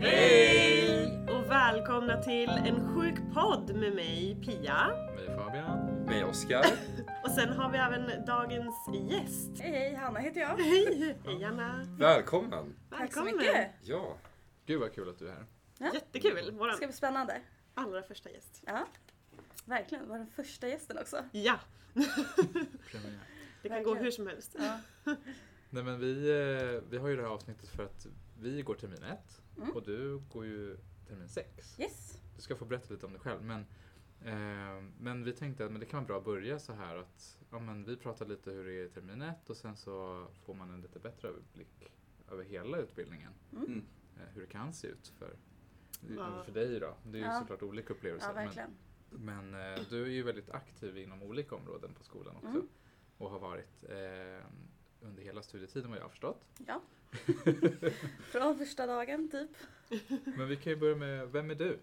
Hej! 0.00 1.26
Och 1.28 1.50
välkomna 1.50 2.22
till 2.22 2.48
en 2.48 2.94
sjuk 2.94 3.14
podd 3.34 3.74
med 3.76 3.94
mig 3.94 4.36
Pia. 4.44 4.86
Mig 5.16 5.26
Fabian. 5.36 6.04
Med 6.06 6.24
Oskar. 6.24 6.64
Och 7.24 7.30
sen 7.30 7.48
har 7.48 7.70
vi 7.72 7.78
även 7.78 8.24
dagens 8.26 8.74
gäst. 9.10 9.60
Hej, 9.60 9.70
hej, 9.72 9.94
Hanna 9.94 10.18
heter 10.20 10.40
jag. 10.40 10.56
Hej! 10.56 11.16
Hej 11.24 11.44
Anna! 11.44 11.84
Välkommen! 11.98 12.76
Tack 12.90 12.98
så 13.12 13.20
Välkommen. 13.24 13.36
mycket. 13.36 13.70
Ja. 13.82 14.16
Gud 14.66 14.80
vad 14.80 14.94
kul 14.94 15.08
att 15.08 15.18
du 15.18 15.28
är 15.28 15.32
här. 15.32 15.46
Ja. 15.78 15.90
Jättekul! 15.94 16.34
Det 16.46 16.52
Vår 16.52 16.70
ska 16.70 16.86
bli 16.86 16.96
spännande. 16.96 17.40
allra 17.74 18.02
första 18.02 18.30
gäst. 18.30 18.62
Ja, 18.66 18.86
verkligen. 19.64 20.08
Var 20.08 20.18
den 20.18 20.26
första 20.30 20.68
gästen 20.68 20.98
också. 20.98 21.24
Ja! 21.32 21.58
Premiär. 21.94 23.18
Det 23.62 23.68
kan 23.68 23.82
gå 23.82 23.90
Verkligen. 23.90 24.04
hur 24.04 24.10
som 24.10 24.26
helst. 24.26 24.56
Ja. 24.58 24.78
Nej 25.70 25.82
men 25.82 25.98
vi, 26.00 26.10
eh, 26.30 26.82
vi 26.90 26.98
har 26.98 27.08
ju 27.08 27.16
det 27.16 27.22
här 27.22 27.28
avsnittet 27.30 27.68
för 27.68 27.84
att 27.84 28.06
vi 28.40 28.62
går 28.62 28.74
termin 28.74 29.02
ett 29.02 29.40
Mm. 29.56 29.70
och 29.70 29.82
du 29.82 30.18
går 30.32 30.46
ju 30.46 30.76
termin 31.08 31.28
sex. 31.28 31.80
Yes. 31.80 32.20
Du 32.36 32.42
ska 32.42 32.56
få 32.56 32.64
berätta 32.64 32.94
lite 32.94 33.06
om 33.06 33.12
dig 33.12 33.20
själv 33.20 33.42
men, 33.42 33.60
eh, 34.20 34.84
men 34.98 35.24
vi 35.24 35.32
tänkte 35.32 35.64
att 35.64 35.70
men 35.72 35.80
det 35.80 35.86
kan 35.86 35.98
vara 35.98 36.06
bra 36.06 36.18
att 36.18 36.24
börja 36.24 36.58
så 36.58 36.72
här 36.72 36.96
att 36.96 37.38
ja, 37.50 37.58
men 37.58 37.84
vi 37.84 37.96
pratar 37.96 38.26
lite 38.26 38.50
hur 38.50 38.64
det 38.64 38.72
är 38.72 38.84
i 38.86 38.88
termin 38.88 39.22
ett 39.22 39.50
och 39.50 39.56
sen 39.56 39.76
så 39.76 40.26
får 40.44 40.54
man 40.54 40.70
en 40.70 40.80
lite 40.80 40.98
bättre 40.98 41.28
överblick 41.28 41.92
över 42.30 42.44
hela 42.44 42.78
utbildningen. 42.78 43.32
Mm. 43.52 43.84
Eh, 44.16 44.22
hur 44.34 44.40
det 44.40 44.46
kan 44.46 44.72
se 44.72 44.88
ut 44.88 45.08
för, 45.18 45.36
Ja. 46.16 46.42
för 46.44 46.52
dig 46.52 46.80
då. 46.80 46.96
Det 47.04 47.18
är 47.18 47.22
ju 47.22 47.26
Ja. 47.26 47.40
såklart 47.40 47.62
olika 47.62 47.92
upplevelser. 47.94 48.28
Ja, 48.36 48.50
men. 48.56 48.76
Men 49.10 49.54
eh, 49.74 49.80
du 49.90 50.02
är 50.02 50.08
ju 50.10 50.22
väldigt 50.22 50.50
aktiv 50.50 50.98
inom 50.98 51.22
olika 51.22 51.54
områden 51.54 51.94
på 51.94 52.04
skolan 52.04 52.36
också. 52.36 52.48
Mm. 52.48 52.68
Och 53.18 53.30
har 53.30 53.38
varit 53.38 53.84
eh, 53.88 54.46
under 55.00 55.22
hela 55.22 55.42
studietiden 55.42 55.90
vad 55.90 55.98
jag 55.98 56.04
har 56.04 56.08
förstått. 56.10 56.44
Ja. 56.66 56.80
Från 58.30 58.58
första 58.58 58.86
dagen, 58.86 59.28
typ. 59.30 59.50
Men 60.24 60.48
vi 60.48 60.56
kan 60.56 60.72
ju 60.72 60.76
börja 60.76 60.96
med, 60.96 61.28
vem 61.32 61.50
är 61.50 61.54
du? 61.54 61.78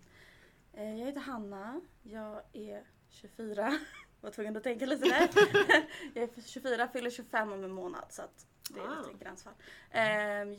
Eh, 0.74 1.00
Jag 1.00 1.06
heter 1.06 1.20
Hanna. 1.22 1.82
Jag 2.04 2.42
är 2.54 2.84
24. 3.10 3.80
Var 4.22 4.32
tvungen 4.32 4.58
att 4.58 4.64
tänka 4.64 4.86
lite 4.86 5.06
där. 5.10 5.30
Jag 6.14 6.24
är 6.24 6.42
24, 6.48 6.88
fyller 6.88 7.10
25 7.10 7.52
om 7.52 7.64
en 7.64 7.72
månad 7.72 8.06
så 8.10 8.22
att 8.22 8.46
det 8.70 8.80
är 8.80 8.88
Wow. 8.88 8.98
lite 9.12 9.24
gränsfall. 9.24 9.54
Eh, 9.92 10.04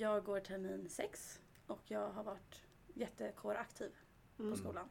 Jag 0.01 0.25
går 0.25 0.41
termin 0.41 0.89
6 0.89 1.41
och 1.67 1.81
jag 1.87 2.11
har 2.11 2.23
varit 2.25 2.61
jättekåraktiv 2.95 3.93
på 4.37 4.43
Mm. 4.43 4.57
skolan. 4.57 4.89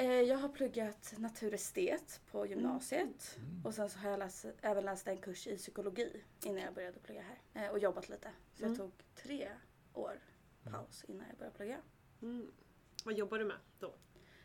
Eh, 0.00 0.20
Jag 0.20 0.36
har 0.38 0.48
pluggat 0.48 1.14
naturestet 1.18 2.20
på 2.30 2.46
gymnasiet 2.46 3.36
Mm. 3.38 3.66
och 3.66 3.74
sen 3.74 3.90
så 3.90 3.98
har 3.98 4.10
jag 4.10 4.18
läst, 4.18 4.46
även 4.62 4.84
läst 4.84 5.08
en 5.08 5.16
kurs 5.16 5.46
i 5.46 5.56
psykologi 5.56 6.22
innan 6.44 6.62
jag 6.62 6.74
började 6.74 6.98
plugga 6.98 7.22
här. 7.22 7.64
Eh, 7.64 7.70
Och 7.70 7.78
jobbat 7.78 8.08
lite. 8.08 8.30
Så 8.54 8.64
Mm. 8.64 8.70
jag 8.72 8.78
tog 8.78 8.92
tre 9.14 9.48
år 9.94 10.18
paus 10.64 11.04
innan 11.08 11.26
jag 11.28 11.38
började 11.38 11.56
plugga. 11.56 11.76
Mm. 12.22 12.50
Vad 13.04 13.14
jobbar 13.14 13.38
du 13.38 13.44
med 13.44 13.56
då? 13.78 13.94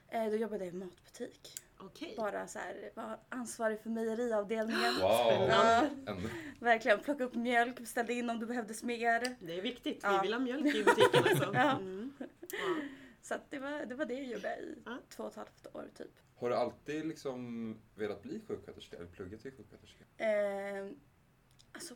Eh, 0.10 0.26
Då 0.30 0.36
jobbade 0.36 0.66
jag 0.66 0.74
i 0.74 0.78
matbutik. 0.78 1.54
Okej. 1.80 2.14
Bara 2.18 2.48
så 2.48 2.60
här, 2.60 2.92
var 2.96 3.20
ansvarig 3.30 3.80
för 3.80 3.90
mejeriavdelningen. 3.90 4.94
Wow! 5.02 5.48
Ja, 5.50 5.86
En, 6.06 6.30
verkligen. 6.60 7.00
Plocka 7.00 7.24
upp 7.24 7.36
mjölk, 7.36 7.80
beställde 7.80 8.14
in 8.14 8.30
om 8.30 8.40
det 8.40 8.46
behövdes 8.46 8.84
mer. 8.84 9.36
Det 9.40 9.58
är 9.58 9.62
viktigt. 9.62 10.00
Ja. 10.04 10.12
Vi 10.12 10.28
vill 10.28 10.34
ha 10.34 10.40
mjölk 10.40 10.66
i 10.76 10.84
butiken 10.84 11.24
alltså. 11.30 11.52
Ja. 11.54 11.80
Så 13.26 13.36
att 13.36 13.52
det, 13.52 13.60
var, 13.60 13.86
det 13.86 13.96
var 13.96 14.06
det 14.06 14.14
jag 14.14 14.26
gjorde 14.26 14.56
i 14.56 14.76
Ja. 14.86 14.98
två 15.10 15.24
och 15.24 15.30
ett 15.30 15.36
halvt 15.36 15.68
år 15.76 15.90
typ. 15.96 16.12
har 16.36 16.50
du 16.50 16.56
alltid 16.56 17.06
liksom 17.06 17.80
velat 17.96 18.22
bli 18.22 18.42
sjuksköterska 18.48 18.98
eller 18.98 19.08
pluggat 19.08 19.42
till 19.42 19.52
sjuksköterska? 19.52 20.04
Eh, 20.18 20.92
alltså 21.72 21.96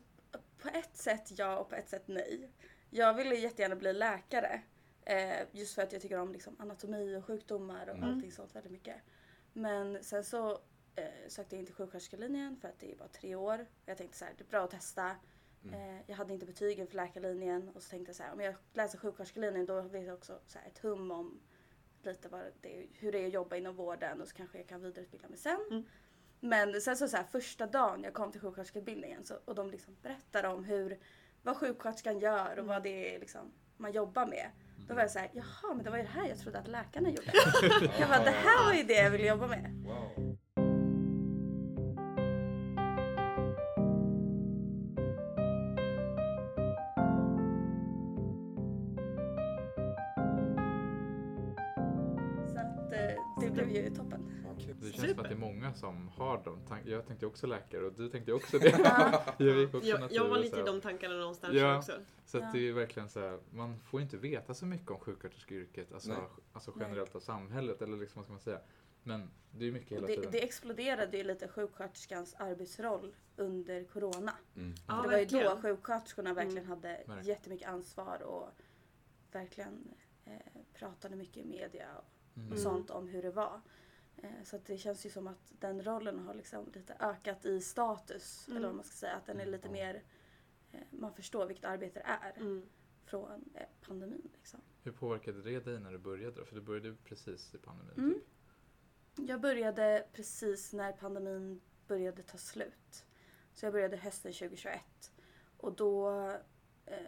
på 0.57 0.69
ett 0.69 0.97
sätt 0.97 1.31
ja 1.39 1.57
och 1.59 1.69
på 1.69 1.75
ett 1.75 1.89
sätt 1.89 2.03
nej. 2.07 2.49
Jag 2.89 3.13
ville 3.13 3.35
jättegärna 3.35 3.75
bli 3.75 3.93
läkare. 3.93 4.61
Eh, 5.05 5.47
just 5.51 5.75
för 5.75 5.81
att 5.81 5.91
jag 5.93 6.01
tycker 6.01 6.17
om 6.19 6.31
liksom, 6.33 6.55
anatomi 6.59 7.15
och 7.15 7.25
sjukdomar 7.25 7.87
och 7.89 7.97
Mm. 7.97 8.09
allting 8.09 8.31
sånt 8.31 8.55
väldigt 8.55 8.71
mycket. 8.71 8.95
Men 9.53 10.03
sen 10.03 10.23
så 10.23 10.51
eh, 10.95 11.05
sökte 11.27 11.55
jag 11.55 11.59
in 11.59 11.65
till 11.65 11.75
sjuksköterskelinjen 11.75 12.57
för 12.61 12.67
att 12.67 12.79
det 12.79 12.91
är 12.91 12.95
bara 12.97 13.07
tre 13.07 13.35
år. 13.35 13.65
Jag 13.85 13.97
tänkte 13.97 14.17
så 14.17 14.25
här, 14.25 14.33
det 14.37 14.43
är 14.43 14.47
bra 14.49 14.63
att 14.63 14.71
testa. 14.71 15.15
Mm. 15.63 15.75
Eh, 15.75 16.01
jag 16.07 16.15
hade 16.15 16.33
inte 16.33 16.45
betygen 16.45 16.87
för 16.87 16.95
läkarlinjen 16.95 17.69
och 17.69 17.83
så 17.83 17.89
tänkte 17.89 18.09
jag 18.09 18.15
så 18.15 18.23
här, 18.23 18.33
om 18.33 18.39
jag 18.39 18.55
läser 18.73 18.97
sjuksköterskelinjen 18.97 19.65
då 19.65 19.81
vet 19.81 20.05
jag 20.05 20.13
också 20.13 20.39
så 20.45 20.59
här, 20.59 20.67
ett 20.67 20.79
hum 20.79 21.11
om 21.11 21.39
lite 22.03 22.29
vad 22.29 22.41
det, 22.61 22.87
hur 22.93 23.11
det 23.11 23.19
är 23.19 23.27
att 23.27 23.33
jobba 23.33 23.55
inom 23.55 23.75
vården 23.75 24.21
och 24.21 24.27
så 24.27 24.35
kanske 24.35 24.57
jag 24.57 24.67
kan 24.67 24.81
vidareutbilda 24.81 25.29
mig 25.29 25.37
sen. 25.37 25.59
Mm. 25.69 25.83
Men 26.39 26.81
sen 26.81 26.97
så, 26.97 27.07
så 27.07 27.17
här, 27.17 27.23
första 27.23 27.67
dagen 27.67 28.03
jag 28.03 28.13
kom 28.13 28.31
till 28.31 28.41
sjuksköterskeutbildningen 28.41 29.25
så, 29.25 29.35
och 29.45 29.55
de 29.55 29.69
liksom 29.69 29.95
berättade 30.01 30.47
om 30.47 30.63
hur, 30.63 30.99
vad 31.41 31.57
sjuksköterskan 31.57 32.19
gör 32.19 32.59
och 32.59 32.65
vad 32.65 32.83
det 32.83 33.15
är 33.15 33.19
liksom, 33.19 33.51
man 33.77 33.91
jobbar 33.91 34.25
med. 34.25 34.51
Då 34.87 34.93
var 34.95 35.01
jag 35.01 35.11
såhär, 35.11 35.29
jaha 35.33 35.73
men 35.75 35.83
det 35.83 35.89
var 35.89 35.97
ju 35.97 36.03
det 36.03 36.09
här 36.09 36.27
jag 36.27 36.39
trodde 36.39 36.59
att 36.59 36.67
läkarna 36.67 37.09
gjorde. 37.09 37.31
jag 37.99 38.09
bara, 38.09 38.23
det 38.23 38.31
här 38.31 38.65
var 38.65 38.73
ju 38.73 38.83
det 38.83 38.93
jag 38.93 39.11
ville 39.11 39.27
jobba 39.27 39.47
med. 39.47 39.83
Wow. 39.85 40.08
De 56.49 56.65
tankarna. 56.67 56.91
Jag 56.91 57.07
tänkte 57.07 57.25
också 57.25 57.47
läkare 57.47 57.85
och 57.85 57.93
du 57.93 58.09
tänkte 58.09 58.33
också 58.33 58.59
det. 58.59 58.69
jag 59.37 59.57
gick 59.57 59.73
också 59.73 59.89
Jag, 59.89 60.11
jag 60.11 60.27
var 60.29 60.37
lite 60.37 60.59
i 60.59 60.63
de 60.63 60.81
tankarna 60.81 61.15
någonstans 61.15 61.53
Ja. 61.55 61.77
också. 61.77 61.91
Så 62.25 62.37
att 62.37 62.43
Ja. 62.43 62.49
det 62.53 62.67
är 62.69 62.73
verkligen 62.73 63.09
så 63.09 63.19
här, 63.19 63.39
man 63.49 63.79
får 63.79 64.01
inte 64.01 64.17
veta 64.17 64.53
så 64.53 64.65
mycket 64.65 64.91
om 64.91 64.99
sjuksköterskeyrket, 64.99 65.93
alltså, 65.93 66.09
Nej. 66.09 66.19
alltså 66.53 66.71
Nej. 66.75 66.85
generellt 66.87 67.15
av 67.15 67.19
samhället 67.19 67.81
eller 67.81 67.97
liksom 67.97 68.19
vad 68.19 68.25
ska 68.25 68.31
man 68.33 68.41
säga. 68.41 68.59
Men 69.03 69.29
det 69.51 69.67
är 69.67 69.71
mycket 69.71 69.91
hela 69.91 70.07
Det, 70.07 70.15
tiden. 70.15 70.31
det 70.31 70.43
exploderade 70.43 71.17
ju 71.17 71.23
lite 71.23 71.47
sjuksköterskans 71.47 72.33
arbetsroll 72.39 73.15
under 73.35 73.83
corona. 73.83 74.33
Mm. 74.55 74.73
Ja, 74.87 74.93
det 74.93 75.07
var 75.07 75.13
ju 75.13 75.19
verkligen. 75.19 75.45
då 75.55 75.61
sjuksköterskorna 75.61 76.33
verkligen 76.33 76.57
Mm. 76.65 76.69
hade 76.69 76.87
Verkligen. 76.87 77.23
jättemycket 77.25 77.67
ansvar 77.69 78.21
och 78.23 78.49
verkligen 79.31 79.93
eh, 80.25 80.33
pratade 80.73 81.15
mycket 81.15 81.37
i 81.37 81.45
media 81.45 81.87
och 81.97 82.05
Mm. 82.37 82.51
och 82.51 82.57
sånt 82.59 82.89
om 82.89 83.07
hur 83.07 83.21
det 83.21 83.31
var. 83.31 83.61
Eh, 84.21 84.43
Så 84.43 84.55
att 84.55 84.65
det 84.65 84.77
känns 84.77 85.05
ju 85.05 85.09
som 85.09 85.27
att 85.27 85.53
den 85.59 85.83
rollen 85.83 86.19
har 86.19 86.33
liksom 86.33 86.71
lite 86.73 86.93
ökat 86.99 87.45
i 87.45 87.61
status. 87.61 88.45
Mm. 88.47 88.57
Eller 88.57 88.67
vad 88.67 88.75
man 88.75 88.85
ska 88.85 88.93
säga. 88.95 89.15
Att 89.15 89.25
den 89.25 89.39
är 89.39 89.45
lite 89.45 89.69
mer, 89.69 90.03
eh, 90.71 90.79
man 90.89 91.13
förstår 91.13 91.45
vilket 91.45 91.65
arbete 91.65 91.99
det 91.99 92.05
är 92.27 92.41
Mm. 92.41 92.69
från 93.05 93.49
eh, 93.55 93.67
pandemin. 93.81 94.29
Liksom. 94.33 94.59
Hur 94.83 94.91
påverkade 94.91 95.41
det 95.41 95.59
dig 95.59 95.79
när 95.79 95.91
du 95.91 95.97
började 95.97 96.35
då? 96.35 96.45
För 96.45 96.55
du 96.55 96.61
började 96.61 96.95
precis 97.03 97.55
i 97.55 97.57
pandemin 97.57 97.93
Mm. 97.97 98.13
typ. 98.13 98.23
Jag 99.29 99.41
började 99.41 100.05
precis 100.13 100.73
när 100.73 100.91
pandemin 100.91 101.61
började 101.87 102.23
ta 102.23 102.37
slut. 102.37 103.05
Så 103.53 103.65
jag 103.65 103.73
började 103.73 103.97
hösten 103.97 104.33
2021. 104.33 105.11
Och 105.57 105.73
då 105.75 106.11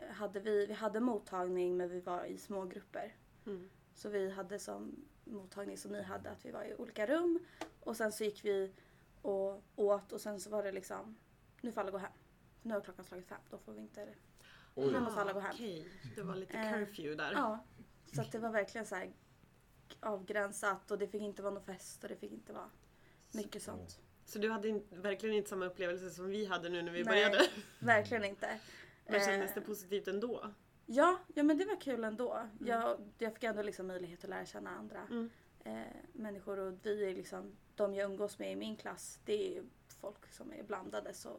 hade 0.09 0.39
vi, 0.39 0.65
vi 0.65 0.73
hade 0.73 0.99
mottagning 0.99 1.77
men 1.77 1.89
vi 1.89 1.99
var 2.01 2.25
i 2.25 2.37
små 2.37 2.65
grupper. 2.65 3.15
Mm. 3.45 3.69
Så 3.93 4.09
vi 4.09 4.29
hade 4.29 4.59
som 4.59 5.05
mottagning 5.31 5.77
som 5.77 5.91
ni 5.91 6.01
hade, 6.01 6.31
att 6.31 6.45
vi 6.45 6.51
var 6.51 6.63
i 6.63 6.75
olika 6.75 7.07
rum. 7.07 7.39
Och 7.79 7.97
sen 7.97 8.11
så 8.11 8.23
gick 8.23 8.45
vi 8.45 8.71
och 9.21 9.63
åt 9.75 10.11
och 10.11 10.21
sen 10.21 10.39
så 10.39 10.49
var 10.49 10.63
det 10.63 10.71
liksom, 10.71 11.15
nu 11.61 11.71
får 11.71 11.81
alla 11.81 11.91
gå 11.91 11.97
hem. 11.97 12.11
Nu 12.61 12.73
har 12.73 12.81
klockan 12.81 13.05
slagit 13.05 13.27
fem, 13.27 13.41
då 13.49 13.57
får 13.57 13.73
vi 13.73 13.81
inte... 13.81 14.07
Oj. 14.75 14.91
Nu 14.91 14.99
måste 14.99 15.21
alla 15.21 15.33
gå 15.33 15.39
hem. 15.39 15.51
Okej, 15.53 15.87
det 16.15 16.21
var 16.21 16.35
lite 16.35 16.57
Eh, 16.57 16.73
curfew 16.73 17.15
där. 17.23 17.31
Ja, 17.33 17.65
så 18.15 18.21
att 18.21 18.31
det 18.31 18.39
var 18.39 18.49
verkligen 18.49 18.85
så 18.87 18.95
här 18.95 19.11
avgränsat 19.99 20.91
och 20.91 20.97
det 20.97 21.07
fick 21.07 21.21
inte 21.21 21.41
vara 21.41 21.53
någon 21.53 21.63
fest 21.63 22.03
och 22.03 22.09
det 22.09 22.15
fick 22.15 22.31
inte 22.31 22.53
vara 22.53 22.69
mycket 23.31 23.63
sånt. 23.63 23.99
Så 24.25 24.39
du 24.39 24.49
hade 24.49 24.67
in, 24.67 24.87
verkligen 24.89 25.35
inte 25.35 25.49
samma 25.49 25.65
upplevelse 25.65 26.09
som 26.09 26.29
vi 26.29 26.45
hade 26.45 26.69
nu 26.69 26.81
när 26.81 26.91
vi 26.91 27.03
Nej. 27.03 27.13
började? 27.13 27.47
Verkligen 27.79 28.23
inte. 28.23 28.59
Men 29.05 29.19
kändes 29.19 29.49
Eh, 29.49 29.55
det 29.55 29.61
positivt 29.61 30.07
ändå? 30.07 30.51
Ja, 30.93 31.17
ja 31.33 31.43
men 31.43 31.57
det 31.57 31.65
var 31.65 31.81
kul 31.81 32.03
ändå. 32.03 32.39
Jag, 32.59 32.97
jag 33.17 33.33
fick 33.33 33.43
ändå 33.43 33.61
liksom 33.61 33.87
möjlighet 33.87 34.23
att 34.23 34.29
lära 34.29 34.45
känna 34.45 34.69
andra 34.69 34.99
Mm. 35.09 35.29
eh, 35.63 35.73
människor 36.13 36.59
och 36.59 36.73
vi 36.83 37.09
är 37.09 37.15
liksom, 37.15 37.55
de 37.75 37.93
jag 37.93 38.05
umgås 38.11 38.39
med 38.39 38.51
i 38.51 38.55
min 38.55 38.75
klass, 38.75 39.19
det 39.25 39.57
är 39.57 39.63
folk 40.01 40.33
som 40.33 40.53
är 40.53 40.63
blandade. 40.63 41.13
Så 41.13 41.29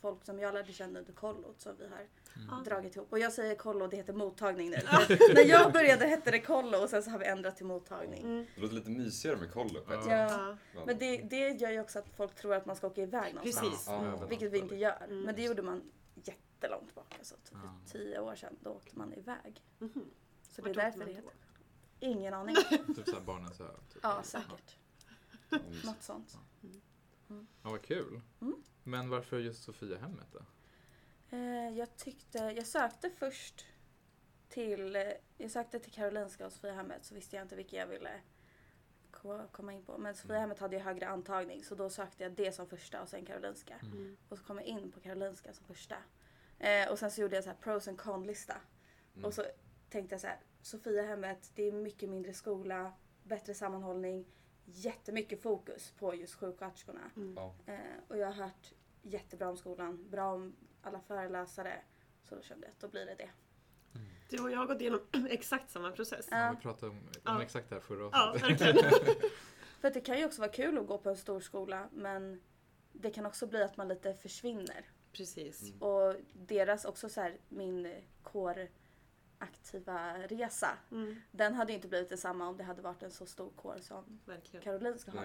folk 0.00 0.24
som 0.24 0.38
jag 0.38 0.54
lärde 0.54 0.72
känna 0.72 0.98
under 0.98 1.12
kollot 1.12 1.60
som 1.60 1.76
vi 1.78 1.84
har 1.88 2.06
Ja. 2.50 2.62
dragit 2.64 2.96
ihop. 2.96 3.12
Och 3.12 3.18
jag 3.18 3.32
säger 3.32 3.54
kollo, 3.54 3.86
det 3.86 3.96
heter 3.96 4.12
mottagning 4.12 4.70
nu. 4.70 4.76
När 5.34 5.44
jag 5.48 5.72
började 5.72 6.06
hette 6.06 6.30
det 6.30 6.40
kollo 6.40 6.78
och 6.78 6.90
sen 6.90 7.02
så 7.02 7.10
har 7.10 7.18
vi 7.18 7.24
ändrat 7.26 7.56
till 7.56 7.66
mottagning. 7.66 8.22
Mm. 8.22 8.46
Det 8.54 8.60
låter 8.60 8.74
lite 8.74 8.90
mysigare 8.90 9.36
med 9.36 9.52
kollo 9.52 9.80
på 9.84 9.92
ett 9.92 10.00
Ja. 10.08 10.28
sätt. 10.28 10.58
Ja. 10.74 10.82
Men 10.86 10.98
det, 10.98 11.16
det 11.16 11.48
gör 11.48 11.70
ju 11.70 11.80
också 11.80 11.98
att 11.98 12.08
folk 12.16 12.34
tror 12.34 12.54
att 12.54 12.66
man 12.66 12.76
ska 12.76 12.86
åka 12.86 13.02
iväg 13.02 13.34
någonstans. 13.34 13.68
Precis. 13.70 13.86
Ja, 13.88 14.04
Mm. 14.14 14.28
Vilket 14.28 14.52
vi 14.52 14.58
inte 14.58 14.76
gör. 14.76 15.02
Mm. 15.04 15.20
Men 15.20 15.34
det 15.34 15.42
gjorde 15.42 15.62
man 15.62 15.82
jättelångt 16.64 16.94
bak. 16.94 17.14
Alltså 17.18 17.36
typ 17.36 17.58
Ja. 17.64 17.74
tio 17.86 18.20
år 18.20 18.34
sedan. 18.36 18.56
Då 18.60 18.70
åkte 18.70 18.98
man 18.98 19.14
iväg. 19.14 19.62
Mhm. 19.78 20.10
Så 20.50 20.62
Vart 20.62 20.74
det 20.74 20.80
är 20.80 20.84
därför 20.84 21.04
det 21.04 21.12
heter 21.12 21.30
Ingen 22.00 22.34
aning. 22.34 22.56
Typ 22.96 23.08
såhär 23.08 23.20
Barnens 23.24 23.60
ö. 23.60 23.68
Typ. 23.92 24.02
Ja, 24.02 24.22
säkert. 24.22 24.76
Ja. 25.50 25.58
Något 25.84 26.02
sånt. 26.02 26.38
Ja, 27.62 27.70
vad 27.70 27.82
kul. 27.82 28.20
Mm. 28.40 28.62
Men 28.82 29.08
varför 29.10 29.38
just 29.38 29.62
Sofiahemmet 29.62 30.26
då? 30.32 30.40
Eh, 31.36 31.68
jag 31.78 31.96
tyckte, 31.96 32.38
jag 32.38 32.66
sökte 32.66 33.10
först 33.10 33.66
till, 34.48 34.96
eh, 34.96 35.02
jag 35.38 35.50
sökte 35.50 35.78
till 35.78 35.92
Karolinska 35.92 36.46
och 36.46 36.52
Sofiahemmet 36.52 37.04
så 37.04 37.14
visste 37.14 37.36
jag 37.36 37.44
inte 37.44 37.56
vilka 37.56 37.76
jag 37.76 37.86
ville 37.86 38.20
ko- 39.10 39.48
komma 39.52 39.72
in 39.72 39.84
på. 39.84 39.98
Men 39.98 40.14
Sofiahemmet 40.14 40.58
hade 40.58 40.76
ju 40.76 40.82
högre 40.82 41.08
antagning 41.08 41.64
så 41.64 41.74
då 41.74 41.90
sökte 41.90 42.22
jag 42.22 42.32
det 42.32 42.52
som 42.52 42.66
första 42.66 43.02
och 43.02 43.08
sen 43.08 43.24
Karolinska. 43.26 43.74
Mm. 43.82 44.16
Och 44.28 44.38
så 44.38 44.44
kom 44.44 44.56
jag 44.58 44.66
in 44.66 44.92
på 44.92 45.00
Karolinska 45.00 45.52
som 45.54 45.66
första. 45.66 45.96
Eh, 46.64 46.90
och 46.90 46.98
sen 46.98 47.10
så 47.10 47.20
gjorde 47.20 47.34
jag 47.34 47.44
så 47.44 47.50
här 47.50 47.56
pros 47.56 47.88
and 47.88 47.98
con 47.98 48.26
lista. 48.26 48.54
Mm. 49.14 49.24
Och 49.24 49.34
så 49.34 49.44
tänkte 49.90 50.14
jag 50.14 50.20
så 50.20 50.26
här, 50.26 50.38
Sofiahemmet, 50.62 51.50
det 51.54 51.62
är 51.62 51.72
mycket 51.72 52.08
mindre 52.10 52.32
skola, 52.32 52.92
bättre 53.22 53.54
sammanhållning, 53.54 54.26
jättemycket 54.64 55.42
fokus 55.42 55.90
på 55.90 56.14
just 56.14 56.34
sjuksköterskorna. 56.34 57.10
Mm. 57.16 57.34
Ja. 57.36 57.54
Eh, 57.66 57.78
och 58.08 58.18
jag 58.18 58.26
har 58.26 58.32
hört 58.44 58.72
jättebra 59.02 59.48
om 59.48 59.56
skolan, 59.56 60.10
bra 60.10 60.32
om 60.32 60.56
alla 60.82 61.00
föreläsare. 61.00 61.82
Så 62.28 62.34
då 62.34 62.42
kände 62.42 62.66
jag 62.66 62.72
att 62.72 62.80
då 62.80 62.88
blir 62.88 63.06
det 63.06 63.14
det. 63.14 63.30
Du 64.30 64.42
och 64.42 64.50
jag 64.50 64.58
har 64.58 64.66
gått 64.66 64.80
igenom 64.80 65.00
exakt 65.30 65.70
samma 65.70 65.90
process. 65.90 66.28
Ja. 66.30 66.36
Ja, 66.38 66.50
vi 66.56 66.56
pratade 66.62 66.90
om, 66.92 66.98
om 66.98 67.04
Ja. 67.24 67.42
exakt 67.42 67.68
det 67.68 67.74
här 67.74 67.82
förra 67.82 68.08
Ja, 68.12 68.30
avsnittet. 68.30 68.60
verkligen. 68.60 69.30
För 69.80 69.88
att 69.88 69.94
det 69.94 70.00
kan 70.00 70.18
ju 70.18 70.24
också 70.26 70.40
vara 70.40 70.52
kul 70.52 70.78
att 70.78 70.86
gå 70.86 70.98
på 70.98 71.10
en 71.10 71.16
stor 71.16 71.40
skola 71.40 71.88
men 71.92 72.42
det 72.92 73.10
kan 73.10 73.26
också 73.26 73.46
bli 73.46 73.62
att 73.62 73.76
man 73.76 73.88
lite 73.88 74.14
försvinner. 74.14 74.84
Precis. 75.16 75.62
Mm. 75.62 75.82
Och 75.82 76.14
deras 76.32 76.84
också 76.84 77.08
så 77.08 77.20
här, 77.20 77.36
min 77.48 77.94
kåraktiva 78.22 80.18
resa. 80.28 80.78
Mm. 80.90 81.16
Den 81.30 81.54
hade 81.54 81.72
ju 81.72 81.76
inte 81.76 81.88
blivit 81.88 82.08
detsamma 82.08 82.48
om 82.48 82.56
det 82.56 82.64
hade 82.64 82.82
varit 82.82 83.02
en 83.02 83.10
så 83.10 83.26
stor 83.26 83.50
kår 83.56 83.78
som 83.80 84.20
Verkligen. 84.24 84.64
Karolinska 84.64 85.10
har. 85.10 85.24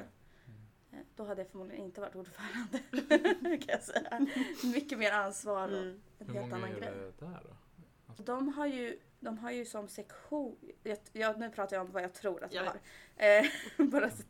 Eh, 0.91 1.00
Då 1.15 1.24
hade 1.25 1.41
jag 1.41 1.50
förmodligen 1.51 1.86
inte 1.86 2.01
varit 2.01 2.15
ordförande. 2.15 2.80
kan 3.57 3.68
jag 3.68 3.81
säga. 3.83 4.27
Mycket 4.74 5.00
mer 5.00 5.12
ansvar 5.12 5.68
och 5.68 5.77
Mm. 5.77 6.01
en 6.19 6.27
Hur 6.27 6.33
helt 6.33 6.45
många 6.51 6.56
annan 6.65 6.69
är 6.75 6.80
grej. 6.80 6.89
det 7.19 7.25
där 7.25 7.44
då? 7.44 7.56
De 8.24 8.47
har 8.53 8.68
ju, 8.68 9.00
de 9.19 9.38
har 9.38 9.51
ju 9.51 9.66
som 9.66 9.88
sektion, 9.88 10.57
jag, 10.83 10.98
jag, 11.13 11.39
nu 11.39 11.50
pratar 11.50 11.75
jag 11.77 11.86
om 11.86 11.92
vad 11.92 12.04
jag 12.04 12.13
tror 12.13 12.44
att 12.44 12.51
de 12.51 12.57
Jag 12.57 12.63
har. 12.63 12.80
Eh, 13.16 13.45
bara 13.92 14.10
så 14.10 14.24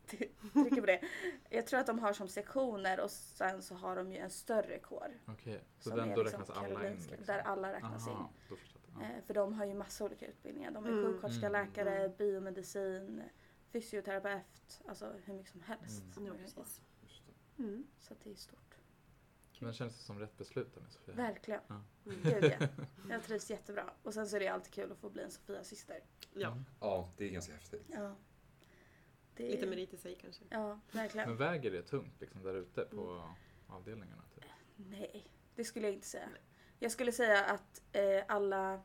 trycker 0.52 0.80
på 0.80 0.86
det. 0.86 1.00
Jag 1.50 1.66
tror 1.66 1.80
att 1.80 1.86
de 1.86 1.98
har 1.98 2.12
som 2.12 2.28
sektioner 2.28 3.00
och 3.00 3.10
sen 3.10 3.62
så 3.62 3.74
har 3.74 3.96
de 3.96 4.12
ju 4.12 4.18
en 4.18 4.30
större 4.30 4.78
kår. 4.78 5.20
Okej, 5.26 5.60
så 5.78 5.88
som 5.88 5.98
den, 5.98 6.10
är 6.10 6.16
då 6.16 6.22
liksom 6.22 6.40
räknas 6.40 6.56
alla 6.58 6.68
in? 6.68 6.74
Karolinska, 6.76 7.10
Liksom. 7.16 7.34
Där 7.34 7.40
alla 7.42 7.72
räknas 7.72 8.06
in. 8.06 8.12
Aha, 8.12 8.30
jag. 8.48 8.58
Ja. 9.00 9.06
Eh, 9.06 9.22
för 9.26 9.34
de 9.34 9.52
har 9.52 9.64
ju 9.64 9.74
massa 9.74 10.04
olika 10.04 10.26
utbildningar. 10.26 10.70
De 10.70 10.84
är 10.84 10.88
Mm. 10.88 11.04
sjuksköterska, 11.04 11.46
Mm. 11.46 11.66
läkare, 11.66 11.96
Mm. 11.96 12.16
biomedicin, 12.16 13.22
fysioterapeut. 13.72 14.80
Alltså 14.88 15.12
hur 15.24 15.34
mycket 15.34 15.52
som 15.52 15.60
helst. 15.62 16.16
Mm. 16.16 16.32
Mm. 17.58 17.86
Så 17.98 18.12
att 18.12 18.20
det 18.24 18.30
är 18.30 18.34
stort. 18.34 18.69
Men 19.62 19.72
känns 19.72 19.96
det 19.96 20.02
som 20.02 20.18
rätt 20.18 20.36
beslut 20.38 20.74
då 20.74 20.80
med 20.80 20.92
Sofia? 20.92 21.14
Verkligen. 21.14 21.60
Ja. 21.68 21.82
Mm. 22.06 22.20
Gud 22.22 22.52
ja. 22.60 22.66
Jag 23.10 23.22
trivs 23.24 23.50
jättebra. 23.50 23.90
Och 24.02 24.14
sen 24.14 24.28
så 24.28 24.36
är 24.36 24.40
det 24.40 24.48
alltid 24.48 24.72
kul 24.72 24.92
att 24.92 24.98
få 24.98 25.10
bli 25.10 25.22
en 25.22 25.30
Sofia-syster. 25.30 26.00
Ja, 26.34 26.48
Mm. 26.52 26.64
Ja, 26.80 27.08
det 27.16 27.24
är 27.24 27.30
ganska 27.30 27.52
häftigt. 27.52 27.86
Ja. 27.88 28.16
Det 29.36 29.46
är, 29.46 29.50
lite 29.52 29.66
merit 29.66 29.94
i 29.94 29.96
sig 29.96 30.14
kanske. 30.20 30.44
Ja, 30.50 30.80
verkligen. 30.92 31.28
Men 31.28 31.36
väger 31.36 31.70
det 31.70 31.82
tungt 31.82 32.20
liksom 32.20 32.42
där 32.42 32.54
ute 32.54 32.82
på 32.84 33.10
Mm. 33.10 33.30
avdelningarna? 33.66 34.22
Typ? 34.34 34.44
Nej, 34.76 35.26
det 35.54 35.64
skulle 35.64 35.86
jag 35.86 35.94
inte 35.94 36.06
säga. 36.06 36.28
Jag 36.78 36.92
skulle 36.92 37.12
säga 37.12 37.44
att 37.44 37.82
eh, 37.92 38.24
alla 38.28 38.82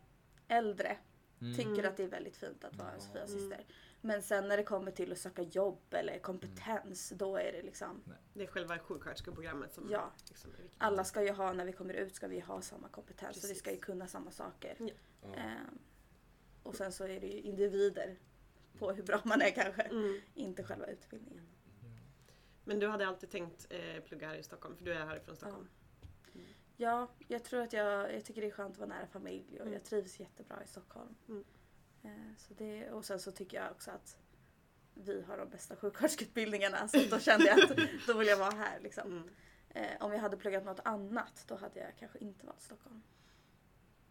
äldre 0.47 0.97
Mm. 1.41 1.55
tycker 1.55 1.71
Mm. 1.71 1.85
att 1.85 1.97
det 1.97 2.03
är 2.03 2.07
väldigt 2.07 2.37
fint 2.37 2.63
att 2.63 2.75
vara 2.75 2.87
en 2.89 2.95
Ja. 2.95 2.99
Sofia-syster. 3.01 3.65
Men 4.05 4.21
sen 4.21 4.47
när 4.47 4.57
det 4.57 4.63
kommer 4.63 4.91
till 4.91 5.11
att 5.11 5.17
söka 5.17 5.41
jobb 5.41 5.79
eller 5.93 6.19
kompetens, 6.19 7.09
då 7.15 7.37
är 7.37 7.51
det 7.51 7.61
liksom 7.61 8.03
Det 8.33 8.43
är 8.43 8.47
själva 8.47 8.79
sjuksköterskeprogrammet 8.79 9.73
som 9.73 9.87
Ja. 9.91 10.11
liksom 10.29 10.51
är 10.51 10.57
viktigt. 10.57 10.75
alla 10.77 11.03
ska 11.03 11.23
ju 11.23 11.31
ha, 11.31 11.53
när 11.53 11.65
vi 11.65 11.71
kommer 11.73 11.93
ut 11.93 12.15
ska 12.15 12.27
vi 12.27 12.39
ha 12.39 12.61
samma 12.61 12.87
kompetens 12.89 13.29
och 13.37 13.43
vi 13.43 13.47
Precis. 13.47 13.59
ska 13.59 13.71
ju 13.71 13.77
kunna 13.79 14.07
samma 14.07 14.31
saker. 14.31 14.75
Ja. 14.79 14.87
Ja. 15.21 15.33
Ehm, 15.35 15.79
och 16.63 16.75
sen 16.75 16.91
så 16.91 17.03
är 17.03 17.19
det 17.19 17.27
ju 17.27 17.41
individer 17.41 18.17
på 18.79 18.91
hur 18.91 19.03
bra 19.03 19.21
man 19.25 19.41
är 19.41 19.49
kanske, 19.51 19.81
Mm. 19.81 20.21
inte 20.33 20.63
själva 20.63 20.87
utbildningen. 20.87 21.47
Ja. 21.81 21.87
Men 22.65 22.79
du 22.79 22.87
hade 22.87 23.07
alltid 23.07 23.29
tänkt 23.31 23.67
eh, 23.69 24.03
plugga 24.03 24.27
här 24.27 24.35
i 24.35 24.43
Stockholm, 24.43 24.75
för 24.77 24.85
du 24.85 24.93
är 24.93 25.05
härifrån 25.05 25.35
Stockholm. 25.35 25.67
Ja, 26.77 27.07
jag 27.27 27.43
tror 27.43 27.61
att 27.61 27.73
jag, 27.73 28.13
jag 28.15 28.25
tycker 28.25 28.41
det 28.41 28.47
är 28.47 28.51
skönt 28.51 28.71
att 28.73 28.77
vara 28.79 28.89
nära 28.89 29.07
familj 29.07 29.47
och 29.55 29.61
Mm. 29.61 29.73
jag 29.73 29.83
trivs 29.83 30.19
jättebra 30.19 30.63
i 30.63 30.67
Stockholm. 30.67 31.15
Eh, 32.05 32.35
Så 32.37 32.53
det, 32.53 32.91
och 32.91 33.05
sen 33.05 33.19
så 33.19 33.31
tycker 33.31 33.57
jag 33.57 33.71
också 33.71 33.91
att 33.91 34.17
vi 34.93 35.21
har 35.21 35.37
de 35.37 35.49
bästa 35.49 35.75
sjuksköterskeutbildningarna 35.75 36.87
så 36.87 36.97
då 37.09 37.19
kände 37.19 37.45
jag 37.45 37.59
att 37.63 37.77
då 38.07 38.17
vill 38.17 38.27
jag 38.27 38.37
vara 38.37 38.51
här. 38.55 38.79
Liksom. 38.79 39.07
Mm. 39.11 39.29
Eh, 39.69 40.05
om 40.05 40.11
jag 40.11 40.19
hade 40.19 40.37
pluggat 40.37 40.65
något 40.65 40.79
annat 40.85 41.45
då 41.47 41.55
hade 41.55 41.79
jag 41.79 41.97
kanske 41.99 42.19
inte 42.19 42.45
valt 42.45 42.61
Stockholm. 42.61 43.03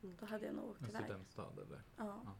Mm. 0.02 0.16
Då 0.20 0.26
hade 0.26 0.46
jag 0.46 0.54
nog 0.54 0.70
åkt 0.70 0.80
En 0.82 0.88
iväg. 0.88 1.02
studentstad 1.04 1.52
eller? 1.66 1.82
Ja. 1.96 2.22
Ja. 2.24 2.34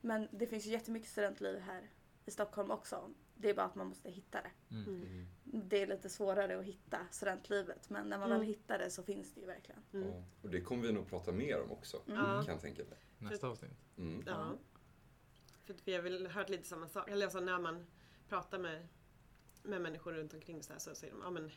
Men 0.00 0.28
det 0.32 0.46
finns 0.46 0.66
ju 0.66 0.70
jättemycket 0.70 1.08
studentliv 1.10 1.58
här 1.58 1.90
i 2.26 2.30
Stockholm 2.30 2.70
också. 2.70 3.10
Det 3.34 3.50
är 3.50 3.54
bara 3.54 3.66
att 3.66 3.74
man 3.74 3.86
måste 3.86 4.10
hitta 4.10 4.42
det. 4.42 4.50
Mm. 4.74 4.84
Mm. 4.88 5.02
Mm. 5.06 5.28
Det 5.68 5.82
är 5.82 5.86
lite 5.86 6.08
svårare 6.08 6.58
att 6.58 6.64
hitta 6.64 6.98
studentlivet 7.10 7.90
men 7.90 8.08
när 8.08 8.18
man 8.18 8.26
Mm. 8.26 8.38
väl 8.38 8.48
hittar 8.48 8.78
det 8.78 8.90
så 8.90 9.02
finns 9.02 9.32
det 9.34 9.40
ju 9.40 9.46
verkligen. 9.46 9.82
Mm. 9.92 10.08
Ja. 10.08 10.24
Och 10.42 10.50
det 10.50 10.60
kommer 10.60 10.82
vi 10.86 10.92
nog 10.92 11.08
prata 11.08 11.32
mer 11.32 11.62
om 11.62 11.70
också, 11.70 12.02
Mm. 12.08 12.18
Kan 12.24 12.44
jag 12.46 12.60
tänka 12.60 12.84
mig. 12.84 12.98
Nästa 13.30 13.48
avsnitt? 13.48 13.72
Mm. 13.98 14.22
Ja. 14.26 14.52
För 15.64 15.74
vi 15.84 15.94
har 15.94 16.02
väl 16.02 16.26
hört 16.26 16.48
lite 16.48 16.68
samma 16.68 16.88
sak. 16.88 17.10
Eller 17.10 17.26
alltså 17.26 17.40
när 17.40 17.58
man 17.58 17.86
pratar 18.28 18.58
med, 18.58 18.86
med 19.62 19.80
människor 19.80 20.12
runt 20.12 20.34
omkring 20.34 20.62
så, 20.62 20.72
här, 20.72 20.80
så 20.80 20.94
säger 20.94 21.12
de 21.12 21.22
ja 21.24 21.30
men 21.30 21.50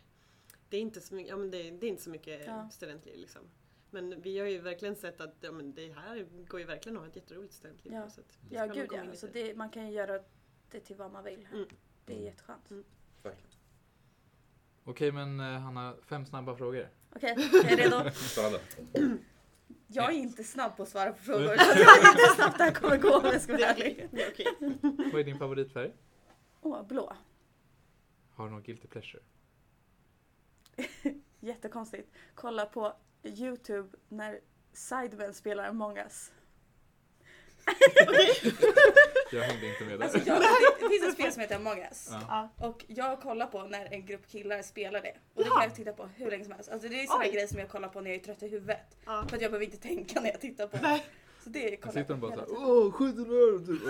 det 0.69 0.77
är 0.77 0.81
inte 0.81 1.01
så 1.01 1.15
mycket, 1.15 1.29
ja, 1.29 1.37
men 1.37 1.51
det, 1.51 1.71
det 1.71 1.85
är 1.85 1.89
inte 1.89 2.03
så 2.03 2.09
mycket 2.09 2.45
Ja. 2.45 2.69
studentliv 2.69 3.17
liksom. 3.17 3.41
Men 3.89 4.21
vi 4.21 4.39
har 4.39 4.47
ju 4.47 4.59
verkligen 4.59 4.95
sett 4.95 5.21
att 5.21 5.35
ja, 5.41 5.51
men 5.51 5.73
det 5.73 5.91
här 5.93 6.27
går 6.47 6.59
ju 6.59 6.65
verkligen 6.65 6.97
att 6.97 7.03
ha 7.03 7.09
ett 7.09 7.15
jätteroligt 7.15 7.53
studentliv. 7.53 7.93
Ja. 7.93 8.09
Så 8.09 8.21
att 8.21 8.37
det 8.49 8.55
Ja 8.55 8.65
gud 8.65 8.87
ja. 8.91 9.03
in 9.03 9.17
Så 9.17 9.25
lite. 9.27 9.39
det, 9.43 9.55
man 9.55 9.69
kan 9.69 9.85
ju 9.87 9.93
göra 9.93 10.23
det 10.71 10.79
till 10.79 10.95
vad 10.95 11.11
man 11.11 11.23
vill. 11.23 11.45
Här. 11.45 11.55
Mm. 11.57 11.67
Det 12.05 12.13
är 12.13 12.17
Mm. 12.17 12.25
jätteskönt. 12.27 12.69
Mm. 12.71 12.83
Verkligen. 13.23 13.49
Okej, 14.83 15.11
men 15.11 15.39
eh, 15.39 15.45
Hanna, 15.59 15.95
fem 16.05 16.25
snabba 16.25 16.55
frågor. 16.55 16.89
Okej, 17.15 17.29
är 17.31 17.69
jag 17.69 17.79
redo? 17.79 18.09
Jag 19.87 20.13
är 20.13 20.17
inte 20.17 20.43
snabb 20.43 20.77
på 20.77 20.83
att 20.83 20.89
svara 20.89 21.13
på 21.13 21.23
frågor. 21.23 21.57
Så 21.57 21.79
jag 21.79 22.01
vet 22.01 22.11
inte 22.11 22.21
hur 22.27 22.35
snabbt 22.35 22.57
det 22.57 22.63
här 22.63 22.71
kommer 22.71 22.97
gå 22.97 23.17
om 23.17 23.25
jag 23.25 23.41
ska 23.41 23.53
vara 23.53 23.65
ärlig. 23.65 24.07
Det 24.11 24.23
är 24.23 24.31
okej. 24.31 24.47
Vad 25.11 25.19
är 25.21 25.23
din 25.23 25.37
favoritfärg? 25.39 25.93
Åh, 26.61 26.87
blå. 26.87 27.13
Har 28.31 28.45
du 28.45 28.51
någon 28.51 28.63
guilty 28.63 28.87
pleasure? 28.87 29.23
Jättekonstigt. 31.39 32.11
Kolla 32.35 32.65
på 32.65 32.93
Youtube 33.23 33.97
när 34.09 34.39
Sidemen 34.73 35.33
spelar 35.33 35.67
Among 35.67 35.97
Us. 35.97 36.31
Jag 39.31 39.41
hängde 39.43 39.67
inte 39.67 39.83
med 39.83 39.99
där. 39.99 40.03
Alltså 40.05 40.19
jag, 40.25 40.41
det, 40.41 40.47
det 40.79 40.89
finns 40.89 41.03
ett 41.07 41.13
spel 41.13 41.31
som 41.31 41.41
heter 41.41 41.55
Among 41.55 41.79
Us. 41.79 42.09
Ja. 42.11 42.49
Och 42.57 42.85
jag 42.87 43.21
kollar 43.21 43.47
på 43.47 43.63
när 43.63 43.93
en 43.93 44.05
grupp 44.05 44.27
killar 44.27 44.61
spelar 44.61 45.01
det. 45.01 45.13
Och 45.33 45.43
det 45.43 45.49
kan 45.49 45.63
jag 45.63 45.75
titta 45.75 45.93
på 45.93 46.09
hur 46.15 46.31
länge 46.31 46.43
som 46.43 46.53
helst. 46.53 46.69
Alltså 46.71 46.87
det 46.89 47.03
är 47.03 47.07
såna 47.07 47.23
Oj. 47.25 47.31
grejer 47.31 47.47
som 47.47 47.59
jag 47.59 47.69
kollar 47.69 47.87
på 47.89 48.01
när 48.01 48.09
jag 48.11 48.19
är 48.19 48.23
trött 48.23 48.43
i 48.43 48.47
huvudet. 48.47 48.97
Ja. 49.05 49.25
För 49.29 49.35
att 49.35 49.41
jag 49.41 49.51
behöver 49.51 49.65
inte 49.65 49.77
tänka 49.77 50.19
när 50.21 50.29
jag 50.31 50.41
tittar 50.41 50.67
på. 50.67 50.77
Nej. 50.81 51.05
Så 51.43 51.49
det 51.49 51.59
Jag 51.69 51.81
kollar 51.81 51.93
sitter 51.93 52.13
jag 52.13 52.21
de 52.21 52.21
på 52.21 52.27
bara 52.37 52.45
såhär 52.47 52.69
åh 52.69 52.91
skjut 52.91 53.15
den 53.15 53.25
här! 53.25 53.65
Typ. 53.65 53.69
Och 53.81 53.81
så, 53.81 53.89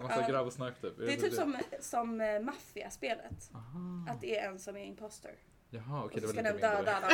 en 0.00 0.02
massa 0.08 0.20
Ja. 0.20 0.28
grabbsnack 0.28 0.80
typ. 0.80 0.98
Det 0.98 1.12
är 1.12 1.16
typ 1.16 1.32
som, 1.34 1.56
som 1.80 2.20
eh, 2.20 2.40
maffiaspelet. 2.40 3.50
Att 4.10 4.20
det 4.20 4.38
är 4.38 4.48
en 4.48 4.58
som 4.58 4.76
är 4.76 4.84
imposter. 4.84 5.30
Jaha 5.70 6.04
okej 6.04 6.14
och 6.14 6.20
det 6.20 6.20
så 6.20 6.26
var 6.26 6.32
ska 6.32 6.42
lite 6.42 6.66
den 6.66 6.74
mindre. 6.76 6.92
döda 6.92 6.96
alla 6.96 7.06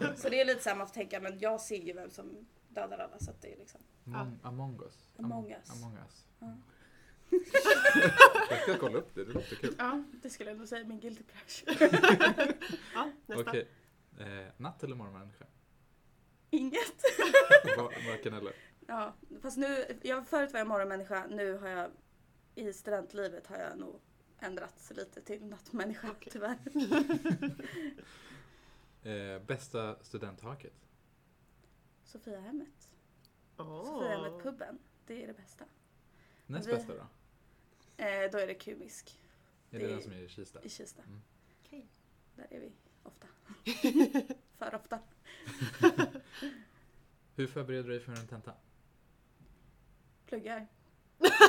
andra. 0.00 0.16
Så 0.16 0.28
det 0.28 0.40
är 0.40 0.44
lite 0.44 0.62
samma 0.62 0.84
att 0.84 0.94
tänka 0.94 1.20
men 1.20 1.38
jag 1.38 1.60
ser 1.60 1.76
ju 1.76 1.92
vem 1.92 2.10
som 2.10 2.46
dödar 2.76 2.98
alla 2.98 3.18
så 3.18 3.30
att 3.30 3.42
det 3.42 3.52
är 3.52 3.56
liksom. 3.58 3.80
Among, 4.06 4.38
among 4.42 4.80
us. 4.82 5.14
Am- 5.18 5.24
Among 5.24 5.50
us. 5.52 5.70
Among 5.70 5.96
us. 5.96 6.26
Ja. 6.38 6.56
Jag 8.50 8.62
ska 8.62 8.78
kolla 8.78 8.98
upp 8.98 9.14
det, 9.14 9.24
det 9.24 9.32
låter 9.32 9.56
kul. 9.56 9.74
Ja, 9.78 10.02
det 10.22 10.30
skulle 10.30 10.50
jag 10.50 10.58
nog 10.58 10.68
säga 10.68 10.84
min 10.84 11.00
guilty 11.00 11.22
pleasure. 11.24 11.90
Ja, 12.94 13.10
nästa. 13.26 13.50
Okej. 13.50 13.68
Eh, 14.18 14.46
natt 14.56 14.82
eller 14.84 14.96
morgonmänniska? 14.96 15.44
Inget. 16.50 17.02
Va- 17.76 17.90
Varken 18.10 18.34
eller. 18.34 18.52
Ja, 18.86 19.14
fast 19.42 19.56
nu, 19.56 19.98
jag, 20.02 20.28
förut 20.28 20.52
var 20.52 20.58
jag 20.60 20.66
morgonmänniska, 20.68 21.26
nu 21.30 21.58
har 21.58 21.68
jag 21.68 21.90
i 22.54 22.72
studentlivet 22.72 23.46
har 23.46 23.56
jag 23.56 23.78
nog 23.78 24.00
ändrats 24.38 24.90
lite 24.96 25.20
till 25.22 25.44
nattmänniska 25.46 26.10
Okej. 26.10 26.32
tyvärr. 26.32 26.58
Eh, 29.02 29.42
bästa 29.42 29.96
studenthaket? 30.02 30.85
Sofiahemmet. 32.06 32.92
Åh. 33.56 33.84
Sofiahemmet 33.86 34.42
puben. 34.42 34.78
Det 35.06 35.22
är 35.22 35.26
det 35.26 35.32
bästa. 35.34 35.64
Näst 36.46 36.68
Vi- 36.68 36.72
bästa 36.72 36.92
då? 36.94 37.06
Eh, 38.04 38.30
då 38.32 38.38
är 38.38 38.46
det 38.46 38.54
kumisk 38.54 39.20
Är 39.70 39.78
Det- 39.78 39.86
det 39.86 39.92
den 39.92 40.02
som 40.02 40.12
är 40.12 40.16
i 40.16 40.28
Kista? 40.28 40.62
i 40.62 40.68
Kista. 40.68 41.02
Mm. 41.02 41.20
Okej. 41.64 41.86
Där 42.36 42.46
är 42.50 42.60
vi 42.60 42.72
ofta. 43.02 43.26
För 44.58 44.74
ofta. 44.74 44.98
Hur 47.36 47.46
förbereder 47.46 47.82
du 47.82 47.88
dig 47.90 48.00
för 48.00 48.12
en 48.12 48.26
tenta? 48.26 48.52
Pluggar. 50.26 50.66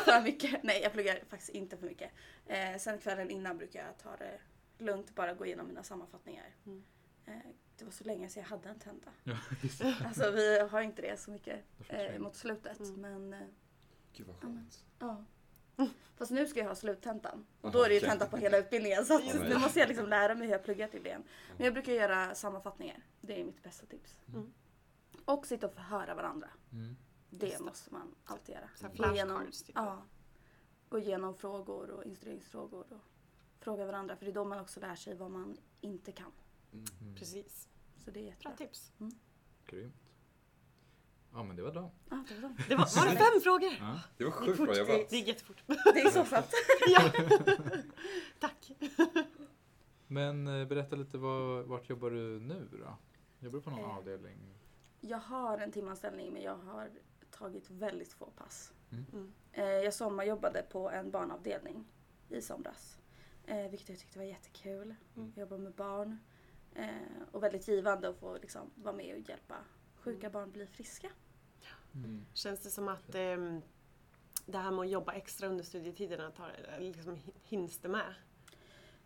För 0.06 0.22
mycket. 0.24 0.64
Nej, 0.64 0.82
jag 0.84 0.94
pluggar 0.94 1.24
faktiskt 1.30 1.50
inte 1.52 1.78
för 1.78 1.86
mycket. 1.88 2.12
Eh, 2.46 2.78
sen 2.78 3.00
kvällen 3.00 3.30
innan 3.30 3.58
brukar 3.58 3.86
jag 3.86 3.98
ta 3.98 4.16
det 4.16 4.40
lugnt, 4.78 5.16
bara 5.16 5.34
gå 5.34 5.46
igenom 5.46 5.68
mina 5.68 5.84
sammanfattningar. 5.84 6.56
Mm. 6.66 6.84
Eh, 7.26 7.34
det 7.78 7.86
var 7.86 7.92
så 7.92 8.04
länge 8.04 8.30
sedan 8.30 8.44
jag 8.44 8.50
hade 8.50 8.70
en 8.70 8.80
tenta. 8.80 9.10
Ja. 9.24 9.38
Alltså 10.06 10.32
vi 10.32 10.60
har 10.60 10.82
inte 10.82 11.02
det 11.02 11.20
så 11.20 11.32
mycket 11.32 11.66
eh, 11.88 12.20
mot 12.20 12.36
slutet. 12.36 12.80
Mm. 12.80 13.02
Men 13.02 13.34
eh, 13.34 13.48
Gud 14.14 14.28
vad 14.28 14.36
skönt. 14.36 14.86
ja. 15.00 15.24
Fast 16.16 16.32
nu 16.32 16.48
ska 16.48 16.60
jag 16.60 16.68
ha 16.68 16.76
sluttentan. 16.76 17.46
Och 17.62 17.72
då 17.72 17.84
är 17.84 17.90
det 17.90 17.94
ju 17.96 18.00
tenta 18.00 18.26
på 18.28 18.38
hela 18.38 18.58
utbildningen. 18.58 19.06
Så 19.06 19.20
nu 19.20 19.58
måste 19.60 19.80
jag 19.80 19.88
liksom 19.88 20.08
lära 20.10 20.36
mig 20.36 20.48
hur 20.48 20.54
jag 20.54 20.64
pluggar 20.64 20.88
till 20.88 21.04
det. 21.04 21.18
Men 21.58 21.66
jag 21.66 21.74
brukar 21.74 21.94
göra 21.94 22.36
sammanfattningar. 22.36 23.04
Det 23.22 23.42
är 23.42 23.46
mitt 23.46 23.64
bästa 23.64 23.86
tips. 23.86 24.20
Mm. 24.28 24.54
Och 25.26 25.46
sitta 25.48 25.68
och 25.68 25.74
förhöra 25.74 26.16
varandra. 26.16 26.50
Mm. 26.72 26.96
Det 27.30 27.48
Just 27.48 27.60
måste 27.60 27.94
man 27.94 28.16
alltid 28.26 28.56
göra. 28.56 28.70
Så 28.76 28.88
Gå 29.04 29.14
igenom- 29.14 29.46
typ. 29.52 29.72
Ja. 29.76 30.02
Gå 30.90 31.00
igenom 31.00 31.36
frågor 31.36 31.90
och 31.90 32.04
instrueringsfrågor. 32.04 32.86
Och 32.94 33.04
fråga 33.60 33.86
varandra. 33.86 34.16
För 34.16 34.26
det 34.26 34.32
är 34.32 34.36
då 34.36 34.46
man 34.46 34.60
också 34.60 34.80
lär 34.80 34.96
sig 34.96 35.16
vad 35.16 35.32
man 35.32 35.58
inte 35.82 36.12
kan. 36.12 36.32
Mm. 36.74 36.86
Mm. 37.02 37.16
Precis. 37.16 37.70
Så 37.98 38.12
det 38.12 38.20
är 38.20 38.24
Bra 38.24 38.30
jättebra. 38.32 38.56
tips. 38.58 38.92
Grymt. 39.66 39.96
Ja 41.34 41.44
men 41.44 41.56
det 41.56 41.62
var 41.62 41.74
dem. 41.74 41.90
Ja, 42.10 42.24
det 42.30 42.34
var 42.36 42.42
de. 42.42 42.56
Det 42.70 42.76
var, 42.76 42.96
var 43.06 43.12
det 43.12 43.18
fem 43.18 43.42
frågor? 43.44 43.72
Ja. 43.80 44.00
Det 44.18 44.24
var 44.24 44.32
Det 44.32 44.38
sjukt 44.38 44.58
bra 44.58 44.74
Det, 44.74 44.80
jobbat. 44.80 45.10
det 45.10 45.16
gick 45.18 45.28
jättefort. 45.28 45.64
Det 45.68 46.02
är 46.02 46.10
så 46.10 46.26
snabbt. 46.26 46.54
ja. 46.88 47.12
Tack. 48.40 48.72
Men 50.08 50.48
eh, 50.48 50.68
berätta 50.68 50.96
lite, 50.96 51.18
vad, 51.18 51.66
vart 51.66 51.90
jobbar 51.90 52.10
du 52.12 52.40
nu 52.40 52.68
då? 52.72 52.98
Jobbar 53.40 53.58
du 53.60 53.64
på 53.64 53.70
någon 53.70 53.80
Eh. 53.80 53.98
avdelning? 53.98 54.38
Jag 55.02 55.18
har 55.18 55.58
en 55.58 55.72
timanställning 55.72 56.34
men 56.34 56.42
jag 56.42 56.56
har 56.58 56.90
tagit 57.32 57.70
väldigt 57.70 58.14
få 58.14 58.26
pass. 58.26 58.74
Mm. 58.92 59.34
Eh, 59.52 59.66
Jag 59.66 59.94
sommarjobbade 59.94 60.62
på 60.72 60.90
en 60.92 61.12
barnavdelning 61.12 61.86
i 62.30 62.42
somras. 62.42 62.98
Eh, 63.46 63.70
vilket 63.70 63.90
jag 63.90 64.00
tyckte 64.00 64.18
var 64.20 64.26
jättekul. 64.26 64.96
Mm. 65.16 65.34
Jobba 65.36 65.58
med 65.58 65.74
barn. 65.74 66.18
Eh, 66.78 66.88
och 67.32 67.44
väldigt 67.44 67.68
givande 67.68 68.10
att 68.10 68.18
få 68.18 68.38
liksom, 68.38 68.72
vara 68.76 68.96
med 68.96 69.16
och 69.16 69.30
hjälpa 69.30 69.56
sjuka 69.96 70.20
Mm. 70.28 70.32
barn 70.32 70.52
bli 70.52 70.68
friska. 70.68 71.10
Mm. 71.96 72.26
Känns 72.34 72.60
det 72.60 72.70
som 72.70 72.88
att 72.88 73.16
ehm, 73.16 73.62
det 74.46 74.58
här 74.58 74.72
med 74.72 74.80
att 74.80 74.90
jobba 74.90 75.14
extra 75.14 75.48
under 75.48 75.64
studietiderna 75.64 76.32
tar, 76.32 76.78
liksom, 76.80 77.20
hinns 77.44 77.78
det 77.80 77.90
med? 77.90 78.14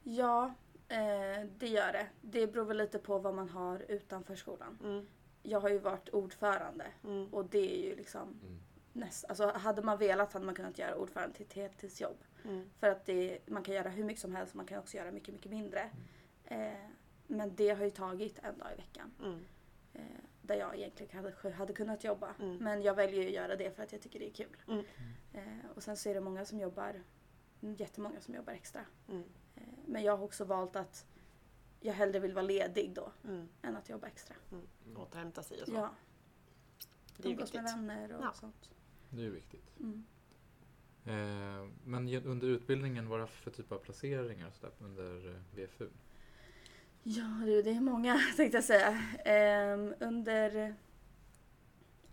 Ja, 0.03 0.53
eh, 0.87 1.47
det 1.57 1.67
gör 1.67 1.91
det. 1.91 2.07
Det 2.21 2.47
beror 2.47 2.65
väl 2.65 2.77
lite 2.77 2.99
på 2.99 3.17
vad 3.19 3.33
man 3.35 3.49
har 3.49 3.79
utanför 3.91 4.35
skolan. 4.35 4.77
Mm. 4.83 5.07
Jag 5.43 5.59
har 5.59 5.69
ju 5.69 5.79
varit 5.79 6.09
ordförande 6.09 6.85
Mm. 7.03 7.27
och 7.33 7.45
det 7.45 7.79
är 7.83 7.89
ju 7.89 7.95
liksom 7.95 8.21
Mm. 8.21 8.59
näst, 8.93 9.25
alltså 9.29 9.47
hade 9.51 9.81
man 9.81 9.97
velat 9.97 10.33
hade 10.33 10.45
man 10.45 10.55
kunnat 10.55 10.77
göra 10.79 10.95
ordförande 10.95 11.35
till 11.35 11.45
ett 11.45 11.53
heltidsjobb. 11.53 12.17
Mm. 12.45 12.69
För 12.79 12.87
att 12.87 13.05
det, 13.05 13.39
man 13.47 13.63
kan 13.63 13.75
göra 13.75 13.89
hur 13.89 14.03
mycket 14.03 14.21
som 14.21 14.35
helst, 14.35 14.53
man 14.53 14.65
kan 14.65 14.79
också 14.79 14.97
göra 14.97 15.11
mycket, 15.11 15.33
mycket 15.33 15.51
mindre. 15.51 15.89
Eh, 16.45 16.73
men 17.31 17.55
det 17.55 17.69
har 17.69 17.83
ju 17.83 17.89
tagit 17.89 18.39
en 18.43 18.57
dag 18.57 18.67
i 18.73 18.75
veckan. 18.75 19.11
Mm. 19.19 19.39
Eh, 19.93 20.01
där 20.41 20.55
jag 20.55 20.75
egentligen 20.77 21.15
hade, 21.23 21.51
hade 21.51 21.73
kunnat 21.73 22.03
jobba. 22.03 22.35
Mm. 22.39 22.57
Men 22.57 22.81
jag 22.81 22.95
väljer 22.95 23.25
att 23.27 23.33
göra 23.33 23.55
det 23.55 23.75
för 23.75 23.83
att 23.83 23.91
jag 23.91 24.01
tycker 24.01 24.19
det 24.19 24.27
är 24.29 24.33
kul. 24.33 24.57
Mm. 24.67 24.85
Eh, 25.33 25.69
och 25.75 25.83
sen 25.83 25.97
så 25.97 26.09
är 26.09 26.13
det 26.13 26.21
många 26.21 26.45
som 26.45 26.59
jobbar, 26.59 27.03
jättemånga 27.59 28.21
som 28.21 28.33
jobbar 28.35 28.53
extra. 28.53 28.81
Mm. 29.09 29.23
Eh, 29.55 29.61
men 29.85 30.03
jag 30.03 30.17
har 30.17 30.23
också 30.25 30.45
valt 30.45 30.75
att 30.75 31.05
jag 31.79 31.93
hellre 31.93 32.19
vill 32.19 32.33
vara 32.33 32.45
ledig 32.45 32.93
då 32.93 33.11
Mm. 33.23 33.47
än 33.61 33.75
att 33.75 33.89
jobba 33.89 34.07
extra. 34.07 34.35
Återhämta 34.95 35.43
sig 35.43 35.61
och 35.61 35.67
så. 35.67 35.73
Ja, 35.73 35.89
det 37.17 37.27
är 37.27 37.31
umgås 37.31 37.53
med 37.53 37.63
vänner 37.63 38.13
och 38.15 38.23
Ja. 38.23 38.33
sånt. 38.33 38.69
Det 39.09 39.25
är 39.25 39.29
viktigt. 39.29 39.79
Mm. 39.79 40.03
Eh, 41.05 41.69
men 41.83 42.07
under 42.25 42.47
utbildningen, 42.47 43.09
vad 43.09 43.19
är 43.19 43.21
det 43.21 43.27
för 43.31 43.51
typ 43.51 43.71
av 43.71 43.77
placeringar 43.77 44.47
och 44.47 44.53
så 44.53 44.61
där 44.65 44.73
under 44.85 45.41
VFU? 45.55 45.87
Ja 47.03 47.41
du, 47.45 47.61
det 47.61 47.69
är 47.69 47.81
många 47.81 48.19
tänkte 48.37 48.57
jag 48.57 48.63
säga. 48.63 49.03
Ehm, 49.25 49.93
under 49.99 50.75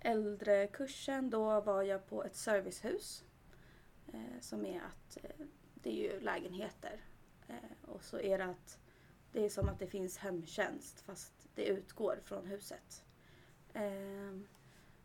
äldrekursen 0.00 1.30
då 1.30 1.60
var 1.60 1.82
jag 1.82 2.06
på 2.06 2.24
ett 2.24 2.36
servicehus. 2.36 3.24
Eh, 4.12 4.40
som 4.40 4.66
är 4.66 4.80
att 4.80 5.18
eh, 5.22 5.46
det 5.74 5.90
är 5.90 6.12
ju 6.12 6.20
lägenheter. 6.20 7.00
Eh, 7.48 7.88
och 7.90 8.04
så 8.04 8.20
är 8.20 8.38
det 8.38 8.44
att 8.44 8.78
det 9.32 9.44
är 9.44 9.48
som 9.48 9.68
att 9.68 9.78
det 9.78 9.86
finns 9.86 10.18
hemtjänst 10.18 11.00
fast 11.00 11.32
det 11.54 11.66
utgår 11.66 12.20
från 12.24 12.46
huset. 12.46 13.04
Ehm, 13.72 14.46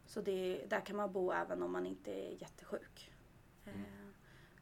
så 0.06 0.22
det, 0.22 0.66
där 0.70 0.86
kan 0.86 0.96
man 0.96 1.14
bo 1.14 1.32
även 1.32 1.64
om 1.64 1.72
man 1.72 1.86
inte 1.86 2.12
är 2.12 2.42
jättesjuk. 2.42 3.12
Eh, 3.66 3.72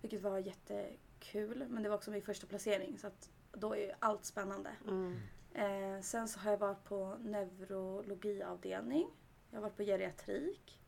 vilket 0.01 0.21
var 0.21 0.37
jättekul. 0.37 1.65
Men 1.69 1.83
det 1.83 1.89
var 1.89 1.95
också 1.95 2.11
min 2.11 2.21
första 2.21 2.47
placering 2.47 2.97
så 2.97 3.07
att 3.07 3.29
då 3.53 3.73
är 3.75 3.79
ju 3.79 3.91
allt 3.99 4.25
spännande. 4.25 4.71
Mm. 4.87 5.17
Eh, 5.53 6.01
sen 6.01 6.27
så 6.27 6.39
har 6.39 6.51
jag 6.51 6.57
varit 6.57 6.83
på 6.83 7.17
neurologiavdelning. 7.21 9.09
Jag 9.49 9.57
har 9.57 9.61
varit 9.61 9.77
på 9.77 9.83
geriatrik. 9.83 10.79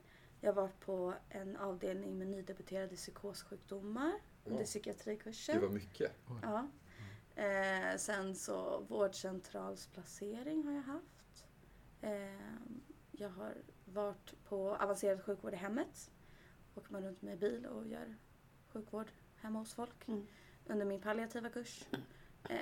Jag 0.41 0.53
har 0.53 0.61
varit 0.61 0.79
på 0.79 1.13
en 1.29 1.57
avdelning 1.57 2.17
med 2.17 2.27
nydebuterade 2.27 2.95
psykossjukdomar 2.95 4.13
under 4.45 4.63
psykiatrikursen. 4.65 5.55
Det 5.61 5.67
var 5.67 5.73
mycket. 5.73 6.11
Ja. 6.41 6.67
Eh, 7.43 7.97
sen 7.97 8.35
så 8.35 8.79
vårdcentralsplacering 8.89 10.63
har 10.63 10.73
jag 10.73 10.81
haft. 10.81 11.45
Eh, 12.01 12.39
jag 13.11 13.29
har 13.29 13.53
varit 13.85 14.33
på 14.45 14.75
avancerad 14.75 15.23
sjukvård 15.23 15.53
i 15.53 15.57
hemmet. 15.57 16.11
Åker 16.75 16.91
man 16.91 17.03
runt 17.03 17.21
med 17.21 17.39
bil 17.39 17.65
och 17.65 17.87
gör 17.87 18.15
sjukvård 18.73 19.11
hemma 19.35 19.59
hos 19.59 19.73
folk 19.73 20.07
Mm. 20.07 20.27
under 20.67 20.85
min 20.85 21.01
palliativa 21.01 21.49
kurs. 21.49 21.85
Eh, 22.49 22.57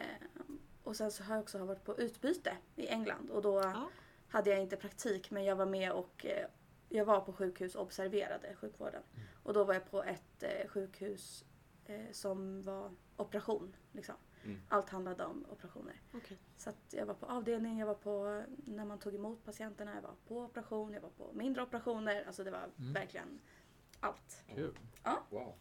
och 0.84 0.96
sen 0.96 1.12
så 1.12 1.24
har 1.24 1.36
jag 1.36 1.42
också 1.42 1.58
varit 1.66 1.84
på 1.84 1.98
utbyte 1.98 2.58
i 2.76 2.88
England 2.88 3.30
och 3.30 3.42
då 3.42 3.62
Ja. 3.62 3.90
hade 4.30 4.50
jag 4.50 4.60
inte 4.62 4.76
praktik 4.78 5.32
men 5.32 5.44
jag 5.44 5.56
var 5.56 5.66
med 5.66 5.92
och 5.92 6.26
eh, 6.26 6.48
jag 6.90 7.06
var 7.06 7.22
på 7.22 7.34
sjukhus 7.34 7.76
och 7.76 7.82
observerade 7.84 8.56
sjukvården. 8.56 9.04
Och 9.44 9.54
då 9.54 9.64
var 9.64 9.74
jag 9.74 9.92
på 9.92 10.04
ett 10.04 10.44
eh, 10.44 10.68
sjukhus 10.68 11.46
eh, 11.86 12.12
som 12.12 12.62
var 12.62 12.92
operation. 13.18 13.76
Liksom. 13.92 14.16
Mm. 14.44 14.62
Allt 14.70 14.90
handlade 14.90 15.26
om 15.26 15.46
operationer. 15.52 16.02
Okej. 16.14 16.38
Så 16.58 16.70
att 16.70 16.78
jag 16.94 17.06
var 17.06 17.14
på 17.14 17.26
avdelning, 17.26 17.80
jag 17.80 17.88
var 17.88 17.94
på 17.96 18.44
när 18.66 18.86
man 18.86 19.00
tog 19.00 19.16
emot 19.16 19.46
patienterna, 19.46 19.96
jag 19.96 20.02
var 20.02 20.16
på 20.28 20.42
operation, 20.42 20.94
jag 20.94 21.02
var 21.02 21.10
på 21.10 21.30
mindre 21.34 21.64
operationer. 21.64 22.24
Alltså 22.28 22.44
det 22.44 22.52
var 22.52 22.70
Mm. 22.80 22.94
verkligen 22.94 23.40
allt. 24.00 24.44
Kul. 24.56 24.80
Wow. 25.30 25.54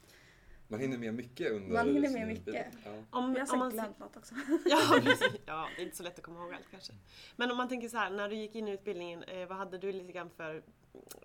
Man 0.70 0.80
hinner 0.80 0.98
med 0.98 1.14
mycket 1.14 1.52
under 1.52 1.68
Man 1.72 1.86
hinner 1.94 2.10
med 2.10 2.26
mycket. 2.26 2.66
Ja. 2.84 2.90
Om, 3.10 3.32
Jag 3.34 3.40
har 3.40 3.46
säkert 3.46 3.58
man, 3.58 3.70
glömt 3.70 3.98
något 3.98 4.16
också. 4.16 4.34
ja, 4.64 5.00
precis. 5.02 5.32
ja, 5.46 5.68
det 5.76 5.82
är 5.82 5.84
inte 5.84 5.96
så 5.96 6.02
lätt 6.02 6.18
att 6.18 6.24
komma 6.24 6.40
ihåg 6.40 6.54
allt 6.54 6.70
kanske. 6.70 6.92
Men 7.36 7.50
om 7.50 7.56
man 7.56 7.68
tänker 7.68 7.88
så 7.88 7.96
här, 7.96 8.10
när 8.10 8.28
du 8.28 8.36
gick 8.36 8.54
in 8.54 8.68
i 8.68 8.70
utbildningen, 8.72 9.22
eh, 9.22 9.48
vad 9.48 9.58
hade 9.58 9.78
du 9.78 9.92
lite 9.92 10.12
grann 10.12 10.30
för 10.30 10.62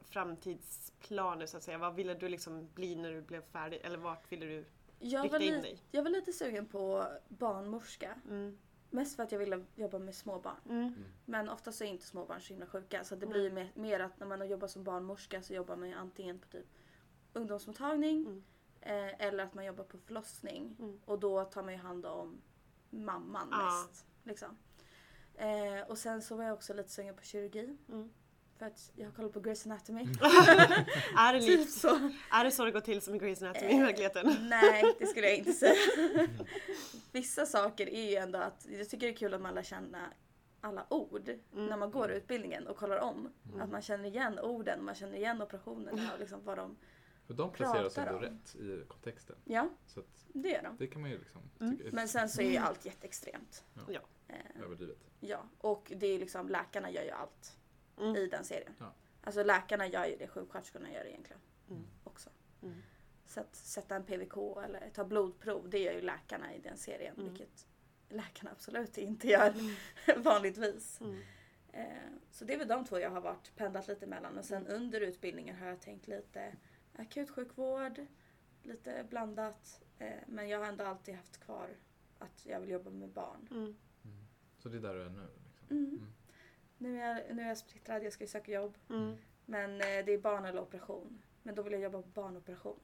framtidsplaner 0.10 1.46
så 1.46 1.58
att 1.58 1.64
säga? 1.64 1.78
Vad 1.78 1.96
ville 1.96 2.14
du 2.14 2.30
liksom 2.30 2.70
bli 2.74 2.96
när 2.96 3.12
du 3.12 3.22
blev 3.22 3.42
färdig? 3.42 3.80
Eller 3.84 3.98
vart 3.98 4.32
ville 4.32 4.46
du 4.46 4.66
Jag 5.00 5.24
rikta 5.26 5.40
in 5.40 5.62
dig? 5.62 5.80
jag 5.92 6.04
var 6.04 6.10
lite 6.10 6.34
sugen 6.34 6.66
på 6.66 7.06
barnmorska. 7.28 8.16
Mm. 8.30 8.58
Mest 8.90 9.16
för 9.16 9.24
att 9.24 9.32
jag 9.32 9.40
ville 9.40 9.64
jobba 9.76 10.00
med 10.00 10.16
småbarn. 10.16 10.56
Mm. 10.70 10.94
Men 11.26 11.50
oftast 11.50 11.82
är 11.82 11.86
inte 11.86 12.06
småbarn 12.06 12.42
så 12.42 12.48
himla 12.54 12.66
sjuka. 12.66 13.04
Så 13.04 13.16
det 13.16 13.26
Mm. 13.26 13.34
blir 13.34 13.52
mer, 13.52 13.72
mer 13.76 14.00
att 14.00 14.20
när 14.20 14.28
man 14.28 14.50
jobbar 14.50 14.68
som 14.68 14.84
barnmorska 14.84 15.42
så 15.42 15.54
jobbar 15.54 15.76
man 15.76 15.90
ju 15.90 15.96
antingen 15.96 16.40
på 16.40 16.48
typ 16.48 16.66
ungdomsmottagning 17.34 18.18
Mm. 18.26 18.44
Eh, 18.86 19.22
eller 19.28 19.44
att 19.44 19.54
man 19.54 19.66
jobbar 19.66 19.84
på 19.84 19.98
förlossning. 19.98 20.76
Mm. 20.80 21.00
Och 21.06 21.20
då 21.20 21.44
tar 21.44 21.64
man 21.64 21.74
ju 21.74 21.80
hand 21.80 22.06
om 22.06 22.42
mamman 22.90 23.48
Ja. 23.52 23.66
mest. 23.88 24.06
Liksom. 24.24 24.58
Eh, 25.36 25.88
och 25.90 25.98
sen 25.98 26.22
så 26.22 26.36
var 26.36 26.44
jag 26.44 26.54
också 26.54 26.74
lite 26.74 26.90
sugen 26.90 27.16
på 27.16 27.24
kirurgi. 27.24 27.78
Mm. 27.90 28.10
För 28.58 28.66
att 28.66 28.92
jag 28.96 29.06
har 29.06 29.12
kollat 29.12 29.34
på 29.34 29.40
Grey's 29.40 29.66
Anatomy. 29.66 30.02
är, 31.18 31.34
det 31.34 31.42
typ 31.42 31.70
så. 31.70 32.12
är 32.32 32.44
det 32.44 32.52
så 32.52 32.66
det 32.66 32.72
går 32.72 32.80
till 32.80 33.02
som 33.02 33.16
i 33.16 33.20
Grey's 33.20 33.44
Anatomy 33.46 33.72
i 33.72 33.76
Eh, 33.78 33.82
verkligheten? 33.86 34.36
Nej, 34.50 34.96
det 35.00 35.06
skulle 35.08 35.28
jag 35.28 35.38
inte 35.38 35.54
säga. 35.54 35.76
Vissa 37.12 37.46
saker 37.46 37.90
är 37.90 38.10
ju 38.10 38.16
ändå 38.16 38.40
att 38.40 38.66
jag 38.70 38.90
tycker 38.90 39.08
det 39.08 39.14
är 39.14 39.18
kul 39.18 39.34
att 39.34 39.42
man 39.42 39.54
lär 39.56 39.64
känna 39.64 40.14
alla 40.62 40.86
ord 40.90 41.30
Mm. 41.54 41.66
när 41.66 41.78
man 41.78 41.92
går 41.92 42.12
utbildningen 42.12 42.68
och 42.68 42.78
kollar 42.78 42.98
om. 43.00 43.30
Mm. 43.50 43.62
Att 43.62 43.70
man 43.72 43.82
känner 43.82 44.06
igen 44.10 44.40
orden, 44.40 44.84
man 44.86 44.96
känner 44.96 45.18
igen 45.18 45.42
operationerna 45.42 46.14
och 46.14 46.20
liksom 46.20 46.40
vad 46.44 46.58
de... 46.58 46.78
För 47.28 47.34
de 47.34 47.52
placeras 47.52 47.96
Pratar 47.96 48.14
ändå 48.14 48.28
rätt 48.28 48.56
i 48.56 48.84
kontexten. 48.88 49.36
Ja, 49.46 49.70
Så 49.86 50.00
att 50.00 50.26
det 50.34 50.50
gör 50.50 50.64
de. 50.64 50.78
det 50.78 50.88
kan 50.88 51.02
man 51.02 51.12
ju 51.12 51.18
liksom 51.18 51.42
Mm. 51.60 51.80
Men 51.92 52.08
sen 52.08 52.30
så 52.30 52.42
är 52.42 52.52
ju 52.52 52.58
allt 52.58 52.86
jätteextremt. 52.86 53.64
Ja. 53.90 54.02
Eh, 54.28 54.62
överdrivet. 54.64 54.98
ja, 55.20 55.44
och 55.58 55.92
det 55.96 56.08
är 56.08 56.20
liksom 56.20 56.50
läkarna 56.50 56.92
gör 56.92 57.04
ju 57.04 57.12
allt 57.12 57.58
Mm. 57.98 58.16
i 58.16 58.28
den 58.28 58.44
serien. 58.44 58.74
Ja. 58.80 58.94
Alltså 59.24 59.44
läkarna 59.44 59.88
gör 59.88 60.06
ju 60.06 60.16
det 60.18 60.28
sjuksköterskorna 60.28 60.92
gör 60.92 61.06
egentligen 61.08 61.42
Mm. 61.70 61.84
också. 62.04 62.30
Mm. 62.64 62.76
Så 63.26 63.40
att 63.40 63.56
sätta 63.56 63.96
en 63.96 64.04
PVK 64.04 64.38
eller 64.64 64.90
ta 64.94 65.04
blodprov, 65.06 65.70
det 65.70 65.80
gör 65.80 65.94
ju 65.94 66.02
läkarna 66.02 66.54
i 66.56 66.60
den 66.60 66.78
serien. 66.78 67.16
Mm. 67.18 67.30
Vilket 67.30 67.68
läkarna 68.10 68.52
absolut 68.52 68.98
inte 68.98 69.28
gör 69.28 69.54
vanligtvis. 70.18 71.02
Mm. 71.02 71.22
Eh, 71.72 71.86
så 72.32 72.46
det 72.46 72.54
är 72.54 72.58
väl 72.58 72.68
de 72.68 72.86
två 72.86 73.00
jag 73.00 73.10
har 73.10 73.22
varit 73.22 73.56
pendlat 73.56 73.88
lite 73.88 74.08
mellan. 74.08 74.38
Och 74.38 74.46
sen 74.46 74.68
under 74.68 75.02
utbildningen 75.02 75.56
har 75.56 75.68
jag 75.68 75.82
tänkt 75.82 76.08
lite 76.08 76.56
akutsjukvård, 76.98 78.06
lite 78.64 79.06
blandat. 79.10 79.82
Eh, 79.98 80.20
men 80.28 80.50
jag 80.50 80.60
har 80.60 80.66
ändå 80.66 80.84
alltid 80.84 81.16
haft 81.16 81.38
kvar 81.40 81.70
att 82.20 82.46
jag 82.46 82.60
vill 82.60 82.70
jobba 82.70 82.90
med 82.90 83.10
barn. 83.10 83.48
Mm. 83.52 83.76
Mm. 84.04 84.26
Så 84.58 84.70
det 84.70 84.78
är 84.78 84.82
där 84.82 84.94
du 84.96 85.02
är 85.06 85.10
nu? 85.10 85.28
Liksom. 85.48 85.78
Mm. 85.78 85.90
Mm. 85.90 86.14
nu 86.78 87.02
är 87.02 87.08
jag, 87.10 87.36
nu 87.36 87.42
är 87.42 87.48
jag 87.48 87.58
splittrad, 87.58 88.04
jag 88.04 88.14
ska 88.14 88.24
ju 88.24 88.28
söka 88.28 88.52
jobb. 88.52 88.78
Mm. 88.90 89.16
Men 89.46 89.72
eh, 89.72 90.06
det 90.06 90.12
är 90.12 90.18
barn 90.22 90.46
eller 90.46 90.62
operation. 90.62 91.22
Men 91.44 91.56
då 91.56 91.62
vill 91.64 91.74
jag 91.74 91.82
jobba 91.82 92.02
på 92.02 92.08
barnoperation. 92.08 92.80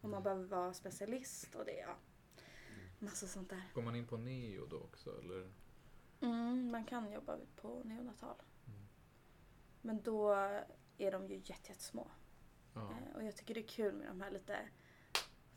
Och 0.00 0.08
man 0.08 0.22
behöver 0.22 0.44
vara 0.44 0.74
specialist 0.74 1.54
och 1.54 1.64
det 1.64 1.80
är 1.80 1.86
ja, 1.86 1.96
massa 2.98 3.26
sånt 3.26 3.50
där. 3.50 3.62
Går 3.74 3.82
man 3.82 3.96
in 3.96 4.06
på 4.06 4.16
neo 4.16 4.66
då 4.66 4.76
också 4.78 5.18
eller? 5.18 5.52
Mm, 6.20 6.70
man 6.70 6.84
kan 6.84 7.12
jobba 7.12 7.38
på 7.56 7.82
neonatal. 7.84 8.36
Mm. 8.66 8.86
Men 9.82 10.02
då 10.02 10.32
är 10.98 11.12
de 11.12 11.26
ju 11.28 11.34
jätte- 11.36 11.68
jättesmå. 11.68 12.10
Ja. 12.74 12.80
Eh, 12.90 13.16
Och 13.16 13.22
jag 13.24 13.36
tycker 13.36 13.54
det 13.54 13.60
är 13.60 13.68
kul 13.68 13.94
med 13.94 14.06
de 14.08 14.20
här 14.20 14.30
lite 14.30 14.58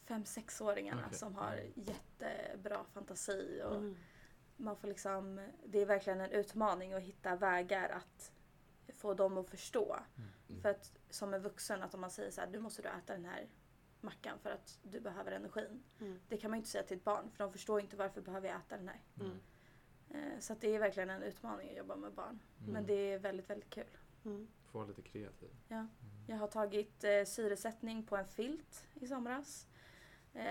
5-6-åringarna 0.05 1.03
Okej. 1.05 1.17
som 1.17 1.35
har 1.35 1.53
Mm. 1.53 1.71
jättebra 1.75 2.83
fantasi. 2.93 3.61
Och 3.65 3.75
Mm. 3.75 3.95
man 4.57 4.75
får 4.77 4.87
liksom, 4.87 5.47
det 5.65 5.79
är 5.79 5.85
verkligen 5.85 6.21
en 6.21 6.31
utmaning 6.31 6.93
att 6.93 7.01
hitta 7.01 7.35
vägar 7.35 7.89
att 7.89 8.31
få 8.93 9.13
dem 9.13 9.37
att 9.37 9.49
förstå. 9.49 9.97
Mm. 10.47 10.61
För 10.61 10.69
att 10.69 10.93
som 11.09 11.33
en 11.33 11.41
vuxen, 11.41 11.83
att 11.83 11.93
om 11.93 12.01
man 12.01 12.11
säger 12.11 12.31
så 12.31 12.41
här, 12.41 12.47
nu 12.47 12.59
måste 12.59 12.81
du 12.81 12.87
äta 12.87 13.13
den 13.13 13.25
här 13.25 13.47
mackan 14.01 14.39
för 14.39 14.49
att 14.51 14.79
du 14.83 14.99
behöver 14.99 15.31
energin. 15.31 15.83
Mm. 15.99 16.19
Det 16.27 16.37
kan 16.37 16.51
man 16.51 16.57
ju 16.57 16.59
inte 16.59 16.69
säga 16.69 16.83
till 16.83 16.97
ett 16.97 17.03
barn 17.03 17.29
för 17.31 17.43
de 17.43 17.51
förstår 17.53 17.79
inte 17.81 17.95
varför 17.95 18.21
behöver 18.21 18.47
jag 18.47 18.57
äta 18.57 18.77
den 18.77 18.87
här. 18.87 19.01
Mm. 19.19 19.39
Eh, 20.09 20.39
Så 20.39 20.53
att 20.53 20.61
det 20.61 20.75
är 20.75 20.79
verkligen 20.79 21.09
en 21.09 21.23
utmaning 21.23 21.69
att 21.69 21.75
jobba 21.77 21.95
med 21.95 22.13
barn. 22.13 22.39
Mm. 22.59 22.73
Men 22.73 22.85
det 22.85 22.93
är 22.93 23.19
väldigt, 23.19 23.49
väldigt 23.49 23.69
kul. 23.69 23.97
Mm. 24.25 24.47
Få 24.65 24.77
vara 24.77 24.87
lite 24.87 25.01
kreativ. 25.01 25.49
Ja. 25.67 25.87
Mm. 26.27 26.37
Jag 26.37 26.37
har 26.37 26.47
tagit 26.47 27.03
eh, 27.03 27.23
syresättning 27.25 28.03
på 28.03 28.17
en 28.17 28.25
filt 28.27 28.83
i 28.95 29.07
somras. 29.07 29.67
Eh, 30.33 30.43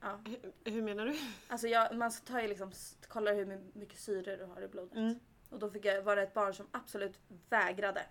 ja. 0.00 0.18
Hur, 0.26 0.52
hur 0.72 0.82
menar 0.82 1.06
du? 1.06 1.14
Alltså 1.48 1.68
jag, 1.68 1.96
man 1.96 2.10
tar 2.10 2.40
ju 2.40 2.48
liksom, 2.48 2.72
kollar 3.08 3.34
hur 3.34 3.46
my- 3.46 3.70
mycket 3.72 3.98
syre 3.98 4.36
du 4.36 4.44
har 4.44 4.62
i 4.62 4.68
blodet. 4.68 4.96
Mm. 4.96 5.18
Och 5.50 5.58
då 5.58 5.70
fick 5.70 5.84
jag, 5.84 6.02
var 6.02 6.16
det 6.16 6.22
ett 6.22 6.34
barn 6.34 6.54
som 6.54 6.66
absolut 6.70 7.18
vägrade. 7.50 8.02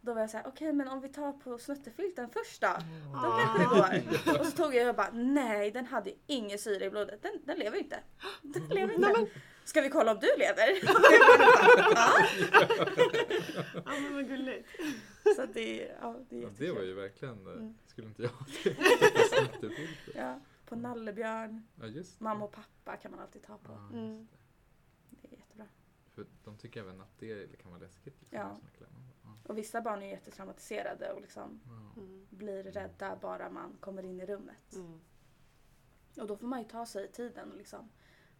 Och 0.00 0.06
då 0.06 0.14
var 0.14 0.20
jag 0.20 0.30
så 0.30 0.36
här, 0.36 0.46
okej 0.46 0.72
men 0.72 0.88
om 0.88 1.00
vi 1.00 1.08
tar 1.08 1.32
på 1.32 1.58
snuttefilten 1.58 2.30
först 2.30 2.60
då. 2.60 2.66
Då 3.12 3.18
Ah. 3.18 3.40
kanske 3.40 3.62
det 3.62 4.00
går. 4.32 4.40
Och 4.40 4.46
så 4.46 4.52
tog 4.56 4.74
jag 4.74 4.88
och 4.88 4.94
bara, 4.96 5.10
nej 5.12 5.70
den 5.70 5.86
hade 5.86 6.10
ju 6.10 6.16
ingen 6.26 6.58
syre 6.58 6.84
i 6.84 6.90
blodet. 6.90 7.22
Den, 7.22 7.32
den 7.44 7.58
lever 7.58 7.78
inte. 7.78 7.98
Den 8.42 8.68
lever 8.68 8.94
inte. 8.94 9.26
Ska 9.66 9.80
vi 9.80 9.88
kolla 9.90 10.12
om 10.12 10.18
du 10.20 10.28
lever? 10.38 10.78
ja. 11.94 12.26
Ja 13.84 14.00
men 14.00 14.14
vad 14.14 14.28
gulligt. 14.28 14.68
Så 15.36 15.46
det, 15.46 15.76
ja, 16.00 16.16
det 16.28 16.38
är 16.38 16.42
Ja, 16.42 16.48
det 16.58 16.70
var 16.72 16.82
ju 16.82 16.94
verkligen, 16.94 17.46
eh, 17.46 17.52
Mm. 17.52 17.74
skulle 17.86 18.08
inte 18.08 18.22
jag. 18.22 18.32
Ja, 20.14 20.40
på 20.66 20.76
nallebjörn. 20.76 21.62
Ja 21.80 21.86
just 21.86 22.18
det. 22.18 22.24
Mamma 22.24 22.44
och 22.44 22.52
pappa 22.52 22.96
kan 22.96 23.10
man 23.10 23.20
alltid 23.20 23.42
ta 23.42 23.58
på. 23.58 23.72
Ja, 23.72 23.80
just 23.82 23.92
Mm. 23.94 24.26
det. 25.10 25.28
Det 25.28 25.34
är 25.34 25.38
jättebra. 25.38 25.66
För 26.14 26.26
de 26.44 26.56
tycker 26.56 26.80
även 26.80 27.00
att 27.00 27.18
det 27.18 27.58
kan 27.62 27.70
vara 27.70 27.80
läskigt. 27.82 28.20
Liksom, 28.20 28.38
Ja. 28.38 28.60
Ja. 28.80 28.86
Och 29.42 29.58
vissa 29.58 29.80
barn 29.80 30.02
är 30.02 30.06
jättetraumatiserade 30.10 31.12
och 31.12 31.20
liksom 31.20 31.60
Ja. 31.64 32.00
Mm. 32.02 32.26
blir 32.30 32.62
rädda 32.62 33.16
bara 33.22 33.50
man 33.50 33.76
kommer 33.80 34.02
in 34.02 34.20
i 34.20 34.26
rummet. 34.26 34.74
Mm. 34.74 35.00
Och 36.16 36.26
då 36.26 36.36
får 36.36 36.46
man 36.46 36.58
ju 36.62 36.68
ta 36.68 36.86
sig 36.86 37.12
tiden 37.12 37.50
och 37.52 37.56
liksom 37.58 37.88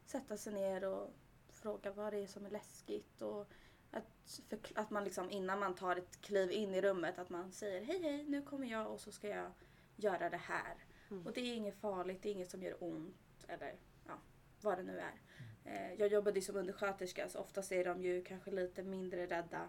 sätta 0.07 0.37
sig 0.37 0.53
ner 0.53 0.85
och 0.85 1.11
fråga 1.49 1.93
vad 1.93 2.13
det 2.13 2.19
är 2.19 2.27
som 2.27 2.47
är 2.47 2.51
läskigt. 2.51 3.23
Och 3.23 3.47
att, 3.91 4.41
förkl- 4.49 4.73
att 4.75 4.91
man 4.91 5.05
liksom 5.05 5.31
innan 5.31 5.59
man 5.59 5.75
tar 5.75 5.97
ett 5.97 6.21
kliv 6.21 6.51
in 6.51 6.75
i 6.75 6.81
rummet 6.81 7.19
att 7.19 7.31
man 7.31 7.53
säger 7.53 7.85
hej 7.85 8.03
hej 8.03 8.25
nu 8.25 8.43
kommer 8.43 8.67
jag 8.67 8.93
och 8.93 9.01
så 9.01 9.13
ska 9.13 9.29
jag 9.29 9.53
göra 9.97 10.31
det 10.31 10.37
här. 10.37 10.85
Mm. 11.11 11.27
Och 11.27 11.33
det 11.33 11.41
är 11.41 11.55
inget 11.55 11.81
farligt, 11.81 12.23
det 12.23 12.29
är 12.29 12.33
inget 12.33 12.51
som 12.51 12.63
gör 12.63 12.77
ont 12.81 13.45
eller 13.49 13.77
ja, 14.07 14.19
vad 14.61 14.79
det 14.79 14.83
nu 14.83 14.99
är. 14.99 15.21
Eh, 15.65 15.95
jag 15.95 16.13
jobbade 16.13 16.39
ju 16.39 16.43
som 16.43 16.57
undersköterska 16.57 17.29
så 17.29 17.39
oftast 17.39 17.73
är 17.73 17.85
de 17.85 18.03
ju 18.03 18.23
kanske 18.23 18.51
lite 18.51 18.83
mindre 18.83 19.27
rädda 19.27 19.69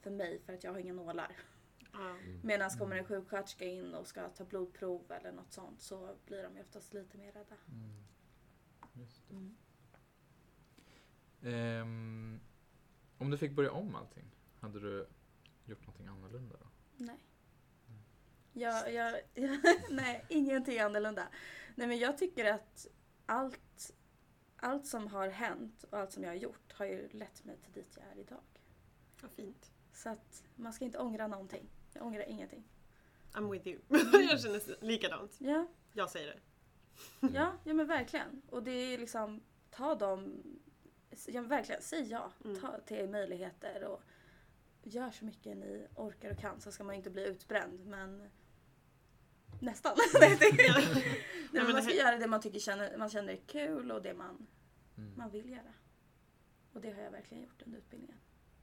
för 0.00 0.10
mig 0.10 0.40
för 0.40 0.52
att 0.52 0.64
jag 0.64 0.72
har 0.72 0.78
inga 0.78 0.92
nålar. 0.92 1.36
Ja. 1.92 2.16
Medan 2.42 2.70
kommer 2.70 2.96
en 2.96 3.04
sjuksköterska 3.04 3.64
in 3.64 3.94
och 3.94 4.06
ska 4.06 4.28
ta 4.28 4.44
blodprov 4.44 5.12
eller 5.12 5.32
något 5.32 5.52
sånt 5.52 5.80
så 5.80 6.16
blir 6.26 6.42
de 6.42 6.56
ju 6.56 6.62
oftast 6.62 6.94
lite 6.94 7.18
mer 7.18 7.32
rädda. 7.32 7.56
Mm. 7.68 9.56
Mm. 11.42 11.54
Ehm, 11.54 12.40
om 13.18 13.30
du 13.30 13.38
fick 13.38 13.52
börja 13.52 13.72
om 13.72 13.94
allting, 13.94 14.24
hade 14.60 14.80
du 14.80 15.06
gjort 15.64 15.80
någonting 15.86 16.06
annorlunda 16.06 16.56
då? 16.60 16.66
Nej. 16.96 17.18
Jag, 18.52 18.92
jag, 18.94 19.20
nej, 19.90 20.24
ingenting 20.28 20.78
annorlunda. 20.78 21.28
Nej 21.74 21.86
men 21.88 21.98
jag 21.98 22.18
tycker 22.18 22.44
att 22.44 22.86
allt, 23.26 23.92
allt 24.56 24.86
som 24.86 25.06
har 25.06 25.28
hänt 25.28 25.84
och 25.90 25.98
allt 25.98 26.12
som 26.12 26.22
jag 26.22 26.30
har 26.30 26.36
gjort 26.36 26.72
har 26.72 26.86
ju 26.86 27.08
lett 27.08 27.44
mig 27.44 27.56
till 27.56 27.72
dit 27.72 27.98
jag 28.00 28.16
är 28.16 28.20
idag. 28.20 28.42
Vad 29.22 29.30
fint. 29.30 29.72
Så 29.92 30.08
att 30.08 30.44
man 30.54 30.72
ska 30.72 30.84
inte 30.84 30.98
ångra 30.98 31.26
någonting. 31.26 31.68
Jag 31.92 32.06
ångrar 32.06 32.28
ingenting. 32.28 32.64
I'm 33.32 33.50
with 33.50 33.66
you. 33.68 33.80
jag 34.30 34.40
känner 34.40 34.84
likadant. 34.84 35.36
Ja, 35.38 35.66
Jag 35.92 36.10
säger 36.10 36.26
det. 36.26 36.40
ja, 37.34 37.52
ja 37.64 37.74
men 37.74 37.86
verkligen. 37.86 38.42
Och 38.50 38.62
det 38.62 38.70
är 38.70 38.98
liksom, 38.98 39.42
ta 39.70 39.94
dem, 39.94 40.42
ja, 41.26 41.42
verkligen, 41.42 41.82
säg 41.82 42.02
ja. 42.10 42.32
Mm. 42.44 42.60
Ta 42.60 42.78
till 42.80 43.08
möjligheter 43.10 43.84
och 43.84 44.02
gör 44.82 45.10
så 45.10 45.24
mycket 45.24 45.56
ni 45.56 45.86
orkar 45.94 46.30
och 46.30 46.38
kan. 46.38 46.60
Så 46.60 46.72
ska 46.72 46.84
man 46.84 46.94
ju 46.94 46.96
inte 46.98 47.10
bli 47.10 47.26
utbränd 47.28 47.86
men 47.86 48.28
nästan. 49.60 49.96
Nej, 50.20 50.36
det- 50.40 50.62
Ja. 50.62 50.74
Nej, 51.52 51.64
men 51.64 51.72
man 51.72 51.82
ska 51.82 51.90
det- 51.92 51.98
göra 51.98 52.18
det 52.18 52.26
man 52.26 52.40
tycker 52.40 52.58
känner, 52.58 52.96
man 52.98 53.08
känner 53.10 53.32
är 53.32 53.40
kul 53.46 53.90
och 53.92 54.02
det 54.02 54.14
man, 54.14 54.46
Mm. 54.98 55.12
man 55.16 55.30
vill 55.30 55.50
göra. 55.50 55.72
Och 56.72 56.80
det 56.80 56.92
har 56.92 57.02
jag 57.02 57.10
verkligen 57.10 57.42
gjort 57.42 57.62
under 57.62 57.78
utbildningen. 57.78 58.16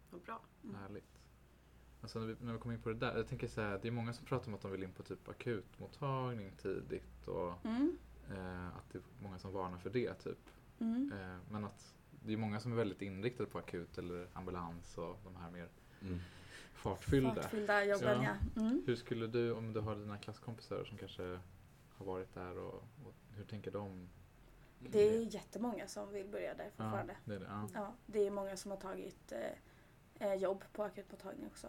Vad 0.10 0.22
bra. 0.22 0.42
Mm. 0.64 0.76
Härligt. 0.76 1.20
Alltså 2.02 2.20
när 2.20 2.28
vi, 2.28 2.36
när 2.40 2.54
vi 2.54 2.60
kommer 2.60 2.76
in 2.76 2.82
på 2.82 2.90
det 2.90 2.96
där, 2.96 3.18
jag 3.18 3.28
tänker 3.28 3.48
så 3.48 3.62
här, 3.62 3.80
det 3.82 3.88
är 3.88 3.92
många 3.92 4.14
som 4.14 4.26
pratar 4.26 4.48
om 4.48 4.54
att 4.54 4.62
de 4.62 4.72
vill 4.72 4.84
in 4.84 4.92
på 4.94 5.04
typ 5.04 5.30
akutmottagning 5.30 6.52
tidigt 6.58 7.28
och 7.28 7.66
Mm. 7.66 7.98
eh, 8.32 8.68
att 8.68 8.90
det 8.92 8.98
är 8.98 9.04
många 9.22 9.40
som 9.40 9.54
varnar 9.54 9.78
för 9.78 9.90
det 9.90 10.14
typ. 10.14 10.50
Mm. 10.80 11.12
Eh, 11.14 11.38
men 11.52 11.66
att 11.66 11.96
det 12.26 12.34
är 12.34 12.38
många 12.38 12.60
som 12.60 12.72
är 12.72 12.76
väldigt 12.76 13.02
inriktade 13.02 13.50
på 13.50 13.58
akut 13.60 13.98
eller 13.98 14.28
ambulans 14.34 14.98
och 14.98 15.18
de 15.24 15.36
här 15.36 15.52
mer 15.52 15.70
Mm. 16.02 16.20
fartfyllda. 16.74 17.34
Fartfyllda 17.42 17.86
jobben 17.86 18.22
Ja. 18.24 18.36
ja. 18.56 18.62
Mm. 18.62 18.84
Hur 18.88 18.96
skulle 18.96 19.28
du, 19.28 19.52
om 19.52 19.74
du 19.74 19.80
har 19.80 19.96
dina 19.96 20.18
klasskompisar 20.18 20.84
som 20.86 20.98
kanske 20.98 21.40
har 21.98 22.06
varit 22.06 22.34
där 22.34 22.58
och, 22.58 22.74
och 22.76 23.14
hur 23.38 23.44
tänker 23.46 23.72
de? 23.72 24.10
Det 24.80 25.00
är 25.02 25.36
jättemånga 25.36 25.88
som 25.88 26.12
vill 26.12 26.28
börja 26.28 26.54
där 26.54 26.70
fortfarande. 26.70 27.16
det 27.26 27.36
är 27.36 27.40
det. 27.40 27.46
Ja. 27.50 27.70
Ja, 27.74 27.94
det 28.06 28.20
är 28.28 28.32
många 28.32 28.58
som 28.58 28.72
har 28.72 28.78
tagit 28.78 29.32
eh, 29.32 30.28
eh, 30.28 30.34
jobb 30.34 30.64
på 30.74 30.84
akutmottagning 30.84 31.48
också. 31.48 31.68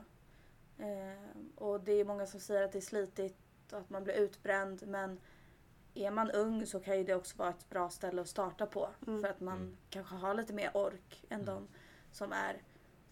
Eh, 0.78 1.38
och 1.54 1.80
det 1.80 1.92
är 1.92 2.04
många 2.04 2.26
som 2.26 2.40
säger 2.40 2.62
att 2.64 2.72
det 2.72 2.78
är 2.78 2.80
slitigt 2.80 3.36
och 3.72 3.78
att 3.78 3.90
man 3.90 4.04
blir 4.04 4.14
utbränd 4.14 4.82
men 4.86 5.20
är 5.94 6.10
man 6.10 6.30
ung 6.30 6.66
så 6.66 6.80
kan 6.80 6.98
ju 6.98 7.04
det 7.04 7.14
också 7.14 7.36
vara 7.38 7.50
ett 7.50 7.68
bra 7.68 7.90
ställe 7.90 8.20
att 8.20 8.28
starta 8.28 8.66
på. 8.66 8.88
Mm. 9.06 9.22
För 9.22 9.28
att 9.28 9.40
man 9.40 9.56
Mm. 9.56 9.76
kanske 9.90 10.14
har 10.14 10.34
lite 10.34 10.52
mer 10.52 10.70
ork 10.76 11.24
än 11.28 11.40
Mm. 11.40 11.46
de 11.54 11.68
som 12.12 12.32
är 12.32 12.62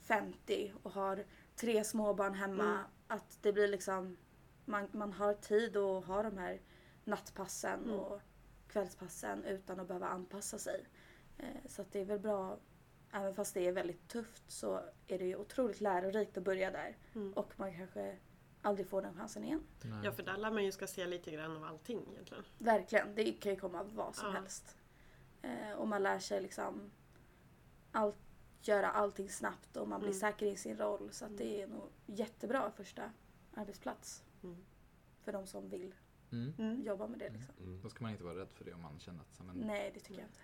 50 0.01 0.73
och 0.83 0.91
har 0.93 1.25
tre 1.57 1.85
småbarn 1.85 2.35
hemma. 2.35 2.65
Mm. 2.65 2.79
Att 3.07 3.39
det 3.43 3.53
blir 3.53 3.69
liksom, 3.69 4.17
man, 4.65 4.89
man 4.93 5.13
har 5.13 5.35
tid 5.35 5.77
att 5.77 6.05
ha 6.05 6.23
de 6.23 6.39
här 6.39 6.61
nattpassen 7.05 7.85
Mm. 7.85 7.99
och 7.99 8.21
kvällspassen 8.69 9.45
utan 9.45 9.81
att 9.81 9.89
behöva 9.89 10.07
anpassa 10.09 10.59
sig. 10.59 10.85
Eh, 11.39 11.47
så 11.69 11.83
att 11.83 11.93
det 11.93 12.01
är 12.01 12.05
väl 12.05 12.19
bra, 12.19 12.59
även 13.13 13.35
fast 13.35 13.55
det 13.55 13.67
är 13.69 13.73
väldigt 13.73 14.09
tufft 14.09 14.51
så 14.51 14.81
är 15.07 15.19
det 15.19 15.25
ju 15.25 15.37
otroligt 15.37 15.81
lärorikt 15.81 16.37
att 16.37 16.45
börja 16.45 16.71
där. 16.71 16.97
Mm. 17.15 17.33
Och 17.33 17.53
man 17.57 17.77
kanske 17.77 18.17
aldrig 18.63 18.87
får 18.89 19.03
den 19.03 19.15
chansen 19.15 19.45
igen. 19.45 19.63
Nej. 19.85 20.01
Ja 20.05 20.13
för 20.13 20.23
där 20.23 20.37
lär 20.37 20.51
man 20.51 20.65
ju 20.65 20.73
ska 20.73 20.87
se 20.87 21.07
lite 21.07 21.31
grann 21.31 21.57
av 21.57 21.65
allting 21.65 22.07
egentligen. 22.13 22.45
Verkligen, 22.59 23.15
det 23.15 23.33
kan 23.33 23.53
ju 23.53 23.59
komma 23.61 23.83
vad 23.83 24.15
som 24.17 24.27
Ja. 24.29 24.33
helst. 24.33 24.77
Eh, 25.43 25.73
och 25.73 25.89
man 25.89 26.03
lär 26.03 26.19
sig 26.19 26.41
liksom 26.43 26.91
allt, 27.93 28.17
göra 28.63 28.91
allting 28.91 29.29
snabbt 29.31 29.77
och 29.77 29.89
man 29.89 30.01
blir 30.01 30.11
Mm. 30.11 30.21
säker 30.21 30.47
i 30.47 30.57
sin 30.57 30.77
roll. 30.77 31.09
Så 31.13 31.25
att 31.25 31.39
det 31.39 31.63
är 31.63 31.67
nog 31.67 31.89
jättebra 32.07 32.71
första 32.71 33.11
arbetsplats 33.55 34.25
Mm. 34.43 34.65
för 35.23 35.33
de 35.33 35.47
som 35.47 35.69
vill 35.69 35.95
Mm. 36.33 36.55
Mm. 36.59 36.83
jobba 36.83 37.07
med 37.07 37.19
det. 37.19 37.27
Mm. 37.27 37.39
Liksom. 37.41 37.55
Mm. 37.65 37.81
Då 37.83 37.89
ska 37.91 38.03
man 38.05 38.11
inte 38.13 38.25
vara 38.25 38.35
rädd 38.41 38.53
för 38.53 38.65
det 38.65 38.73
om 38.73 38.83
man 38.83 38.99
känner 38.99 39.21
att 39.21 39.35
så, 39.35 39.43
men, 39.45 39.57
Nej, 39.57 39.91
det 39.95 40.01
tycker 40.01 40.21
jag 40.21 40.29
inte. 40.29 40.41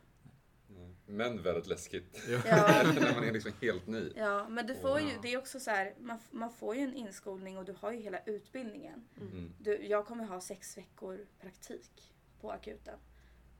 Men 1.07 1.43
väldigt 1.43 1.67
läskigt. 1.67 2.23
Ja. 2.29 2.83
När 2.95 3.15
man 3.15 3.25
är 3.25 3.33
liksom 3.33 3.53
helt 3.61 3.87
ny. 3.87 4.13
Ja, 4.17 4.49
men 4.49 4.67
du 4.67 4.75
får 4.75 5.01
ju, 5.01 5.07
det 5.23 5.33
är 5.33 5.39
också 5.39 5.61
så 5.61 5.71
här, 5.71 5.95
man, 5.99 6.19
man 6.31 6.51
får 6.53 6.77
ju 6.77 6.83
en 6.83 6.95
inskolning 6.95 7.59
och 7.59 7.65
du 7.65 7.73
har 7.73 7.93
ju 7.93 7.99
hela 8.01 8.19
utbildningen. 8.27 9.09
Mm. 9.21 9.53
Du, 9.61 9.87
jag 9.87 10.07
kommer 10.07 10.25
ha 10.25 10.41
sex 10.41 10.77
veckor 10.79 11.27
praktik 11.41 12.13
på 12.41 12.51
akuten. 12.53 12.99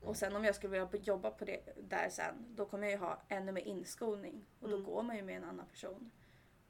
Och 0.01 0.17
sen 0.17 0.37
om 0.37 0.45
jag 0.45 0.55
skulle 0.55 0.71
vilja 0.71 0.89
jobba 1.05 1.31
på 1.31 1.45
det 1.45 1.61
där 1.89 2.09
sen, 2.11 2.35
då 2.57 2.67
kommer 2.67 2.85
jag 2.85 2.93
ju 2.93 2.99
ha 2.99 3.23
ännu 3.29 3.53
mer 3.53 3.63
inskolning. 3.63 4.45
Och 4.61 4.69
då 4.69 4.75
Mm. 4.77 4.87
går 4.87 5.03
man 5.03 5.17
ju 5.17 5.23
med 5.23 5.37
en 5.37 5.45
annan 5.45 5.67
person. 5.67 6.11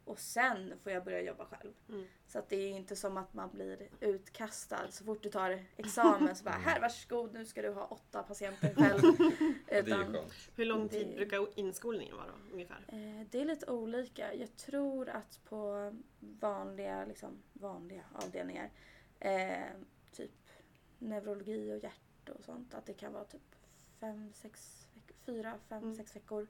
Och 0.09 0.19
sen 0.19 0.75
får 0.83 0.93
jag 0.93 1.05
börja 1.05 1.21
jobba 1.21 1.45
själv. 1.45 1.73
Mm. 1.89 2.07
Så 2.27 2.39
att 2.39 2.49
det 2.49 2.57
är 2.57 2.71
inte 2.71 2.97
som 2.97 3.17
att 3.17 3.35
man 3.35 3.51
blir 3.51 3.89
utkastad 4.01 4.91
så 4.91 5.05
fort 5.05 5.23
du 5.23 5.31
tar 5.31 5.65
examen 5.77 6.37
så 6.37 6.45
bara 6.45 6.55
här 6.55 6.81
varsågod 6.81 7.35
nu 7.35 7.45
ska 7.47 7.63
du 7.63 7.69
ha 7.69 7.87
åtta 7.87 8.23
patienter 8.23 8.75
själv. 8.77 9.03
Ja, 9.69 9.83
det 9.83 9.91
är 9.91 10.01
Utan. 10.05 10.17
Hur 10.57 10.65
lång 10.65 10.89
tid 10.89 11.09
Det- 11.09 11.17
brukar 11.17 11.59
inskolningen 11.59 12.17
vara 12.17 12.27
då, 12.27 12.53
ungefär? 12.55 12.85
eh, 12.89 13.27
det 13.31 13.41
är 13.41 13.45
lite 13.45 13.71
olika. 13.71 14.35
Jag 14.35 14.57
tror 14.57 15.09
att 15.09 15.41
på 15.45 15.95
vanliga, 16.21 17.05
liksom, 17.05 17.43
vanliga 17.53 18.05
avdelningar, 18.13 18.71
eh, 19.21 19.59
typ 20.13 20.31
neurologi 20.99 21.73
och 21.73 21.79
hjärt 21.83 22.29
och 22.29 22.45
sånt, 22.45 22.75
att 22.75 22.87
det 22.87 22.95
kan 22.95 23.13
vara 23.13 23.25
typ 23.25 23.55
fem, 24.01 24.33
sex, 24.35 24.87
fyra, 25.27 25.55
fem, 25.69 25.83
Mm. 25.83 25.95
sex 25.95 26.17
veckor. 26.17 26.47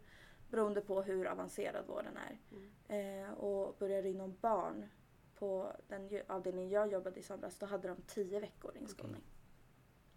Beroende 0.50 0.80
på 0.80 1.02
hur 1.02 1.26
avancerad 1.26 1.86
vården 1.86 2.16
är. 2.16 2.38
Mm. 2.50 3.24
Eh, 3.24 3.32
och 3.32 3.76
börjar 3.78 4.02
det 4.02 4.08
inom 4.08 4.36
barn 4.40 4.86
på 5.34 5.72
den 5.88 6.22
avdelning 6.26 6.70
jag 6.70 6.92
jobbade 6.92 7.20
i 7.20 7.22
somras, 7.22 7.58
då 7.58 7.66
hade 7.66 7.88
de 7.88 7.96
tio 8.06 8.40
veckor 8.40 8.76
inskolning. 8.76 9.22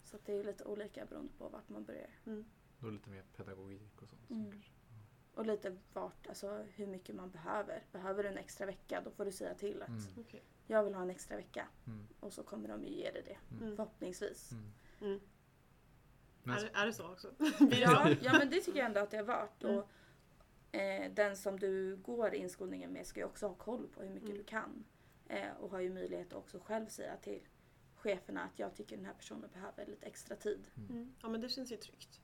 Så 0.03 0.15
att 0.15 0.25
det 0.25 0.33
är 0.33 0.43
lite 0.43 0.63
olika 0.63 1.05
beroende 1.05 1.33
på 1.37 1.49
vart 1.49 1.69
man 1.69 1.85
börjar. 1.85 2.09
Då 2.23 2.87
är 2.87 2.91
det 2.91 2.91
lite 2.91 3.09
mer 3.09 3.23
pedagogik 3.35 4.01
och 4.01 4.09
sånt. 4.09 4.29
Mm. 4.29 4.61
Och 5.33 5.45
lite 5.45 5.77
vart, 5.93 6.27
alltså 6.27 6.65
hur 6.75 6.87
mycket 6.87 7.15
man 7.15 7.31
behöver. 7.31 7.83
Behöver 7.91 8.23
du 8.23 8.29
en 8.29 8.37
extra 8.37 8.65
vecka, 8.65 9.01
då 9.01 9.11
får 9.11 9.25
du 9.25 9.31
säga 9.31 9.53
till 9.53 9.81
att 9.81 9.89
Mm. 9.89 10.25
Jag 10.67 10.83
vill 10.83 10.93
ha 10.93 11.01
en 11.01 11.09
extra 11.09 11.37
vecka. 11.37 11.67
Mm. 11.87 12.07
Och 12.19 12.33
så 12.33 12.43
kommer 12.43 12.67
de 12.67 12.83
ju 12.83 12.89
ge 12.89 13.11
dig 13.11 13.23
det. 13.25 13.55
Mm. 13.55 13.75
Förhoppningsvis. 13.75 14.51
Mm. 14.51 14.71
Mm. 15.01 15.19
Men 16.43 16.57
Är, 16.57 16.71
är 16.73 16.85
det 16.85 16.93
så 16.93 17.11
också? 17.11 17.31
Ja, 17.59 18.07
så? 18.07 18.15
ja 18.21 18.33
men 18.33 18.49
det 18.49 18.61
tycker 18.61 18.79
jag 18.79 18.85
ändå 18.85 18.99
att 18.99 19.11
det 19.11 19.17
har 19.17 19.23
varit. 19.23 19.63
Mm. 19.63 19.77
Och, 19.77 19.89
eh, 20.71 21.11
den 21.13 21.37
som 21.37 21.59
du 21.59 21.95
går 21.95 22.33
inskolningen 22.33 22.91
med 22.93 23.07
ska 23.07 23.19
ju 23.19 23.25
också 23.25 23.47
ha 23.47 23.55
koll 23.55 23.87
på 23.87 24.01
hur 24.03 24.09
mycket 24.09 24.29
Mm. 24.29 24.37
du 24.37 24.43
kan. 24.43 24.83
Eh, 25.27 25.51
och 25.59 25.69
har 25.69 25.79
ju 25.79 25.89
möjlighet 25.93 26.27
att 26.27 26.33
också 26.39 26.59
själv 26.59 26.87
säga 26.87 27.17
till 27.17 27.41
cheferna 27.95 28.43
att 28.43 28.59
jag 28.59 28.75
tycker 28.75 28.95
den 28.97 29.05
här 29.05 29.13
personen 29.13 29.49
behöver 29.53 29.85
lite 29.85 30.05
extra 30.05 30.35
tid. 30.35 30.67
Mm. 30.89 31.13
Ja 31.21 31.29
men 31.29 31.41
det 31.41 31.49
känns 31.49 31.71
ju 31.71 31.77
tryggt. 31.77 32.21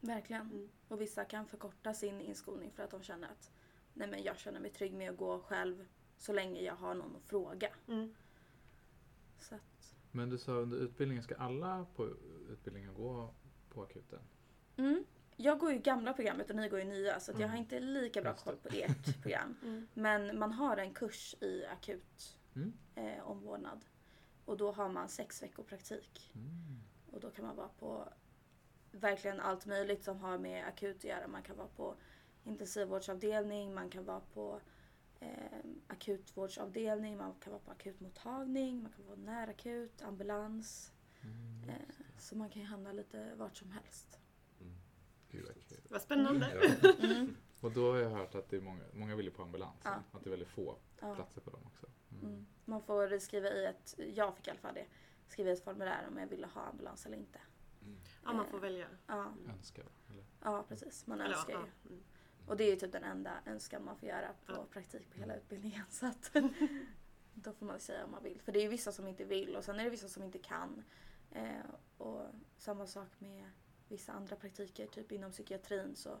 Verkligen. 0.00 0.42
Mm. 0.42 0.68
Och 0.88 1.00
vissa 1.00 1.24
kan 1.24 1.46
förkorta 1.46 1.94
sin 1.94 2.20
inskolning 2.20 2.70
för 2.72 2.82
att 2.82 2.90
de 2.90 3.02
känner 3.02 3.28
att 3.28 3.50
nej 3.94 4.08
men 4.08 4.22
jag 4.22 4.38
känner 4.38 4.60
mig 4.60 4.70
trygg 4.70 4.92
med 4.94 5.10
att 5.10 5.16
gå 5.16 5.38
själv 5.40 5.86
så 6.18 6.32
länge 6.32 6.60
jag 6.62 6.74
har 6.74 6.94
någon 6.94 7.16
att 7.16 7.22
fråga. 7.22 7.68
Mm. 7.88 8.14
Så 9.38 9.54
att, 9.54 9.94
Men 10.10 10.30
du 10.30 10.38
sa 10.38 10.52
under 10.52 10.76
utbildningen, 10.78 11.22
ska 11.24 11.34
alla 11.34 11.86
på 11.96 12.08
utbildningen 12.50 12.94
gå 12.94 13.34
på 13.68 13.82
akuten? 13.82 14.20
mm. 14.76 15.04
Jag 15.42 15.58
går 15.58 15.72
ju 15.72 15.78
gamla 15.78 16.12
programmet 16.12 16.50
och 16.50 16.56
ni 16.56 16.68
går 16.68 16.78
ju 16.78 16.84
nya 16.84 17.20
så 17.20 17.30
att 17.30 17.38
jag 17.38 17.46
Mm. 17.46 17.50
har 17.50 17.58
inte 17.58 17.80
lika 17.80 18.22
bra 18.22 18.34
koll 18.34 18.56
på 18.56 18.68
ert 18.72 19.22
program. 19.22 19.56
Mm. 19.62 19.86
Men 19.94 20.38
man 20.38 20.52
har 20.52 20.76
en 20.76 20.94
kurs 20.94 21.34
i 21.40 21.64
akut 21.66 22.36
Mm. 22.56 22.72
eh, 22.94 23.22
omvårdnad. 23.30 23.84
Och 24.44 24.56
då 24.56 24.72
har 24.72 24.88
man 24.88 25.08
sex 25.08 25.42
veckor 25.42 25.62
praktik. 25.62 26.30
Mm. 26.34 26.80
Och 27.12 27.20
då 27.20 27.30
kan 27.30 27.44
man 27.44 27.56
vara 27.56 27.68
på 27.68 28.08
verkligen 28.92 29.40
allt 29.40 29.66
möjligt 29.66 30.04
som 30.04 30.18
har 30.20 30.38
med 30.38 30.66
akut 30.66 30.96
att 30.96 31.04
göra. 31.04 31.28
Man 31.28 31.42
kan 31.42 31.56
vara 31.56 31.68
på 31.68 31.94
intensivvårdsavdelning, 32.44 33.74
man 33.74 33.90
kan 33.90 34.04
vara 34.04 34.20
på 34.20 34.60
eh, 35.20 35.28
akutvårdsavdelning, 35.86 37.16
man 37.16 37.34
kan 37.40 37.52
vara 37.52 37.62
på 37.62 37.70
akutmottagning, 37.70 38.82
man 38.82 38.92
kan 38.92 39.06
vara 39.06 39.16
närakut, 39.16 40.02
ambulans. 40.02 40.92
Mm. 41.22 41.68
Eh, 41.68 41.94
så 42.18 42.36
man 42.36 42.50
kan 42.50 42.62
ju 42.62 42.68
hamna 42.68 42.92
lite 42.92 43.34
vart 43.34 43.56
som 43.56 43.70
helst. 43.70 44.19
Gud 45.30 45.44
vad 45.46 45.54
kul. 45.68 45.78
Vad 45.90 46.02
spännande. 46.02 46.76
Ja. 46.82 46.92
Mm. 47.06 47.36
Och 47.60 47.72
då 47.72 47.92
har 47.92 47.98
jag 47.98 48.10
hört 48.10 48.34
att 48.34 48.48
det 48.48 48.56
är 48.56 48.60
många, 48.60 48.82
många 48.92 49.16
vill 49.16 49.26
ju 49.26 49.32
på 49.32 49.42
ambulans. 49.42 49.80
Ja. 49.84 49.90
Att 50.12 50.24
det 50.24 50.28
är 50.28 50.30
väldigt 50.30 50.48
få 50.48 50.76
Ja. 51.00 51.14
platser 51.14 51.40
på 51.40 51.50
dem 51.50 51.60
också. 51.66 51.86
Mm. 52.12 52.24
Mm. 52.32 52.46
Man 52.64 52.82
får 52.82 53.18
skriva 53.18 53.48
i 53.48 53.64
ett, 53.64 53.94
jag 54.14 54.36
fick 54.36 54.46
i 54.46 54.50
alla 54.50 54.58
fall 54.58 54.74
det, 54.74 54.86
skriva 55.28 55.50
i 55.50 55.52
ett 55.52 55.64
formulär 55.64 56.06
om 56.08 56.18
jag 56.18 56.26
ville 56.26 56.46
ha 56.46 56.62
ambulans 56.62 57.06
eller 57.06 57.16
inte. 57.16 57.38
Mm. 57.82 57.96
Ja 58.24 58.32
man 58.32 58.46
får 58.46 58.58
välja. 58.58 58.86
Ja, 59.06 59.32
Önskar 59.48 59.82
va? 59.82 59.90
Eller? 60.10 60.24
ja 60.42 60.64
precis. 60.68 61.06
Man 61.06 61.20
Eller, 61.20 61.34
önskar 61.34 61.52
ja, 61.52 61.64
ju. 61.82 61.90
mm. 61.90 62.02
Och 62.46 62.56
det 62.56 62.64
är 62.64 62.70
ju 62.70 62.76
typ 62.76 62.92
den 62.92 63.04
enda 63.04 63.32
önskan 63.46 63.84
man 63.84 63.96
får 63.96 64.08
göra 64.08 64.28
på 64.46 64.52
Ja. 64.52 64.66
praktik 64.72 65.10
på 65.12 65.18
hela 65.18 65.34
utbildningen. 65.36 65.84
Så 65.90 66.06
att 66.06 66.30
då 67.34 67.52
får 67.52 67.66
man 67.66 67.80
säga 67.80 68.04
om 68.04 68.10
man 68.10 68.22
vill. 68.22 68.40
För 68.40 68.52
det 68.52 68.58
är 68.58 68.62
ju 68.62 68.68
vissa 68.68 68.92
som 68.92 69.06
inte 69.08 69.24
vill 69.24 69.56
och 69.56 69.64
sen 69.64 69.80
är 69.80 69.84
det 69.84 69.90
vissa 69.90 70.08
som 70.08 70.22
inte 70.22 70.38
kan. 70.38 70.84
Eh, 71.30 71.60
och 71.98 72.22
samma 72.56 72.86
sak 72.86 73.08
med 73.18 73.50
vissa 73.90 74.12
andra 74.12 74.36
praktiker, 74.36 74.86
typ 74.86 75.12
inom 75.12 75.30
psykiatrin 75.30 75.96
så 75.96 76.18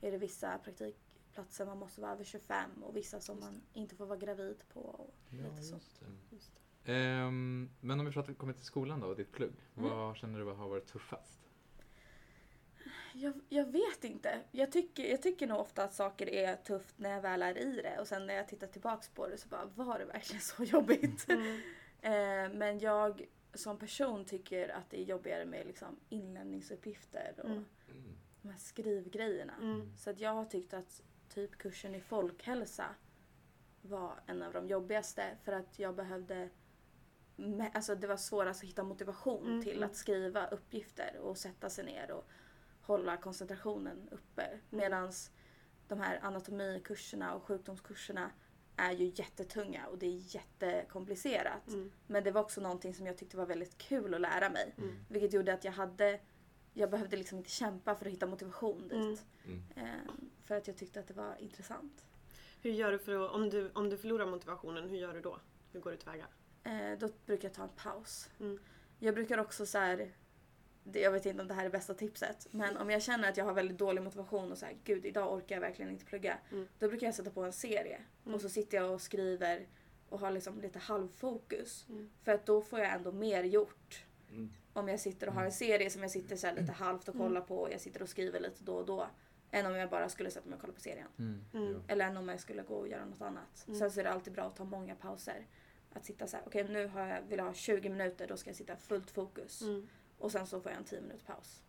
är 0.00 0.10
det 0.10 0.18
vissa 0.18 0.58
praktikplatser 0.58 1.66
man 1.66 1.78
måste 1.78 2.00
vara 2.00 2.12
över 2.12 2.24
25 2.24 2.70
och 2.82 2.96
vissa 2.96 3.20
som 3.20 3.40
man 3.40 3.60
inte 3.72 3.96
får 3.96 4.06
vara 4.06 4.18
gravid 4.18 4.62
på. 4.72 4.80
Och 4.80 5.14
Ja, 5.30 5.50
lite 5.50 5.62
så. 5.62 5.74
just 5.74 6.00
det. 6.00 6.06
Mm. 6.06 6.18
Just 6.30 6.52
det. 6.84 6.92
Ehm, 6.92 7.70
men 7.80 8.00
om 8.00 8.06
vi 8.06 8.12
pratar, 8.12 8.32
kommer 8.34 8.52
till 8.52 8.64
skolan 8.64 9.00
då 9.00 9.06
och 9.06 9.16
ditt 9.16 9.32
plugg. 9.32 9.52
Mm. 9.76 9.90
Vad 9.90 10.16
känner 10.16 10.38
du 10.38 10.44
har 10.44 10.68
varit 10.68 10.86
tuffast? 10.86 11.40
Jag, 13.14 13.32
jag 13.48 13.72
vet 13.72 14.04
inte. 14.04 14.40
Jag 14.50 14.72
tycker, 14.72 15.10
jag 15.10 15.22
tycker 15.22 15.46
nog 15.46 15.60
ofta 15.60 15.84
att 15.84 15.94
saker 15.94 16.28
är 16.28 16.56
tufft 16.56 16.98
när 16.98 17.10
jag 17.10 17.20
väl 17.20 17.42
är 17.42 17.58
i 17.58 17.80
det 17.82 17.98
och 18.00 18.08
sen 18.08 18.26
när 18.26 18.34
jag 18.34 18.48
tittar 18.48 18.66
tillbaks 18.66 19.08
på 19.08 19.28
det 19.28 19.38
så 19.38 19.48
bara 19.48 19.64
var 19.64 19.98
det 19.98 20.04
verkligen 20.04 20.40
så 20.42 20.64
jobbigt? 20.64 21.28
Mm. 21.28 21.60
Eh, 22.02 22.52
men 22.52 22.78
jag 22.78 23.26
som 23.54 23.78
person 23.78 24.24
tycker 24.24 24.68
att 24.68 24.90
det 24.90 25.00
är 25.00 25.04
jobbigare 25.04 25.44
med 25.44 25.66
liksom 25.66 25.96
inlämningsuppgifter 26.08 27.34
och 27.38 27.50
Mm. 27.50 27.64
De 28.42 28.48
här 28.48 28.58
skrivgrejerna. 28.58 29.54
Mm. 29.60 29.96
Så 29.96 30.10
att 30.10 30.20
jag 30.20 30.34
har 30.34 30.44
tyckt 30.44 30.74
att 30.74 31.02
typ 31.28 31.58
kursen 31.58 31.94
i 31.94 32.00
folkhälsa 32.00 32.94
var 33.82 34.20
en 34.26 34.42
av 34.42 34.52
de 34.52 34.68
jobbigaste 34.68 35.36
för 35.42 35.52
att 35.52 35.78
jag 35.78 35.94
behövde 35.94 36.50
Alltså 37.74 37.94
det 37.94 38.06
var 38.06 38.16
svårast 38.16 38.62
att 38.62 38.68
hitta 38.68 38.82
motivation 38.82 39.46
Mm, 39.46 39.62
till 39.62 39.76
mm. 39.76 39.90
att 39.90 39.96
skriva 39.96 40.46
uppgifter 40.46 41.18
och 41.18 41.38
sätta 41.38 41.70
sig 41.70 41.84
ner 41.84 42.10
och 42.10 42.28
hålla 42.80 43.16
koncentrationen 43.16 44.08
uppe. 44.10 44.60
Medan 44.70 45.12
de 45.88 46.00
här 46.00 46.18
anatomikurserna 46.22 47.34
och 47.34 47.42
sjukdomskurserna 47.42 48.30
är 48.80 48.92
ju 48.92 49.12
jättetunga 49.14 49.86
och 49.86 49.98
det 49.98 50.06
är 50.06 50.34
jättekomplicerat. 50.34 51.68
Mm. 51.68 51.90
Men 52.06 52.24
det 52.24 52.30
var 52.30 52.40
också 52.40 52.60
någonting 52.60 52.94
som 52.94 53.06
jag 53.06 53.18
tyckte 53.18 53.36
var 53.36 53.46
väldigt 53.46 53.78
kul 53.78 54.14
att 54.14 54.20
lära 54.20 54.50
mig. 54.50 54.74
Mm. 54.78 55.04
Vilket 55.08 55.32
gjorde 55.32 55.52
att 55.52 55.64
jag 55.64 55.72
hade 55.72 56.20
jag 56.72 56.90
behövde 56.90 57.16
liksom 57.16 57.38
inte 57.38 57.50
kämpa 57.50 57.94
för 57.94 58.06
att 58.06 58.12
hitta 58.12 58.26
motivation 58.26 58.88
dit. 58.88 59.24
Mm. 59.44 59.62
Eh, 59.76 60.12
för 60.44 60.54
att 60.54 60.66
jag 60.66 60.76
tyckte 60.76 61.00
att 61.00 61.06
det 61.06 61.14
var 61.14 61.36
intressant. 61.40 62.04
Hur 62.62 62.70
gör 62.70 62.92
du 62.92 62.98
för 62.98 63.24
att, 63.24 63.30
om 63.30 63.50
du, 63.50 63.70
om 63.74 63.90
du 63.90 63.96
förlorar 63.96 64.26
motivationen, 64.26 64.88
hur 64.88 64.96
gör 64.96 65.14
du 65.14 65.20
då? 65.20 65.40
Hur 65.72 65.80
går 65.80 65.90
du 65.90 65.96
tillväga? 65.96 66.26
Eh, 66.62 66.98
då 66.98 67.08
brukar 67.26 67.48
jag 67.48 67.54
ta 67.54 67.62
en 67.62 67.68
paus. 67.76 68.30
Mm. 68.40 68.58
Jag 68.98 69.14
brukar 69.14 69.38
också 69.38 69.66
så 69.66 69.78
här, 69.78 70.12
jag 70.92 71.12
vet 71.12 71.26
inte 71.26 71.42
om 71.42 71.48
det 71.48 71.54
här 71.54 71.64
är 71.64 71.70
bästa 71.70 71.94
tipset, 71.94 72.46
men 72.50 72.76
om 72.76 72.90
jag 72.90 73.02
känner 73.02 73.28
att 73.28 73.36
jag 73.36 73.44
har 73.44 73.52
väldigt 73.54 73.78
dålig 73.78 74.02
motivation 74.02 74.52
och 74.52 74.58
så 74.58 74.66
här, 74.66 74.76
gud 74.84 75.06
idag 75.06 75.34
orkar 75.34 75.56
jag 75.56 75.60
verkligen 75.60 75.90
inte 75.90 76.04
plugga. 76.04 76.38
Mm. 76.52 76.68
Då 76.78 76.88
brukar 76.88 77.06
jag 77.06 77.14
sätta 77.14 77.30
på 77.30 77.42
en 77.42 77.52
serie 77.52 78.00
Mm. 78.24 78.34
och 78.34 78.40
så 78.40 78.48
sitter 78.48 78.76
jag 78.76 78.92
och 78.94 79.00
skriver 79.00 79.66
och 80.08 80.20
har 80.20 80.30
liksom 80.30 80.60
lite 80.60 80.78
halvfokus. 80.78 81.86
Mm. 81.88 82.10
För 82.22 82.32
att 82.32 82.46
då 82.46 82.62
får 82.62 82.78
jag 82.78 82.92
ändå 82.92 83.12
mer 83.12 83.44
gjort. 83.44 84.04
Mm. 84.30 84.50
Om 84.72 84.88
jag 84.88 85.00
sitter 85.00 85.26
och 85.28 85.34
har 85.34 85.44
en 85.44 85.52
serie 85.52 85.90
som 85.90 86.02
jag 86.02 86.10
sitter 86.10 86.36
så 86.36 86.46
här 86.46 86.54
lite 86.54 86.72
halvt 86.72 87.08
och 87.08 87.16
kollar 87.16 87.40
på 87.40 87.58
och 87.58 87.72
jag 87.72 87.80
sitter 87.80 88.02
och 88.02 88.08
skriver 88.08 88.40
lite 88.40 88.64
då 88.64 88.74
och 88.74 88.86
då. 88.86 89.06
Än 89.50 89.66
om 89.66 89.74
jag 89.74 89.90
bara 89.90 90.08
skulle 90.08 90.30
sätta 90.30 90.48
mig 90.48 90.54
och 90.54 90.60
kolla 90.60 90.72
på 90.72 90.80
serien. 90.80 91.06
Mm. 91.18 91.44
Mm. 91.54 91.82
Eller 91.88 92.04
än 92.06 92.16
om 92.16 92.28
jag 92.28 92.40
skulle 92.40 92.62
gå 92.62 92.74
och 92.74 92.88
göra 92.88 93.04
något 93.04 93.20
annat. 93.20 93.64
Mm. 93.66 93.78
Sen 93.78 93.90
så 93.90 94.00
är 94.00 94.04
det 94.04 94.10
alltid 94.10 94.32
bra 94.32 94.44
att 94.44 94.56
ta 94.56 94.64
många 94.64 94.94
pauser. 94.94 95.46
Att 95.92 96.04
sitta 96.04 96.26
så 96.26 96.36
här, 96.36 96.44
okej 96.46 96.64
nu 96.68 96.86
har 96.86 97.06
jag, 97.06 97.22
vill 97.28 97.38
jag 97.38 97.44
ha 97.44 97.54
20 97.54 97.88
minuter, 97.88 98.26
då 98.26 98.36
ska 98.36 98.50
jag 98.50 98.56
sitta 98.56 98.76
fullt 98.76 99.10
fokus. 99.10 99.62
Mm. 100.20 100.24
Och 100.24 100.32
sen 100.32 100.46
så 100.46 100.60
får 100.60 100.72
jag 100.72 100.78
en 100.78 100.84
10 100.84 101.00
minuters 101.00 101.22
paus. 101.22 101.62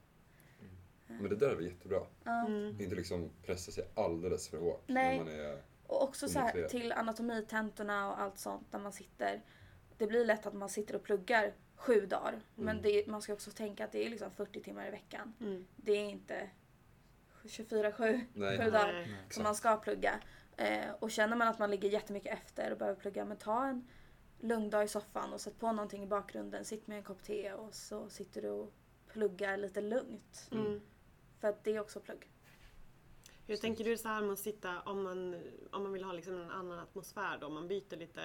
Men 1.08 1.30
det 1.30 1.36
där 1.36 1.50
är 1.50 1.56
väl 1.56 1.66
jättebra. 1.66 2.02
Mm. 2.26 2.82
Inte 2.82 2.96
liksom 2.96 3.30
pressa 3.46 3.72
sig 3.72 3.88
alldeles 3.96 4.50
för 4.50 4.58
hårt. 4.58 4.84
Nej. 4.88 5.18
När 5.18 5.26
man 5.26 5.34
är... 5.34 5.62
Och 5.88 6.04
också 6.04 6.30
så 6.30 6.40
här, 6.40 6.68
till 6.68 6.92
anatomitäntorna 6.92 8.12
och 8.12 8.22
allt 8.22 8.38
sånt 8.40 8.68
när 8.72 8.80
man 8.80 8.92
sitter. 8.94 9.42
Det 9.98 10.08
blir 10.08 10.26
lätt 10.26 10.46
att 10.46 10.54
man 10.54 10.70
sitter 10.70 10.96
och 10.96 11.04
pluggar 11.04 11.54
sju 11.76 12.06
dagar. 12.06 12.42
Men 12.56 12.70
Mm. 12.70 12.82
det, 12.82 13.08
man 13.08 13.22
ska 13.22 13.34
också 13.34 13.52
tänka 13.52 13.86
att 13.86 13.92
det 13.92 14.06
är 14.06 14.10
liksom 14.10 14.32
40 14.32 14.62
timmar 14.64 14.88
i 14.88 14.92
veckan. 14.92 15.34
Mm. 15.40 15.66
Det 15.76 15.92
är 15.92 16.10
inte 16.10 16.50
24-7 17.44 18.22
Nej. 18.34 18.58
sju 18.58 18.72
dagar. 18.72 18.94
Nej. 18.94 19.18
som 19.30 19.44
man 19.44 19.56
ska 19.56 19.78
plugga. 19.78 20.20
Eh, 20.58 20.92
och 21.00 21.12
känner 21.12 21.36
man 21.36 21.48
att 21.48 21.60
man 21.60 21.72
ligger 21.72 21.90
jättemycket 21.90 22.34
efter 22.34 22.72
och 22.72 22.78
behöver 22.78 23.00
plugga, 23.02 23.26
men 23.26 23.38
ta 23.38 23.66
en 23.68 23.88
lugn 24.42 24.70
dag 24.70 24.84
i 24.84 24.88
soffan 24.88 25.34
och 25.34 25.42
sätt 25.42 25.60
på 25.60 25.72
någonting 25.72 26.04
i 26.04 26.08
bakgrunden. 26.08 26.66
Sitt 26.66 26.88
med 26.88 26.98
en 26.98 27.04
kopp 27.04 27.24
te 27.24 27.54
och 27.54 27.74
så 27.74 28.10
sitter 28.10 28.42
du 28.42 28.50
och 28.50 28.74
pluggar 29.08 29.58
lite 29.58 29.82
lugnt. 29.82 30.50
Mm. 30.52 30.82
För 31.40 31.48
att 31.48 31.64
det 31.64 31.76
är 31.76 31.80
också 31.80 32.00
plugg. 32.00 32.30
Hur 33.48 33.58
tänker 33.58 33.84
du 33.84 33.98
så 33.98 34.08
här 34.08 34.22
med 34.22 34.34
att 34.34 34.40
sitta 34.40 34.82
om 34.82 35.04
man, 35.04 35.36
om 35.72 35.84
man 35.84 35.94
vill 35.94 36.04
ha 36.04 36.14
liksom 36.14 36.36
en 36.36 36.52
annan 36.52 36.80
atmosfär 36.80 37.38
då? 37.42 37.50
Man 37.50 37.68
byter 37.68 37.98
lite 37.98 38.22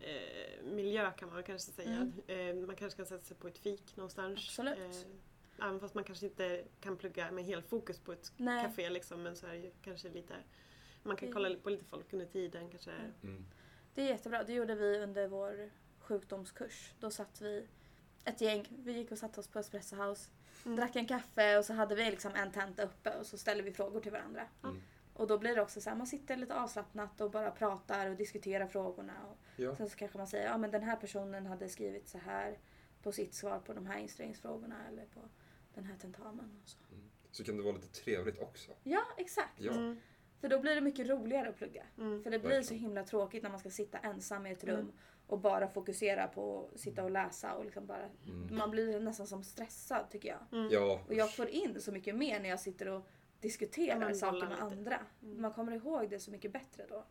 eh, 0.00 0.64
miljö 0.64 1.10
kan 1.10 1.32
man 1.32 1.42
kanske 1.42 1.72
säga. 1.72 2.12
Eh, 2.26 2.54
man 2.54 2.76
kanske 2.76 2.96
kan 2.96 3.06
sätta 3.06 3.24
sig 3.24 3.36
på 3.36 3.48
ett 3.48 3.58
fik 3.58 3.96
någonstans. 3.96 4.38
Absolut. 4.48 4.78
Eh, 4.78 5.66
även 5.66 5.80
fast 5.80 5.94
man 5.94 6.04
kanske 6.04 6.26
inte 6.26 6.64
kan 6.80 6.96
plugga 6.96 7.30
med 7.30 7.44
helt 7.44 7.66
fokus 7.66 7.98
på 7.98 8.12
ett 8.12 8.32
Nej. 8.36 8.64
café 8.64 8.90
liksom, 8.90 9.22
men 9.22 9.36
så 9.36 9.46
är 9.46 9.50
det 9.50 9.58
ju 9.58 9.70
kanske 9.82 10.08
lite 10.08 10.34
Man 11.02 11.16
kan 11.16 11.32
kolla 11.32 11.56
på 11.62 11.70
lite 11.70 11.84
folk 11.84 12.12
under 12.12 12.26
tiden 12.26 12.70
kanske. 12.70 12.92
Mm. 13.22 13.44
Det 14.00 14.04
är 14.04 14.08
jättebra. 14.08 14.44
Det 14.44 14.52
gjorde 14.52 14.74
vi 14.74 14.98
under 14.98 15.28
vår 15.28 15.70
sjukdomskurs. 15.98 16.94
Då 17.00 17.10
satt 17.10 17.40
vi 17.40 17.66
ett 18.24 18.40
gäng. 18.40 18.66
Vi 18.70 18.92
gick 18.92 19.12
och 19.12 19.18
satte 19.18 19.40
oss 19.40 19.48
på 19.48 19.58
Espresso 19.58 19.96
House. 19.96 20.30
Mm. 20.64 20.76
Drack 20.76 20.96
en 20.96 21.06
kaffe 21.06 21.58
och 21.58 21.64
så 21.64 21.72
hade 21.72 21.94
vi 21.94 22.10
liksom 22.10 22.34
en 22.34 22.52
tenta 22.52 22.82
uppe 22.82 23.16
och 23.18 23.26
så 23.26 23.38
ställde 23.38 23.62
vi 23.62 23.72
frågor 23.72 24.00
till 24.00 24.12
varandra. 24.12 24.46
Mm. 24.62 24.82
Och 25.14 25.26
då 25.26 25.38
blir 25.38 25.54
det 25.54 25.62
också 25.62 25.80
så 25.80 25.90
här, 25.90 25.96
man 25.96 26.06
sitter 26.06 26.36
lite 26.36 26.54
avslappnat 26.54 27.20
och 27.20 27.30
bara 27.30 27.50
pratar 27.50 28.10
och 28.10 28.16
diskuterar 28.16 28.66
frågorna. 28.66 29.12
Och 29.30 29.36
Ja. 29.56 29.76
sen 29.76 29.90
så 29.90 29.96
kanske 29.96 30.18
man 30.18 30.26
säger, 30.28 30.46
ja 30.46 30.58
men 30.58 30.70
den 30.70 30.82
här 30.82 30.96
personen 30.96 31.46
hade 31.46 31.68
skrivit 31.68 32.08
så 32.08 32.18
här 32.18 32.58
på 33.02 33.12
sitt 33.12 33.34
svar 33.34 33.58
på 33.58 33.72
de 33.72 33.86
här 33.86 33.98
inställningsfrågorna 33.98 34.76
eller 34.88 35.06
på 35.06 35.20
den 35.74 35.84
här 35.84 35.96
tentamen. 35.96 36.60
Och 36.62 36.68
så. 36.68 36.78
Så 37.30 37.44
kan 37.44 37.56
det 37.56 37.62
vara 37.62 37.74
lite 37.74 37.88
trevligt 37.88 38.38
också. 38.38 38.70
Ja, 38.82 39.02
exakt. 39.16 39.60
Ja. 39.60 39.94
Mm. 40.40 40.50
För 40.50 40.56
då 40.56 40.62
blir 40.62 40.74
det 40.74 40.80
mycket 40.80 41.08
roligare 41.08 41.48
att 41.48 41.56
plugga. 41.56 41.84
Mm. 41.98 42.22
För 42.22 42.30
det 42.30 42.38
blir 42.38 42.48
Verkligen. 42.48 42.64
så 42.64 42.74
himla 42.74 43.04
tråkigt 43.04 43.42
när 43.42 43.50
man 43.50 43.58
ska 43.58 43.70
sitta 43.70 43.98
ensam 43.98 44.46
i 44.46 44.50
ett 44.52 44.64
rum 44.64 44.80
Mm. 44.80 44.92
och 45.26 45.38
bara 45.38 45.68
fokusera 45.68 46.26
på 46.28 46.68
att 46.74 46.80
sitta 46.80 47.04
och 47.04 47.10
läsa 47.10 47.54
och 47.54 47.64
liksom 47.64 47.86
bara... 47.86 48.08
Mm. 48.26 48.56
Man 48.56 48.70
blir 48.70 49.00
nästan 49.00 49.26
som 49.26 49.42
stressad 49.44 50.10
tycker 50.10 50.28
jag. 50.28 50.58
Mm. 50.60 50.68
Ja, 50.72 51.00
Och 51.08 51.14
jag 51.14 51.34
får 51.34 51.48
in 51.48 51.80
så 51.80 51.92
mycket 51.92 52.14
mer 52.16 52.40
när 52.40 52.48
jag 52.48 52.60
sitter 52.60 52.88
och 52.88 53.06
diskuterar 53.40 54.12
saker 54.12 54.38
med 54.40 54.50
lite. 54.50 54.62
andra. 54.62 55.00
Mm. 55.22 55.42
Man 55.42 55.52
kommer 55.52 55.72
ihåg 55.72 56.10
det 56.10 56.18
så 56.20 56.30
mycket 56.30 56.52
bättre 56.52 56.86
då. 56.88 57.04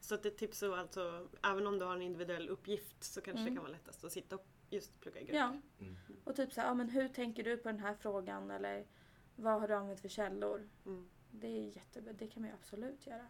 Så 0.00 0.14
att 0.14 0.26
ett 0.26 0.36
tips 0.38 0.62
är 0.62 0.76
alltså, 0.78 1.28
även 1.52 1.66
om 1.66 1.78
du 1.78 1.84
har 1.84 1.94
en 1.96 2.02
individuell 2.02 2.48
uppgift 2.48 3.04
så 3.04 3.20
kanske 3.20 3.40
Mm. 3.40 3.44
det 3.54 3.56
kan 3.56 3.62
vara 3.64 3.72
lättast 3.72 4.04
att 4.04 4.12
sitta 4.12 4.34
och 4.36 4.46
just 4.70 5.00
plugga 5.00 5.20
i 5.20 5.24
grupp. 5.24 5.34
Ja. 5.36 5.56
Mm. 5.80 5.96
Och 6.24 6.36
typ 6.36 6.52
så 6.52 6.60
här, 6.60 6.68
ja, 6.68 6.74
men 6.74 6.88
hur 6.88 7.08
tänker 7.08 7.42
du 7.44 7.56
på 7.56 7.68
den 7.68 7.78
här 7.78 7.94
frågan? 7.94 8.50
Eller 8.50 8.86
vad 9.36 9.60
har 9.60 9.68
du 9.68 9.74
använt 9.74 10.00
för 10.00 10.08
källor? 10.08 10.68
Mm. 10.86 11.08
Det 11.40 11.46
är 11.46 11.76
jättebra. 11.76 12.12
Det 12.12 12.26
kan 12.26 12.42
man 12.42 12.50
ju 12.50 12.54
absolut 12.54 13.06
göra. 13.06 13.26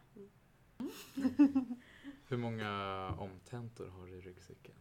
Hur 2.29 2.37
många 2.37 3.09
omtentor 3.19 3.87
har 3.87 4.07
du 4.07 4.12
i 4.16 4.21
ryggsäcken? 4.21 4.75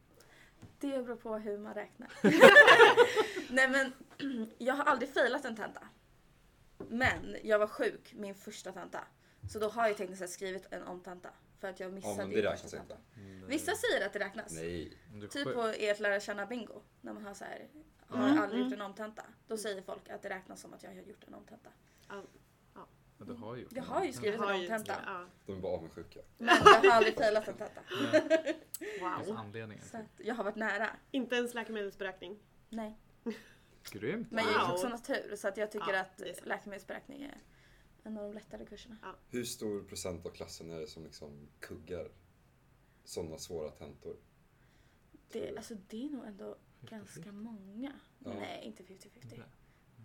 Det 0.80 1.04
beror 1.04 1.16
på 1.16 1.38
hur 1.38 1.58
man 1.58 1.74
räknar. 1.74 2.12
Nej 3.54 3.70
men, 3.70 3.94
jag 4.58 4.74
har 4.74 4.84
aldrig 4.84 5.10
failat 5.10 5.46
en 5.46 5.56
tenta. 5.56 5.88
Men 6.90 7.36
jag 7.44 7.60
var 7.60 7.68
sjuk 7.68 8.14
min 8.18 8.36
första 8.36 8.72
tenta. 8.72 9.08
Så 9.52 9.60
då 9.60 9.70
har 9.70 9.88
jag 9.88 9.98
tekniskt 9.98 10.20
sett 10.20 10.30
skrivit 10.30 10.68
en 10.74 10.84
omtenta. 10.84 11.30
För 11.60 11.68
att 11.68 11.80
jag 11.80 11.90
ja 11.90 11.94
missade 11.96 12.16
men 12.18 12.30
ju 12.32 12.36
det 12.42 12.52
räknas 12.52 12.74
inte. 12.74 12.78
tentan. 12.78 12.98
Vissa 13.48 13.72
säger 13.76 14.06
att 14.06 14.14
det 14.14 14.20
räknas. 14.20 14.52
Nej. 14.54 14.98
Typ 15.32 15.54
på 15.54 15.62
ert 15.62 16.00
lära 16.00 16.20
känna 16.20 16.46
bingo. 16.46 16.82
När 17.02 17.14
man 17.14 17.26
har 17.26 17.34
så 17.34 17.44
här, 17.46 17.68
har 18.08 18.30
Mm, 18.30 18.40
aldrig 18.40 18.60
mm. 18.62 18.72
gjort 18.72 18.80
en 18.80 18.86
omtenta. 18.86 19.24
Då 19.48 19.58
säger 19.58 19.82
folk 19.82 20.10
att 20.10 20.22
det 20.22 20.30
räknas 20.30 20.62
som 20.62 20.74
att 20.74 20.84
jag 20.84 20.90
har 20.90 20.96
gjort 21.02 21.24
en 21.28 21.34
omtenta. 21.34 21.70
Ja, 23.18 23.26
du 23.26 23.34
har 23.34 23.56
gjort 23.56 23.72
Jag 23.72 23.84
har 23.84 24.06
ju 24.06 24.14
skrivit 24.14 24.42
en 24.42 24.48
ju- 24.48 24.62
omtenta. 24.62 25.02
Ja. 25.06 25.26
De 25.46 25.58
är 25.58 25.62
bara 25.62 25.74
avundsjuka. 25.78 26.20
Men 26.38 26.48
jag 26.48 26.56
har 26.64 26.90
aldrig 26.92 27.16
failat 27.16 27.48
en 27.48 27.58
tenta. 27.58 27.82
Ja, 27.90 28.20
det 29.26 29.32
Wow. 29.32 29.38
anledningar 29.38 29.84
Så 29.84 29.98
att 29.98 30.06
jag 30.18 30.36
har 30.36 30.44
varit 30.44 30.56
nära. 30.56 30.90
Inte 31.12 31.36
ens 31.36 31.54
läkemedelsberäkning. 31.54 32.40
Nej. 32.70 32.98
Grymt! 33.92 34.32
Men 34.32 34.46
jag 34.46 34.54
gick 34.62 34.70
också 34.72 34.90
natur 34.90 35.36
så 35.36 35.48
att 35.48 35.58
jag 35.58 35.72
tycker 35.72 35.94
Ja, 35.94 36.02
att 36.02 36.18
det 36.18 36.46
läkemedelsberäkning 36.46 37.22
är 37.24 37.42
en 38.04 38.18
av 38.18 38.24
de 38.24 38.34
lättare 38.34 38.66
kurserna. 38.66 38.98
Hur 39.30 39.44
stor 39.44 39.84
procent 39.84 40.26
av 40.26 40.30
klassen 40.30 40.72
är 40.72 40.80
det 40.80 40.88
som 40.88 41.04
liksom 41.04 41.48
kuggar 41.60 42.08
sådana 43.04 43.38
svåra 43.38 43.72
tentor? 43.72 44.16
Det, 45.32 45.58
alltså, 45.58 45.76
det 45.88 46.06
är 46.06 46.10
nog 46.10 46.26
ändå 46.26 46.58
50-50. 46.82 46.90
ganska 46.90 47.32
många. 47.32 47.92
Ja. 48.20 48.34
Nej, 48.34 48.62
inte 48.66 48.84
50-50. 48.84 49.10
Nej. 49.24 49.44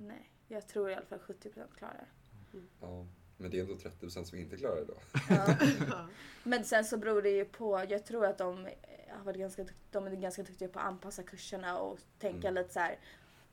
Nej, 0.01 0.31
jag 0.49 0.69
tror 0.69 0.91
i 0.91 0.95
alla 0.95 1.07
fall 1.07 1.19
70% 1.19 1.75
klarar. 1.77 2.09
Ja. 2.81 3.07
Men 3.37 3.51
det 3.51 3.59
är 3.59 3.63
ändå 3.63 3.75
30% 3.75 4.25
som 4.25 4.39
inte 4.39 4.57
klarar 4.57 4.77
det 4.77 4.85
då. 4.85 4.97
Ja. 5.29 5.57
Ja. 5.91 6.07
Men 6.43 6.65
sen 6.65 6.85
så 6.85 6.97
beror 6.99 7.23
det 7.23 7.31
ju 7.31 7.45
på, 7.45 7.85
jag 7.89 8.05
tror 8.07 8.27
att 8.27 8.39
de, 8.39 8.69
har 9.09 9.25
varit 9.25 9.39
ganska, 9.39 9.65
de 9.91 10.07
är 10.07 10.11
ganska 10.11 10.43
duktiga 10.43 10.69
på 10.69 10.79
att 10.79 10.85
anpassa 10.87 11.23
kurserna 11.23 11.79
och 11.79 11.99
tänka 12.19 12.49
Mm. 12.49 12.63
lite 12.63 12.73
så 12.75 12.81
här. 12.81 12.99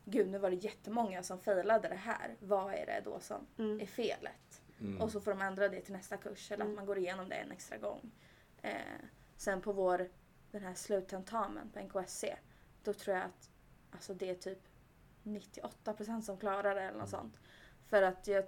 Gud 0.06 0.28
nu 0.30 0.38
var 0.38 0.50
det 0.50 0.56
jättemånga 0.56 1.24
som 1.24 1.40
failade 1.40 1.88
det 1.88 1.96
här. 1.96 2.36
Vad 2.40 2.74
är 2.74 2.86
det 2.86 3.02
då 3.06 3.20
som 3.20 3.48
Mm. 3.58 3.82
är 3.82 3.86
felet? 3.86 4.62
Mm. 4.80 5.02
Och 5.02 5.12
så 5.12 5.22
får 5.22 5.32
de 5.32 5.42
ändra 5.42 5.70
det 5.70 5.82
till 5.82 5.94
nästa 5.94 6.18
kurs 6.18 6.52
eller 6.52 6.64
Mm. 6.66 6.74
att 6.74 6.78
man 6.78 6.86
går 6.86 6.98
igenom 6.98 7.30
det 7.30 7.36
en 7.36 7.52
extra 7.52 7.78
gång. 7.78 8.12
Eh, 8.62 8.72
sen 9.38 9.62
på 9.62 9.72
vår, 9.74 10.10
den 10.52 10.64
här 10.64 10.74
sluttentamen 10.74 11.70
på 11.70 11.80
NKSC, 11.80 12.26
då 12.84 12.94
tror 12.94 13.16
jag 13.16 13.26
att 13.26 13.50
alltså 13.92 14.14
det 14.14 14.30
är 14.30 14.36
typ 14.36 14.60
98% 15.24 16.22
som 16.22 16.38
klarar 16.38 16.76
det 16.76 16.82
eller 16.82 17.00
något 17.00 17.14
Mm. 17.14 17.22
sånt. 17.22 17.36
För 17.86 18.02
att 18.02 18.28
jag, 18.28 18.44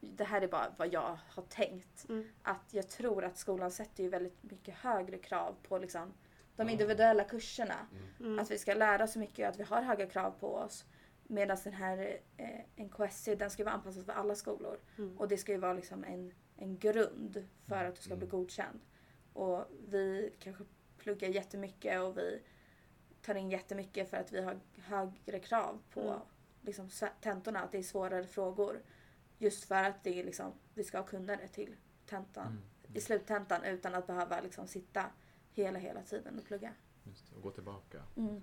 det 0.00 0.24
här 0.24 0.42
är 0.42 0.48
bara 0.48 0.74
vad 0.76 0.92
jag 0.92 1.18
har 1.28 1.42
tänkt. 1.42 2.08
Mm. 2.08 2.28
Att 2.42 2.74
jag 2.74 2.88
tror 2.88 3.24
att 3.24 3.38
skolan 3.38 3.70
sätter 3.70 4.02
ju 4.02 4.08
väldigt 4.08 4.42
mycket 4.42 4.74
högre 4.74 5.18
krav 5.18 5.56
på 5.62 5.78
liksom 5.78 6.12
de 6.56 6.68
individuella 6.68 7.24
kurserna. 7.24 7.86
Mm. 7.92 8.04
Mm. 8.32 8.38
Att 8.38 8.50
vi 8.50 8.58
ska 8.58 8.74
lära 8.74 9.06
så 9.06 9.18
mycket, 9.18 9.48
att 9.48 9.58
vi 9.58 9.62
har 9.62 9.82
höga 9.82 10.06
krav 10.06 10.30
på 10.40 10.54
oss. 10.54 10.84
Medan 11.26 11.56
den 11.64 11.72
här 11.72 12.18
eh, 12.36 12.84
NKSC, 12.84 13.28
den 13.38 13.50
ska 13.50 13.64
vara 13.64 13.74
anpassad 13.74 14.04
för 14.06 14.12
alla 14.12 14.34
skolor. 14.34 14.78
Mm. 14.98 15.18
Och 15.18 15.28
det 15.28 15.36
ska 15.36 15.52
ju 15.52 15.58
vara 15.58 15.72
liksom 15.72 16.04
en, 16.04 16.32
en 16.56 16.78
grund 16.78 17.48
för 17.66 17.84
att 17.84 17.96
du 17.96 18.02
ska 18.02 18.16
bli 18.16 18.26
Mm. 18.26 18.38
godkänd. 18.38 18.80
Och 19.32 19.64
vi 19.88 20.32
kanske 20.38 20.64
pluggar 20.98 21.28
jättemycket 21.28 22.00
och 22.00 22.18
vi 22.18 22.42
tar 23.22 23.34
in 23.34 23.50
jättemycket 23.50 24.10
för 24.10 24.16
att 24.16 24.32
vi 24.32 24.40
har 24.42 24.60
högre 24.82 25.38
krav 25.38 25.82
på 25.90 26.00
Mm. 26.00 26.18
liksom, 26.62 26.88
tentorna, 27.20 27.60
att 27.60 27.72
det 27.72 27.78
är 27.78 27.82
svårare 27.82 28.24
frågor. 28.26 28.80
Just 29.38 29.64
för 29.64 29.74
att 29.84 30.04
det 30.04 30.20
är 30.20 30.24
liksom, 30.24 30.52
vi 30.74 30.84
ska 30.84 31.02
kunna 31.02 31.36
det 31.36 31.48
till 31.48 31.76
tentan, 32.06 32.46
Mm. 32.46 32.96
i 32.96 33.00
sluttentan 33.00 33.64
utan 33.64 33.94
att 33.94 34.06
behöva 34.06 34.40
liksom, 34.40 34.66
sitta 34.66 35.04
hela, 35.52 35.78
hela 35.78 36.02
tiden 36.02 36.38
och 36.38 36.44
plugga. 36.44 36.72
Just 37.04 37.30
det, 37.30 37.36
och 37.36 37.42
gå 37.42 37.50
tillbaka. 37.50 38.02
Mm. 38.16 38.40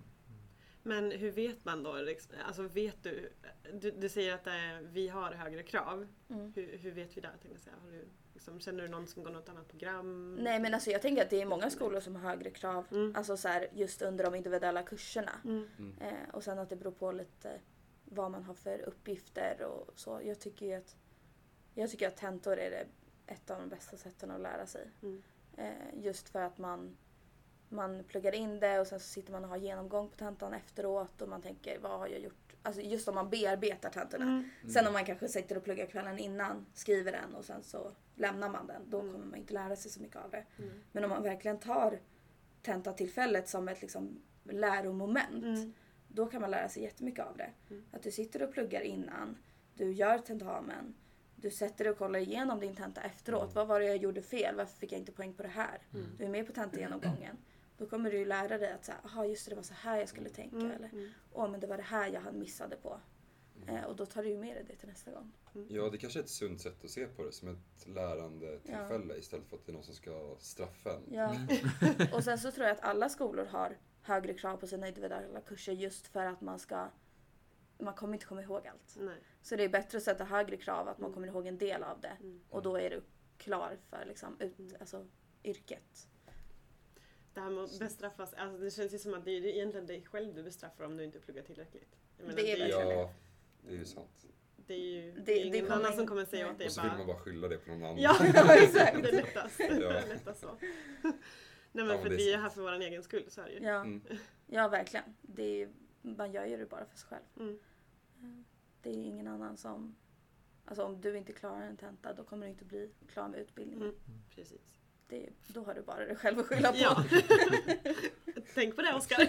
Men 0.84 1.12
hur 1.12 1.32
vet 1.32 1.66
man 1.66 1.84
då? 1.84 1.94
liksom- 1.94 2.36
Alltså 2.48 2.62
vet 2.62 3.04
du, 3.04 3.30
du, 3.74 3.92
du 3.92 4.10
säger 4.10 4.34
att 4.34 4.48
eh, 4.48 4.54
vi 4.82 5.08
har 5.08 5.32
högre 5.32 5.64
krav. 5.64 6.08
Mm. 6.30 6.54
Hur, 6.56 6.78
hur 6.78 6.92
vet 6.92 7.18
vi 7.18 7.22
det? 7.22 7.28
tänkte 7.28 7.48
jag 7.52 7.60
säga? 7.60 7.76
Har 7.84 7.92
du, 7.92 8.06
liksom, 8.34 8.60
känner 8.60 8.82
du 8.84 8.88
någon 8.90 9.08
som 9.08 9.24
går 9.24 9.32
något 9.32 9.50
annat 9.50 9.68
program? 9.68 10.36
Nej 10.36 10.60
men 10.60 10.74
alltså 10.74 10.90
jag 10.92 11.02
tänker 11.02 11.22
att 11.24 11.30
det 11.30 11.42
är 11.42 11.46
många 11.46 11.70
skolor 11.70 12.00
som 12.00 12.16
har 12.16 12.30
högre 12.30 12.50
krav. 12.50 12.86
Mm. 12.92 13.14
Alltså 13.16 13.38
så 13.38 13.48
här, 13.48 13.68
just 13.74 14.02
under 14.02 14.24
de 14.24 14.36
individuella 14.36 14.84
kurserna. 14.84 15.32
Mm. 15.44 15.96
Eh, 16.02 16.30
och 16.34 16.44
sen 16.44 16.60
att 16.60 16.70
det 16.70 16.76
beror 16.76 16.92
på 16.92 17.12
lite 17.12 17.60
vad 18.06 18.32
man 18.32 18.44
har 18.44 18.54
för 18.54 18.80
uppgifter 18.80 19.62
och 19.64 20.00
så. 20.00 20.22
Jag 20.24 20.40
tycker 20.40 20.66
ju 20.66 20.74
att, 20.74 20.96
jag 21.74 21.90
tycker 21.90 22.08
att 22.08 22.18
tentor 22.18 22.58
är 22.58 22.72
det 22.72 22.86
ett 23.34 23.50
av 23.52 23.60
de 23.60 23.70
bästa 23.70 23.98
sätten 23.98 24.32
att 24.32 24.42
lära 24.42 24.66
sig. 24.66 24.88
Mm. 25.04 25.24
Eh, 25.58 26.04
just 26.04 26.30
för 26.30 26.42
att 26.42 26.58
man, 26.58 26.98
man 27.70 28.04
pluggar 28.04 28.36
in 28.36 28.60
det 28.60 28.80
och 28.80 28.88
sen 28.88 29.00
så 29.00 29.06
sitter 29.06 29.32
man 29.32 29.44
och 29.44 29.50
har 29.50 29.58
genomgång 29.58 30.10
på 30.10 30.16
tentan 30.16 30.54
efteråt 30.54 31.22
och 31.22 31.30
man 31.30 31.42
tänker 31.42 31.80
vad 31.80 32.00
har 32.00 32.08
jag 32.08 32.20
gjort? 32.20 32.56
Alltså 32.64 32.82
just 32.82 33.08
om 33.08 33.16
man 33.16 33.30
bearbetar 33.30 33.90
tentorna. 33.90 34.26
Mm. 34.26 34.50
Sen 34.74 34.88
om 34.88 34.94
man 34.94 35.06
kanske 35.06 35.28
sitter 35.28 35.58
och 35.58 35.64
pluggar 35.64 35.86
kvällen 35.86 36.20
innan, 36.20 36.66
skriver 36.74 37.12
den 37.12 37.36
och 37.36 37.46
sen 37.46 37.64
så 37.64 37.92
lämnar 38.16 38.50
man 38.50 38.68
den. 38.68 38.90
Då 38.90 39.00
Mm. 39.00 39.14
kommer 39.14 39.26
man 39.26 39.36
inte 39.40 39.54
lära 39.54 39.76
sig 39.76 39.92
så 39.92 40.02
mycket 40.02 40.18
av 40.18 40.32
det. 40.32 40.46
Mm. 40.58 40.82
Men 40.92 41.04
om 41.04 41.10
man 41.10 41.24
verkligen 41.24 41.60
tar 41.60 42.00
tentatillfället 42.62 43.50
som 43.50 43.68
ett 43.70 43.82
liksom 43.82 44.22
läromoment. 44.44 45.76
Mm. 46.16 46.26
Då 46.26 46.32
kan 46.32 46.42
man 46.42 46.52
lära 46.52 46.70
sig 46.70 46.84
jättemycket 46.84 47.26
av 47.26 47.38
det. 47.38 47.50
Mm. 47.70 47.84
Att 47.92 48.04
du 48.04 48.12
sitter 48.12 48.44
och 48.44 48.52
pluggar 48.54 48.82
innan, 48.82 49.38
du 49.76 49.92
gör 49.92 50.18
tentamen, 50.18 50.96
du 51.36 51.52
sätter 51.52 51.84
dig 51.84 51.92
och 51.92 51.98
kollar 51.98 52.20
igenom 52.20 52.60
din 52.60 52.76
tenta 52.76 53.02
efteråt. 53.02 53.42
Mm. 53.44 53.54
Vad 53.54 53.68
var 53.68 53.80
det 53.80 53.86
jag 53.86 53.98
gjorde 53.98 54.22
fel? 54.22 54.56
Varför 54.56 54.78
fick 54.78 54.92
jag 54.92 55.00
inte 55.00 55.12
poäng 55.12 55.34
på 55.34 55.44
det 55.44 55.50
här? 55.50 55.82
Mm. 55.94 56.06
Du 56.18 56.24
är 56.26 56.30
med 56.30 56.48
på 56.48 56.54
tentagenomgången. 56.54 57.38
Då 57.78 57.86
kommer 57.86 58.12
du 58.12 58.18
ju 58.18 58.26
lära 58.26 58.58
dig 58.58 58.72
att 58.72 58.86
säga, 58.86 58.98
aha 59.06 59.26
just 59.26 59.46
det, 59.46 59.52
det 59.52 59.56
var 59.56 59.64
så 59.64 59.74
här 59.74 60.00
jag 60.00 60.10
skulle 60.10 60.30
tänka. 60.30 60.56
Mm. 60.56 60.72
Eller, 60.72 60.90
Mm. 60.90 61.10
åh 61.34 61.50
men 61.52 61.60
det 61.60 61.68
var 61.68 61.78
det 61.78 61.84
här 61.84 62.08
jag 62.14 62.22
hade 62.22 62.38
missade 62.38 62.76
på. 62.76 63.00
Mm. 63.64 63.76
Eh, 63.76 63.84
och 63.84 63.96
då 63.96 64.06
tar 64.06 64.24
du 64.24 64.30
ju 64.30 64.38
med 64.38 64.56
dig 64.56 64.66
det 64.68 64.76
till 64.76 64.88
nästa 64.88 65.12
gång. 65.12 65.32
Ja, 65.70 65.90
det 65.90 65.98
kanske 65.98 66.20
är 66.20 66.24
ett 66.24 66.30
sunt 66.30 66.62
sätt 66.62 66.84
att 66.84 66.90
se 66.90 67.06
på 67.06 67.24
det, 67.24 67.32
som 67.32 67.48
ett 67.48 67.88
lärande 67.88 68.60
tillfälle 68.60 69.18
istället 69.18 69.48
för 69.48 69.56
att 69.58 69.66
det 69.66 69.72
är 69.72 69.74
någon 69.74 69.84
som 69.84 69.96
ska 69.96 70.36
straffa 70.40 70.94
en. 70.94 71.02
Ja. 71.12 71.36
och 72.14 72.24
sen 72.24 72.38
så 72.40 72.52
tror 72.52 72.68
jag 72.68 72.74
att 72.78 72.84
alla 72.84 73.10
skolor 73.10 73.46
har 73.46 73.78
högre 74.06 74.34
krav 74.34 74.58
på 74.58 74.68
sina 74.68 74.88
individuella 74.88 75.42
kurser 75.42 75.74
just 75.74 76.08
för 76.08 76.26
att 76.26 76.42
man 76.42 76.60
ska 76.60 76.88
man 77.78 77.94
kommer 77.94 78.14
inte 78.14 78.26
komma 78.26 78.42
ihåg 78.42 78.68
allt. 78.68 78.96
Nej. 79.00 79.16
Så 79.42 79.56
det 79.56 79.64
är 79.64 79.70
bättre 79.70 79.98
att 79.98 80.04
sätta 80.04 80.24
högre 80.24 80.58
krav 80.58 80.88
att 80.88 80.98
man 81.00 81.06
Mm. 81.08 81.14
kommer 81.14 81.28
ihåg 81.28 81.48
en 81.48 81.58
del 81.58 81.84
av 81.84 82.02
det. 82.02 82.18
Mm. 82.22 82.42
Och 82.50 82.62
då 82.62 82.76
är 82.80 82.90
du 82.90 83.02
klar 83.38 83.78
för 83.90 84.06
liksom, 84.06 84.38
ut, 84.40 84.60
Mm. 84.60 84.76
alltså, 84.80 85.06
yrket. 85.44 86.08
Det 87.34 87.40
här 87.42 87.50
med 87.50 87.64
att 87.64 87.80
bestraffas, 87.80 88.34
alltså 88.34 88.58
det 88.58 88.72
känns 88.72 88.94
ju 88.94 89.00
som 89.00 89.14
att 89.14 89.26
det 89.26 89.32
är 89.32 89.46
egentligen 89.46 89.86
dig 89.88 90.06
själv 90.06 90.36
du 90.36 90.44
bestraffar 90.44 90.84
om 90.86 90.98
du 90.98 91.04
inte 91.04 91.20
pluggar 91.20 91.44
tillräckligt. 91.44 91.96
Jag 92.18 92.26
menar, 92.28 92.38
Det 92.42 92.52
är 92.52 92.60
det, 92.60 92.68
Ja, 92.70 93.14
det 93.62 93.74
är 93.74 93.78
ju 93.78 93.86
sant. 93.86 94.26
det 94.58 94.74
är 94.74 94.80
ju 94.80 95.12
Det- 95.12 95.22
det, 95.22 95.32
är 95.34 95.46
ingen 95.46 95.72
annan 95.72 95.94
som 95.94 96.08
kommer 96.08 96.26
säga 96.26 96.52
åt 96.52 96.58
dig 96.58 96.68
Och 96.68 96.74
så 96.74 96.82
bara... 96.82 96.90
vill 96.90 96.98
man 96.98 97.08
bara 97.08 97.20
skylla 97.20 97.48
det 97.48 97.58
på 97.58 97.70
någon 97.72 97.84
annan. 97.84 97.98
Ja, 97.98 98.16
Ja, 98.34 98.56
exakt. 98.64 99.04
det 99.04 99.10
är 99.10 99.14
lättast. 99.14 99.60
Ja. 99.60 99.68
Det 99.70 100.00
är 100.00 100.08
lättast 100.08 100.42
så. 100.42 100.58
Nej 101.76 101.86
men 101.86 101.88
men 101.88 102.02
för 102.04 102.10
det 102.10 102.16
är 102.16 102.18
vi 102.18 102.34
är 102.34 102.38
här 102.38 102.50
för 102.50 102.62
vår 102.62 102.72
egen 102.72 103.04
skull, 103.04 103.26
så 103.28 103.42
är 103.42 103.46
det 103.46 103.52
ju. 103.52 103.60
Ja, 103.64 103.82
Mm. 103.82 104.02
ja 104.48 104.68
verkligen. 104.68 105.06
Det 105.22 105.62
är, 105.62 105.70
man 106.02 106.32
gör 106.32 106.46
ju 106.46 106.58
det 106.58 106.66
bara 106.66 106.86
för 106.86 106.98
sig 106.98 107.08
själv. 107.10 107.24
Mm. 107.40 108.46
Det 108.82 108.90
är 108.90 108.94
ingen 108.94 109.28
annan 109.28 109.58
som 109.58 109.96
Alltså 110.68 110.84
om 110.84 111.02
du 111.02 111.18
inte 111.18 111.34
klarar 111.34 111.62
en 111.62 111.78
tenta 111.78 112.14
då 112.14 112.24
kommer 112.24 112.46
du 112.46 112.52
inte 112.52 112.66
bli 112.66 112.92
klar 113.08 113.28
med 113.28 113.40
utbildningen. 113.40 113.82
Mm. 113.82 113.96
Precis. 114.36 114.62
Det, 115.08 115.30
då 115.48 115.64
har 115.64 115.74
du 115.74 115.82
bara 115.82 116.06
dig 116.06 116.16
själv 116.16 116.40
att 116.40 116.46
skylla 116.46 116.72
på. 116.72 116.78
Ja. 116.78 117.04
Tänk 118.54 118.76
på 118.76 118.82
det 118.82 118.94
Oskar. 118.94 119.28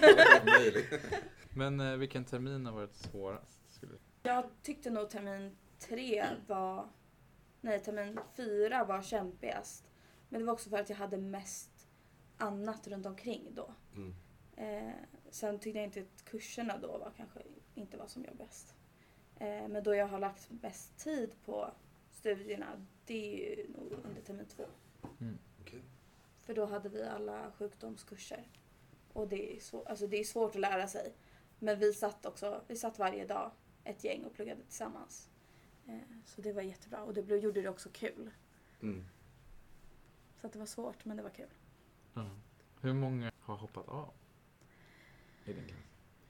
Men 1.57 1.81
eh, 1.81 1.97
vilken 1.97 2.25
termin 2.25 2.67
har 2.67 2.73
varit 2.73 2.95
svårast? 2.95 3.75
Skulle... 3.75 3.93
Jag 4.23 4.45
tyckte 4.63 4.91
nog 4.91 5.11
termin 5.11 5.57
tre 5.79 6.27
var... 6.47 6.89
Nej, 7.61 7.81
termin 7.81 8.19
fyra 8.37 8.85
var 8.85 9.03
kämpigast. 9.03 9.85
Men 10.29 10.41
det 10.41 10.47
var 10.47 10.53
också 10.53 10.71
för 10.71 10.79
att 10.79 10.91
jag 10.91 10.97
hade 10.97 11.17
mest 11.19 11.71
annat 12.37 12.89
runt 12.89 13.07
omkring 13.07 13.49
då. 13.55 13.75
Mm. 13.95 14.15
Eh, 14.57 14.95
sen 15.31 15.59
tyckte 15.59 15.79
jag 15.79 15.87
inte 15.87 16.01
att 16.01 16.25
kurserna 16.25 16.79
då 16.79 16.99
var 16.99 17.13
kanske 17.17 17.43
inte 17.75 17.97
var 17.97 18.07
som 18.07 18.25
jobbigast. 18.25 18.75
Eh, 19.37 19.69
men 19.69 19.83
då 19.83 19.95
jag 19.95 20.07
har 20.07 20.19
lagt 20.19 20.51
mest 20.63 20.99
tid 20.99 21.31
på 21.45 21.71
studierna, 22.11 22.87
det 23.05 23.53
är 23.53 23.57
ju 23.57 23.69
nog 23.69 23.93
under 24.05 24.23
termin 24.23 24.47
två. 24.47 24.65
Okej. 25.61 25.83
För 26.41 26.55
då 26.55 26.67
hade 26.67 26.89
vi 26.89 27.03
alla 27.03 27.53
sjukdomskurser. 27.59 28.49
Och 29.13 29.29
det 29.29 29.57
är, 29.57 29.61
svår, 29.61 29.89
alltså 29.89 30.07
det 30.07 30.17
är 30.17 30.25
svårt 30.25 30.55
att 30.55 30.61
lära 30.61 30.89
sig. 30.89 31.13
Men 31.59 31.79
vi 31.79 31.93
satt 31.93 32.27
också, 32.27 32.63
vi 32.69 32.77
satt 32.77 32.99
varje 32.99 33.27
dag 33.27 33.51
ett 33.85 34.05
gäng 34.05 34.25
och 34.25 34.35
pluggade 34.35 34.63
tillsammans. 34.63 35.31
Eh, 35.87 35.99
så 36.25 36.41
det 36.41 36.53
var 36.53 36.63
jättebra 36.63 37.03
och 37.03 37.15
det 37.15 37.23
blev, 37.23 37.39
gjorde 37.39 37.63
det 37.63 37.69
också 37.69 37.89
kul. 37.93 38.31
Mm. 38.83 39.05
Så 40.41 40.47
att 40.47 40.53
det 40.53 40.59
var 40.59 40.67
svårt 40.67 41.05
men 41.05 41.17
det 41.17 41.23
var 41.23 41.31
kul. 41.31 41.51
Ja. 42.17 42.31
Hur 42.81 42.93
många 42.95 43.31
har 43.41 43.57
hoppat 43.57 43.89
av? 43.89 44.11
I 45.45 45.53
din 45.53 45.65
klass? 45.67 45.81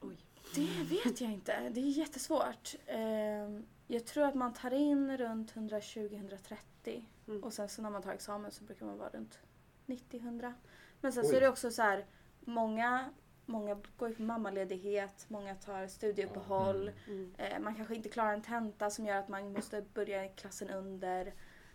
Oj. 0.00 0.16
Det 0.54 0.82
vet 1.04 1.20
jag 1.20 1.32
inte. 1.32 1.68
Det 1.70 1.80
är 1.80 1.98
jättesvårt. 1.98 2.74
Eh, 2.86 3.60
jag 3.86 4.06
tror 4.06 4.24
att 4.24 4.34
man 4.34 4.52
tar 4.54 4.72
in 4.72 5.16
runt 5.18 5.52
120-130 5.54 7.04
Mm. 7.28 7.44
och 7.44 7.52
sen 7.52 7.68
så 7.68 7.82
när 7.82 7.90
man 7.90 8.02
tar 8.02 8.12
examen 8.12 8.50
så 8.50 8.64
brukar 8.64 8.86
man 8.86 8.98
vara 8.98 9.08
runt 9.08 9.38
90-100. 9.86 10.52
Men 11.00 11.12
sen 11.12 11.24
så 11.24 11.30
Oj. 11.30 11.36
är 11.36 11.40
det 11.40 11.48
också 11.48 11.70
så 11.70 11.82
här, 11.82 12.06
många, 12.40 13.10
många 13.46 13.74
går 13.96 14.10
på 14.10 14.22
mammaledighet, 14.22 15.24
många 15.28 15.54
tar 15.54 15.86
studieuppehåll. 15.86 16.88
Mm. 17.06 17.34
Mm. 17.38 17.52
Eh, 17.52 17.58
man 17.60 17.74
kanske 17.74 17.94
inte 17.94 18.08
klarar 18.08 18.32
en 18.32 18.42
tenta 18.42 18.90
som 18.90 19.06
gör 19.06 19.16
att 19.16 19.28
man 19.28 19.52
måste 19.52 19.82
börja 19.94 20.24
i 20.24 20.28
klassen 20.28 20.70
under. 20.70 21.34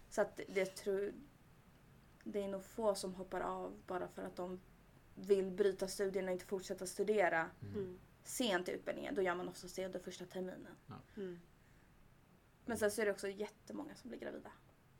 Så 0.09 0.21
att 0.21 0.39
det 0.49 0.65
tror 0.65 1.13
det 2.23 2.43
är 2.43 2.47
nog 2.47 2.63
få 2.63 2.95
som 2.95 3.13
hoppar 3.15 3.41
av 3.41 3.81
bara 3.87 4.07
för 4.07 4.21
att 4.23 4.35
de 4.35 4.59
vill 5.15 5.51
bryta 5.51 5.87
studierna 5.87 6.27
och 6.27 6.33
inte 6.33 6.45
fortsätta 6.45 6.85
studera 6.85 7.49
Mm. 7.61 7.99
sent 8.23 8.69
i 8.69 8.71
utbildningen. 8.71 9.15
Då 9.15 9.21
gör 9.21 9.35
man 9.35 9.47
oftast 9.49 9.75
det 9.75 9.85
under 9.85 9.99
första 9.99 10.25
terminen. 10.25 10.67
Mm. 11.17 11.39
Men 12.65 12.77
sen 12.77 12.91
så 12.91 13.01
är 13.01 13.05
det 13.05 13.11
också 13.11 13.27
jättemånga 13.27 13.95
som 13.95 14.09
blir 14.09 14.19
gravida. 14.19 14.51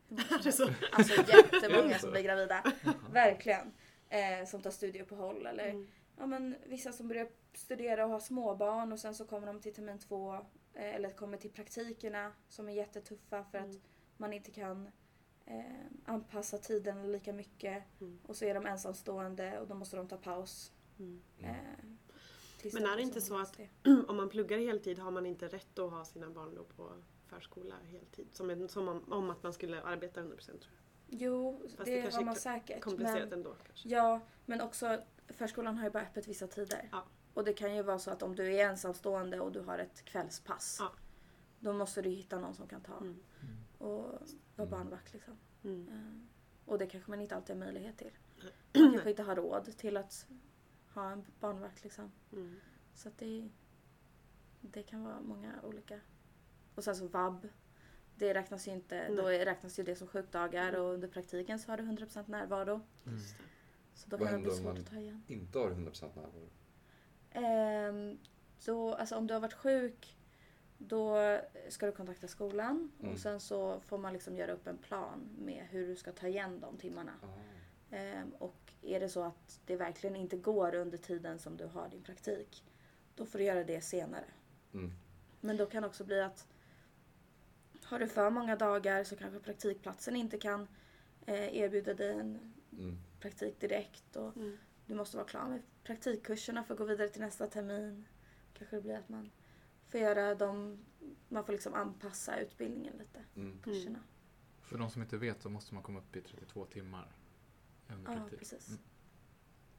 Alltså 0.32 0.70
jättemånga 1.32 2.00
som 2.00 2.12
blir 2.12 2.22
gravida. 2.22 2.74
Verkligen. 3.12 3.74
Eh, 4.10 4.46
som 4.48 4.62
tar 4.62 4.72
studieuppehåll 4.72 5.46
eller 5.46 5.70
Mm. 5.70 5.88
ja, 6.18 6.26
men 6.26 6.56
vissa 6.66 6.92
som 6.92 7.08
börjar 7.08 7.28
studera 7.54 8.06
och 8.06 8.12
har 8.12 8.20
småbarn 8.20 8.92
och 8.92 9.00
sen 9.00 9.16
så 9.16 9.26
kommer 9.26 9.48
de 9.48 9.62
till 9.62 9.74
termin 9.74 10.00
två 10.00 10.34
eh, 10.74 10.96
eller 10.96 11.10
kommer 11.10 11.38
till 11.38 11.52
praktikerna 11.52 12.32
som 12.50 12.70
är 12.70 12.74
jättetuffa 12.74 13.44
för 13.44 13.58
att 13.58 13.66
Mm. 13.66 13.82
man 14.18 14.34
inte 14.34 14.52
kan 14.52 14.90
eh, 15.46 15.64
anpassa 16.06 16.58
tiden 16.58 17.12
lika 17.12 17.34
mycket 17.34 17.84
Mm. 18.02 18.20
och 18.28 18.36
så 18.36 18.46
är 18.46 18.54
de 18.54 18.66
ensamstående 18.66 19.60
och 19.60 19.68
då 19.68 19.76
måste 19.76 19.98
de 19.98 20.08
ta 20.08 20.18
paus. 20.18 20.72
Mm. 21.00 21.22
Eh, 21.40 21.56
tills 22.58 22.74
Men 22.74 22.84
är 22.84 22.90
det 22.90 22.96
liksom 22.96 23.08
inte 23.10 23.22
så 23.22 23.38
att-. 23.42 23.60
Om 24.10 24.16
man 24.18 24.30
pluggar 24.30 24.58
heltid 24.58 25.00
har 25.00 25.12
man 25.12 25.26
inte 25.26 25.48
rätt 25.48 25.80
att 25.80 25.92
ha 25.92 26.06
sina 26.06 26.30
barn 26.30 26.56
då 26.56 26.64
på 26.64 26.92
förskola 27.28 27.76
heltid? 27.86 28.28
Som, 28.32 28.50
en, 28.50 28.70
som 28.70 28.88
om, 28.88 29.14
om 29.14 29.30
att 29.30 29.44
man 29.44 29.54
skulle 29.54 29.82
arbeta 29.82 30.22
100% 30.22 30.46
tror 30.46 30.60
jag. 30.62 31.22
Jo, 31.22 31.62
Fast 31.64 31.86
det 31.86 32.02
det 32.02 32.14
har 32.14 32.22
är 32.22 32.26
man 32.26 32.36
säkert. 32.36 32.82
Komplicerat 32.82 33.30
Men, 33.30 33.34
ändå 33.40 33.56
kanske. 33.68 33.90
ja, 33.90 34.20
men 34.46 34.62
också 34.62 35.02
förskolan 35.28 35.78
har 35.78 35.86
ju 35.86 35.92
bara 35.92 36.04
öppet 36.04 36.28
vissa 36.28 36.48
tider. 36.48 36.90
Ja. 36.92 37.04
Och 37.34 37.44
det 37.44 37.54
kan 37.54 37.76
ju 37.76 37.82
vara 37.84 38.00
så 38.00 38.12
att 38.12 38.24
om 38.24 38.36
du 38.36 38.54
är 38.56 38.70
ensamstående 38.70 39.40
och 39.40 39.52
du 39.52 39.60
har 39.60 39.80
ett 39.80 40.06
kvällspass. 40.06 40.78
Ja. 40.80 40.92
Då 41.60 41.74
måste 41.74 42.02
du 42.02 42.10
hitta 42.10 42.40
någon 42.40 42.54
som 42.56 42.68
kan 42.68 42.82
ta 42.82 42.98
Mm. 42.98 43.20
och 43.78 44.06
vara 44.66 44.80
Mm. 44.80 44.90
barnvakt 44.90 45.14
liksom. 45.14 45.34
Mm. 45.64 45.88
Eh, 45.90 46.28
Och 46.72 46.78
det 46.78 46.88
kanske 46.88 47.10
man 47.12 47.22
inte 47.22 47.36
alltid 47.36 47.56
har 47.56 47.66
möjlighet 47.66 47.98
till. 47.98 48.12
Man 48.82 48.92
kanske 48.92 49.10
inte 49.10 49.24
har 49.24 49.36
råd 49.36 49.78
till 49.78 49.98
att 49.98 50.28
ha 50.94 51.12
en 51.12 51.26
barnvakt 51.40 51.84
liksom. 51.84 52.12
Mm. 52.34 52.56
Så 52.94 53.08
att 53.10 53.18
det, 53.18 53.50
det 54.62 54.84
kan 54.84 55.04
vara 55.04 55.22
många 55.22 55.62
olika. 55.64 56.00
Och 56.76 56.84
sen 56.84 56.96
så 56.96 57.08
vab. 57.08 57.48
Det 58.16 58.34
räknas 58.34 58.68
ju 58.68 58.72
inte, 58.72 59.08
då 59.16 59.22
Nej. 59.24 59.42
är- 59.42 59.46
räknas 59.46 59.80
ju 59.80 59.84
det 59.84 59.96
som 59.96 60.08
sjukdagar 60.08 60.74
och 60.80 60.94
under 60.94 61.08
praktiken 61.08 61.60
så 61.60 61.72
har 61.72 61.78
du 61.78 61.84
100% 61.84 62.28
närvaro. 62.28 62.82
Mm. 63.06 63.20
Så 63.94 64.10
då 64.10 64.18
Vad 64.18 64.30
kan 64.30 64.38
det 64.42 64.48
bli 64.48 64.58
svårt 64.58 64.78
att 64.80 64.88
ta 64.90 64.96
igen. 64.96 65.24
Inte 65.28 65.60
har 65.60 65.72
100% 65.72 66.16
närvaro. 66.16 66.50
Ehm, 67.32 68.18
då, 68.66 68.94
alltså 68.96 69.16
om 69.16 69.28
du 69.28 69.34
har 69.34 69.42
varit 69.42 69.54
sjuk 69.54 70.18
då 70.88 71.38
ska 71.70 71.86
du 71.86 71.92
kontakta 71.92 72.28
skolan 72.28 72.92
Mm. 73.00 73.14
och 73.14 73.20
sen 73.20 73.40
så 73.40 73.80
får 73.80 73.98
man 73.98 74.14
liksom 74.14 74.36
göra 74.38 74.52
upp 74.52 74.68
en 74.68 74.78
plan 74.78 75.30
med 75.40 75.66
hur 75.70 75.88
du 75.88 75.96
ska 75.96 76.12
ta 76.12 76.28
igen 76.28 76.60
de 76.60 76.78
timmarna. 76.78 77.12
Ah. 77.24 77.96
Ehm, 77.96 78.30
och 78.40 78.74
är 78.82 79.00
det 79.00 79.10
så 79.10 79.24
att 79.24 79.60
det 79.66 79.76
verkligen 79.76 80.16
inte 80.16 80.38
går 80.38 80.76
under 80.76 80.98
tiden 80.98 81.40
som 81.40 81.58
du 81.58 81.66
har 81.66 81.90
din 81.90 82.02
praktik, 82.04 82.64
då 83.16 83.26
får 83.26 83.40
du 83.40 83.46
göra 83.46 83.64
det 83.64 83.82
senare. 83.82 84.26
Mm. 84.74 84.92
Men 85.42 85.58
då 85.58 85.66
kan 85.66 85.82
det 85.82 85.88
också 85.88 86.04
bli 86.04 86.22
att 86.22 86.48
har 87.84 88.00
du 88.00 88.08
för 88.08 88.30
många 88.30 88.56
dagar 88.56 89.04
så 89.04 89.16
kanske 89.16 89.40
praktikplatsen 89.40 90.16
inte 90.16 90.38
kan 90.38 90.68
eh, 91.26 91.58
erbjuda 91.58 91.94
dig 91.94 92.12
en 92.20 92.54
Mm. 92.74 92.98
praktik 93.20 93.60
direkt 93.60 94.16
och 94.16 94.36
Mm. 94.38 94.58
du 94.86 94.96
måste 94.96 95.18
vara 95.18 95.28
klar 95.28 95.48
med 95.50 95.62
praktikkurserna 95.84 96.64
för 96.64 96.74
att 96.74 96.78
gå 96.78 96.86
vidare 96.86 97.08
till 97.10 97.22
nästa 97.22 97.48
termin. 97.48 98.06
Kanske 98.54 98.76
det 98.76 98.82
blir 98.82 98.98
att 98.98 99.10
man 99.10 99.32
får 99.92 100.00
göra 100.00 100.36
dem, 100.36 100.86
man 101.30 101.46
får 101.46 101.54
liksom 101.54 101.74
anpassa 101.74 102.40
utbildningen 102.40 102.98
lite, 102.98 103.24
Mm. 103.36 103.62
kurserna. 103.64 104.00
För 104.62 104.78
de 104.78 104.90
som 104.90 105.02
inte 105.02 105.18
vet 105.18 105.42
så 105.42 105.50
måste 105.50 105.74
man 105.74 105.84
komma 105.84 106.00
upp 106.00 106.16
i 106.16 106.22
32 106.22 106.66
timmar. 106.66 107.12
under 107.90 108.14
Ja, 108.14 108.38
precis. 108.38 108.68
Mm. 108.70 108.80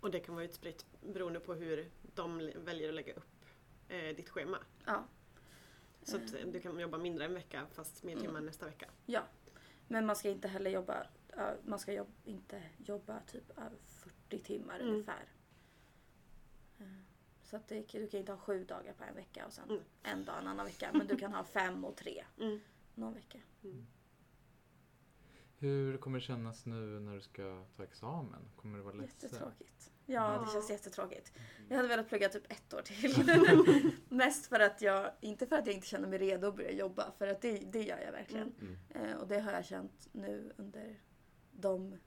Och 0.01 0.11
det 0.11 0.21
kan 0.21 0.35
vara 0.35 0.45
utspritt 0.45 0.87
beroende 1.01 1.41
på 1.41 1.55
hur 1.55 1.91
de 2.15 2.53
väljer 2.57 2.89
att 2.89 2.95
lägga 2.95 3.15
upp 3.15 3.45
eh, 3.89 4.17
ditt 4.17 4.29
schema. 4.29 4.59
Ja. 4.87 5.05
Så 6.03 6.17
att 6.17 6.35
eh, 6.35 6.47
du 6.53 6.61
kan 6.61 6.79
jobba 6.79 6.99
mindre 6.99 7.25
en 7.25 7.35
vecka 7.35 7.67
fast 7.73 8.03
mer 8.03 8.13
Mm. 8.13 8.25
timmar 8.25 8.41
nästa 8.41 8.67
vecka. 8.67 8.91
Ja. 9.07 9.23
Men 9.89 10.07
man 10.07 10.17
ska 10.17 10.29
inte 10.31 10.49
heller 10.49 10.71
jobba, 10.71 11.07
man 11.65 11.79
ska 11.79 11.93
jobb, 11.93 12.09
inte 12.25 12.63
jobba 12.79 13.21
typ 13.21 13.51
över 13.59 13.79
40 13.85 14.39
timmar 14.39 14.81
Mm. 14.81 14.93
ungefär. 14.93 15.25
Så 17.53 17.57
att 17.57 17.69
det, 17.69 17.93
du 17.93 18.07
kan 18.09 18.21
inte 18.21 18.33
ha 18.33 18.39
sju 18.39 18.65
dagar 18.65 18.93
på 18.93 19.05
en 19.05 19.15
vecka 19.15 19.47
och 19.47 19.53
sen 19.53 19.71
Mm. 19.71 19.83
en 20.03 20.25
dag 20.25 20.39
en 20.39 20.47
annan 20.47 20.67
vecka. 20.67 20.91
Men 20.93 21.07
du 21.07 21.17
kan 21.17 21.33
ha 21.33 21.45
fem 21.59 21.85
och 21.85 21.97
tre 21.97 22.25
Mm. 22.41 22.61
någon 22.95 23.15
vecka. 23.15 23.39
Hur 25.59 25.97
kommer 25.99 26.19
det 26.19 26.25
kännas 26.25 26.67
nu 26.67 27.01
när 27.01 27.15
du 27.15 27.21
ska 27.21 27.65
ta 27.77 27.85
examen? 27.85 28.49
Kommer 28.57 28.79
det 28.79 28.85
vara 28.85 28.95
ledsen? 28.95 29.31
Jättetråkigt. 29.31 29.93
Ja, 30.07 30.45
det 30.47 30.53
känns 30.53 30.71
jättetråkigt. 30.71 31.33
Jag 31.69 31.77
hade 31.77 31.89
velat 31.89 32.09
plugga 32.09 32.29
typ 32.29 32.53
ett 32.53 32.75
år 32.75 32.83
till. 32.83 33.93
Mest 34.09 34.47
för 34.47 34.61
att 34.61 34.83
jag, 34.83 35.13
inte 35.21 35.47
för 35.47 35.57
att 35.57 35.67
jag 35.67 35.75
inte 35.75 35.87
känner 35.87 36.09
mig 36.09 36.19
redo 36.19 36.49
att 36.49 36.57
börja 36.57 36.73
jobba, 36.73 37.13
för 37.19 37.27
att 37.29 37.41
det, 37.41 37.59
det 37.73 37.83
gör 37.83 37.99
jag 37.99 38.13
verkligen. 38.13 38.55
Mm. 38.61 38.77
Eh, 38.89 39.17
och 39.17 39.29
det 39.29 39.41
har 39.41 39.53
jag 39.53 39.65
känt 39.65 40.09
nu 40.13 40.53
under 40.57 41.01
de 41.53 41.99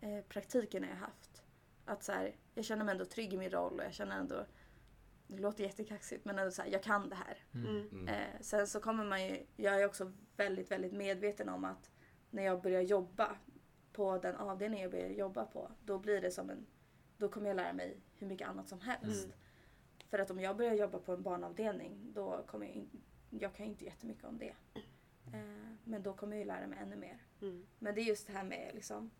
eh, 0.00 0.20
praktikerna 0.28 0.86
jag 0.88 0.96
haft. 0.96 1.42
Att 1.84 2.02
så 2.04 2.12
här, 2.12 2.36
jag 2.54 2.64
känner 2.64 2.84
mig 2.84 2.92
ändå 2.92 3.04
trygg 3.04 3.32
i 3.34 3.36
min 3.36 3.50
roll 3.50 3.78
och 3.78 3.84
jag 3.84 3.94
känner 3.94 4.18
ändå, 4.18 4.46
det 5.36 5.42
låter 5.42 5.64
jättekaxigt 5.64 6.24
men 6.24 6.38
ändå 6.38 6.50
så 6.50 6.62
här, 6.62 6.68
jag 6.68 6.82
kan 6.82 7.08
det 7.08 7.16
här. 7.16 7.38
Mm. 7.54 7.66
Mm. 7.66 7.88
Mm. 7.92 8.08
Eh, 8.08 8.40
sen 8.40 8.66
så 8.66 8.80
kommer 8.80 9.04
man 9.04 9.26
ju, 9.26 9.46
jag 9.56 9.80
är 9.80 9.86
också 9.86 10.12
väldigt, 10.36 10.70
väldigt 10.70 10.92
medveten 10.92 11.48
om 11.48 11.64
att 11.64 11.90
när 12.30 12.42
jag 12.42 12.62
börjar 12.62 12.80
jobba 12.80 13.36
på 13.92 14.18
den 14.18 14.36
avdelning 14.36 14.82
jag 14.82 14.90
börjar 14.90 15.08
jobba 15.08 15.44
på, 15.44 15.70
då 15.84 15.98
blir 15.98 16.20
det 16.20 16.30
som 16.30 16.50
en, 16.50 16.66
då 17.16 17.28
kommer 17.28 17.48
jag 17.48 17.56
lära 17.56 17.72
mig 17.72 18.00
hur 18.18 18.26
mycket 18.26 18.48
annat 18.48 18.68
som 18.68 18.80
helst. 18.80 19.24
Mm. 19.24 19.36
För 20.10 20.18
att 20.18 20.30
om 20.30 20.40
jag 20.40 20.56
börjar 20.56 20.74
jobba 20.74 20.98
på 20.98 21.12
en 21.12 21.22
barnavdelning, 21.22 22.12
då 22.14 22.44
kommer 22.46 22.66
jag, 22.66 22.74
in, 22.74 23.02
jag 23.30 23.54
kan 23.54 23.66
ju 23.66 23.72
inte 23.72 23.84
jättemycket 23.84 24.24
om 24.24 24.38
det. 24.38 24.54
Eh, 25.32 25.74
men 25.84 26.02
då 26.02 26.12
kommer 26.12 26.32
jag 26.36 26.40
ju 26.40 26.46
lära 26.46 26.66
mig 26.66 26.78
ännu 26.82 26.96
mer. 26.96 27.22
Mm. 27.40 27.66
Men 27.78 27.94
det 27.94 28.00
är 28.00 28.04
just 28.04 28.26
det 28.26 28.32
här 28.32 28.44
med 28.44 28.70
liksom, 28.74 29.10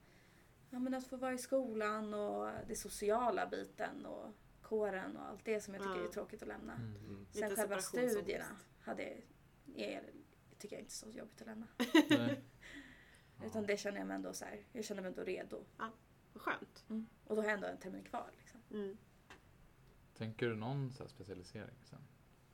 ja, 0.70 0.78
men 0.78 0.94
att 0.94 1.06
få 1.06 1.16
vara 1.16 1.32
i 1.32 1.38
skolan 1.38 2.14
och 2.14 2.48
det 2.68 2.76
sociala 2.76 3.46
biten 3.46 4.06
och 4.06 4.28
kåren 4.70 5.16
och 5.16 5.26
allt 5.26 5.44
det 5.44 5.60
som 5.60 5.74
jag 5.74 5.82
tycker 5.82 5.96
Ja. 6.00 6.04
är 6.04 6.08
tråkigt 6.12 6.42
att 6.42 6.48
lämna. 6.48 6.74
Mm. 6.74 6.96
Mm. 6.96 7.26
Sen 7.30 7.48
Lite 7.48 7.62
själva 7.62 7.80
studierna 7.80 8.56
hade, 8.80 9.16
är, 9.76 10.10
tycker 10.58 10.76
jag 10.76 10.80
inte 10.82 10.92
är 10.92 10.94
så 10.94 11.10
jobbigt 11.10 11.40
att 11.40 11.46
lämna. 11.46 11.66
Nej. 12.10 12.40
Utan 13.44 13.66
det 13.66 13.76
känner 13.76 13.98
jag 13.98 14.06
mig 14.06 14.14
ändå 14.14 14.32
så 14.32 14.44
här, 14.44 14.64
jag 14.72 14.84
känner 14.84 15.02
mig 15.02 15.08
ändå 15.08 15.22
redo. 15.22 15.64
Vad 16.32 16.42
skönt. 16.42 16.84
Och 17.24 17.36
då 17.36 17.42
har 17.42 17.48
jag 17.48 17.54
ändå 17.54 17.66
en 17.66 17.78
termin 17.78 18.04
kvar. 18.04 18.30
Liksom. 18.38 18.60
Mm. 18.70 18.96
Tänker 20.16 20.48
du 20.48 20.56
någon 20.56 20.92
så 20.92 21.02
här 21.02 21.08
specialisering 21.08 21.76
sen? 21.84 21.98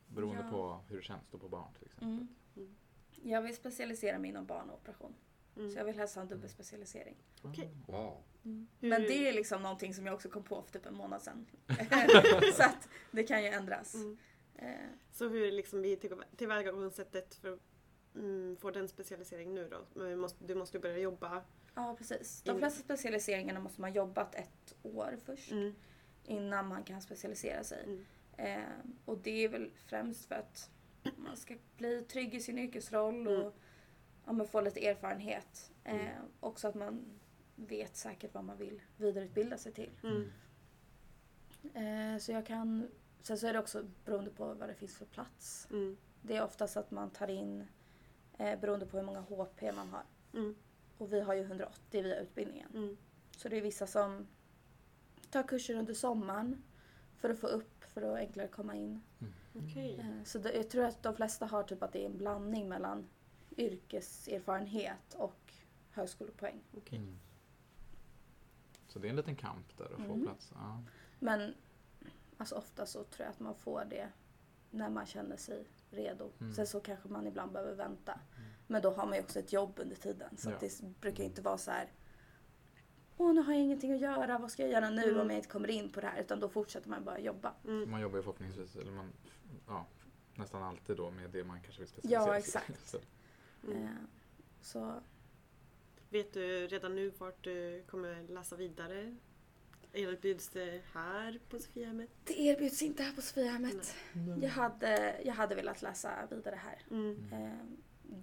Beroende 0.09 0.43
Ja. 0.43 0.51
på 0.51 0.85
hur 0.89 0.97
det 0.97 1.03
känns 1.03 1.29
då 1.31 1.39
på 1.39 1.49
barn 1.49 1.75
till 1.75 1.85
exempel. 1.85 2.09
Mm. 2.09 2.29
Mm. 2.57 2.77
Jag 3.23 3.43
vill 3.43 3.57
specialisera 3.57 4.19
mig 4.19 4.31
inom 4.31 4.47
barnoperation. 4.47 5.15
Mm. 5.57 5.71
Så 5.71 5.79
jag 5.79 5.85
vill 5.85 5.97
helst 5.99 6.15
ha 6.15 6.23
en 6.23 6.29
dubbelspecialisering. 6.29 7.17
Okej. 7.43 7.71
Wow. 7.87 8.23
Hur- 8.43 8.67
Men 8.91 9.03
det 9.03 9.29
är 9.29 9.33
liksom 9.33 9.63
någonting 9.63 9.95
som 9.95 10.07
jag 10.07 10.15
också 10.15 10.29
kom 10.29 10.43
på 10.45 10.63
för 10.63 10.73
typ 10.73 10.87
en 10.87 10.95
månad 10.95 11.23
sedan. 11.23 11.47
så 12.55 12.63
att 12.63 12.89
det 13.11 13.23
kan 13.23 13.43
ju 13.43 13.49
ändras. 13.49 13.95
Mm. 13.95 14.19
Eh, 14.55 14.75
Så 15.13 15.29
hur 15.29 15.53
liksom 15.53 15.83
vi 15.83 15.97
till- 15.97 16.23
tillvägagångssättet 16.37 17.35
för 17.35 17.53
att 17.53 17.61
mm, 18.15 18.57
få 18.61 18.71
den 18.71 18.89
specialisering 18.89 19.55
nu 19.55 19.69
då? 19.69 19.87
Men 20.01 20.19
måste, 20.19 20.45
du 20.45 20.55
måste 20.55 20.77
ju 20.77 20.81
börja 20.81 20.99
jobba. 20.99 21.43
ja 21.75 21.95
precis. 21.99 22.43
De 22.43 22.59
flesta 22.59 22.83
specialiseringarna 22.85 23.61
måste 23.61 23.81
man 23.81 23.93
jobbat 23.93 24.35
ett 24.35 24.75
år 24.83 25.19
först. 25.25 25.53
Mm. 25.53 25.75
Innan 26.25 26.67
man 26.69 26.85
kan 26.85 27.03
specialisera 27.03 27.65
sig. 27.65 27.85
Mm. 27.85 28.05
Eh, 28.39 28.69
och 29.05 29.19
det 29.19 29.45
är 29.45 29.49
väl 29.49 29.71
främst 29.87 30.27
för 30.29 30.35
att 30.35 30.71
man 31.17 31.37
ska 31.37 31.55
bli 31.77 32.03
trygg 32.03 32.35
i 32.35 32.41
sin 32.41 32.59
yrkesroll 32.59 33.29
och 33.29 33.35
Mm. 33.41 33.53
Ja, 34.27 34.33
men 34.33 34.47
få 34.47 34.61
lite 34.61 34.87
erfarenhet. 34.87 35.73
Eh, 35.85 35.95
Mm. 35.95 36.09
Också 36.41 36.69
att 36.69 36.75
man 36.75 37.05
vet 37.57 37.97
säkert 37.97 38.35
vad 38.35 38.45
man 38.45 38.57
vill 38.59 38.83
vidareutbilda 38.97 39.59
sig 39.59 39.73
till. 39.73 39.91
Mm. 40.03 40.31
Eh, 41.75 42.19
så 42.19 42.33
jag 42.33 42.47
kan... 42.47 42.89
Sen 43.21 43.39
så 43.39 43.47
är 43.47 43.53
det 43.53 43.59
också 43.59 43.85
beroende 44.05 44.31
på 44.31 44.55
vad 44.55 44.69
det 44.69 44.75
finns 44.75 44.97
för 44.97 45.05
plats. 45.07 45.69
Mm. 45.71 45.97
Det 46.23 46.37
är 46.37 46.45
oftast 46.45 46.77
att 46.77 46.91
man 46.91 47.11
tar 47.11 47.31
in 47.31 47.65
eh, 48.39 48.61
beroende 48.61 48.87
på 48.87 48.97
hur 48.97 49.05
många 49.05 49.21
HP 49.21 49.63
man 49.77 49.89
har. 49.89 50.03
Mm. 50.35 50.55
Och 50.99 51.13
vi 51.13 51.21
har 51.21 51.35
ju 51.35 51.41
180 51.43 52.03
via 52.03 52.21
utbildningen. 52.21 52.71
Mm. 52.75 52.97
Så 53.37 53.49
det 53.49 53.57
är 53.57 53.61
vissa 53.63 53.87
som 53.87 54.27
tar 55.31 55.43
kurser 55.43 55.75
under 55.75 55.95
sommaren 55.95 56.63
för 57.17 57.31
att 57.31 57.39
få 57.39 57.47
upp, 57.47 57.85
för 57.85 58.03
att 58.03 58.17
enklare 58.19 58.49
komma 58.49 58.75
in. 58.75 59.01
Okej. 59.55 59.97
Eh, 60.01 60.25
Så 60.25 60.39
det, 60.39 60.53
jag 60.53 60.71
tror 60.71 60.85
att 60.85 61.03
de 61.03 61.17
flesta 61.17 61.47
har 61.47 61.63
typ 61.63 61.83
att 61.83 61.93
det 61.93 62.03
är 62.03 62.07
en 62.07 62.19
blandning 62.19 62.69
mellan 62.69 63.07
yrkeserfarenhet 63.57 65.15
och 65.17 65.53
högskolepoäng. 65.91 66.61
Okej. 66.77 66.99
Mm. 66.99 67.19
Så 68.89 68.99
det 68.99 69.09
är 69.09 69.11
en 69.11 69.17
liten 69.17 69.37
kamp 69.37 69.77
där 69.79 69.85
att 69.85 69.91
få 70.07 70.13
Mm. 70.13 70.23
plats. 70.23 70.51
Ja. 70.55 70.83
Men 71.19 71.55
alltså 72.37 72.55
ofta 72.55 72.87
så 72.87 73.05
tror 73.05 73.25
jag 73.25 73.31
att 73.33 73.41
man 73.41 73.55
får 73.55 73.85
det 73.85 74.09
när 74.71 74.91
man 74.91 75.07
känner 75.07 75.37
sig 75.37 75.65
redo. 75.91 76.31
Mm. 76.41 76.53
Sen 76.55 76.67
så 76.67 76.81
kanske 76.81 77.09
man 77.09 77.27
ibland 77.27 77.53
behöver 77.53 77.75
vänta. 77.75 78.21
Men 78.67 78.83
då 78.83 78.91
har 78.91 79.07
man 79.07 79.15
ju 79.17 79.21
också 79.23 79.39
ett 79.39 79.53
jobb 79.53 79.73
under 79.77 79.97
tiden. 79.97 80.37
Så 80.37 80.51
Ja. 80.51 80.55
att 80.55 80.61
det 80.61 80.81
brukar 81.01 81.19
ju 81.19 81.29
inte 81.29 81.43
vara 81.43 81.59
så 81.59 81.71
här. 81.71 81.93
Åh, 83.17 83.35
nu 83.35 83.43
har 83.43 83.53
jag 83.53 83.63
ingenting 83.63 83.93
att 83.93 84.01
göra. 84.01 84.39
Vad 84.39 84.51
ska 84.51 84.63
jag 84.63 84.71
göra 84.71 84.91
nu 84.91 85.03
Mm. 85.09 85.21
om 85.21 85.31
jag 85.31 85.39
inte 85.39 85.49
kommer 85.49 85.69
in 85.71 85.93
på 85.93 86.01
det 86.01 86.07
här? 86.07 86.21
Utan 86.21 86.41
då 86.41 86.49
fortsätter 86.49 86.89
man 86.89 87.05
bara 87.05 87.19
jobba. 87.19 87.55
Mm. 87.65 87.91
Man 87.91 88.01
jobbar 88.01 88.17
ju 88.17 88.23
förhoppningsvis, 88.23 88.77
eller 88.77 88.93
man, 88.93 89.13
ja, 89.67 89.87
nästan 90.35 90.63
alltid 90.63 90.97
då 90.97 91.11
med 91.11 91.31
det 91.31 91.45
man 91.45 91.61
kanske 91.61 91.81
vill 91.81 91.89
specialisera 91.89 92.21
Ja, 92.21 92.27
sig 92.27 92.35
i. 92.35 92.39
exakt. 92.39 92.95
Så, 93.67 93.73
Mm. 93.73 93.85
Eh, 93.87 93.91
Så 94.61 95.03
Vet 96.11 96.33
du 96.33 96.67
redan 96.67 96.95
nu 96.95 97.11
vart 97.19 97.45
du 97.45 97.85
kommer 97.91 98.23
läsa 98.29 98.57
vidare? 98.57 99.17
Erbjuds 99.93 100.49
det 100.49 100.83
här 100.93 101.41
på 101.51 101.59
Sofiahemmet? 101.59 102.11
det 102.25 102.41
erbjuds 102.41 102.83
inte 102.83 103.03
här 103.03 103.13
på 103.13 103.23
Sofiahemmet. 103.23 103.95
Jag 104.43 104.51
hade, 104.51 105.21
jag 105.25 105.35
hade 105.35 105.55
velat 105.55 105.83
läsa 105.83 106.27
vidare 106.31 106.55
här. 106.57 106.83
Mm. 106.91 107.33
Eh, 107.33 107.53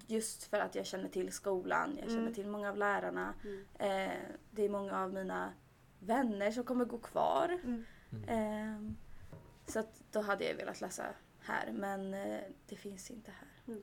Just 0.07 0.43
för 0.43 0.57
att 0.59 0.75
jag 0.75 0.85
känner 0.85 1.09
till 1.09 1.31
skolan, 1.31 1.95
jag 1.99 2.05
känner 2.09 2.21
Mm. 2.21 2.33
till 2.33 2.47
många 2.47 2.69
av 2.69 2.77
lärarna. 2.77 3.33
Mm. 3.43 3.65
Eh, 3.79 4.17
det 4.51 4.63
är 4.63 4.69
många 4.69 4.99
av 5.03 5.13
mina 5.13 5.53
vänner 5.99 6.51
som 6.51 6.63
kommer 6.63 6.85
gå 6.85 6.97
kvar. 6.97 7.59
Mm. 7.63 7.83
Eh, 8.27 8.91
så 9.67 9.79
att 9.79 10.03
då 10.11 10.21
hade 10.21 10.45
jag 10.45 10.55
velat 10.55 10.81
läsa 10.81 11.05
här 11.39 11.71
men 11.71 12.13
eh, 12.13 12.39
det 12.67 12.75
finns 12.75 13.11
inte 13.11 13.31
här. 13.31 13.49
Mm. 13.73 13.81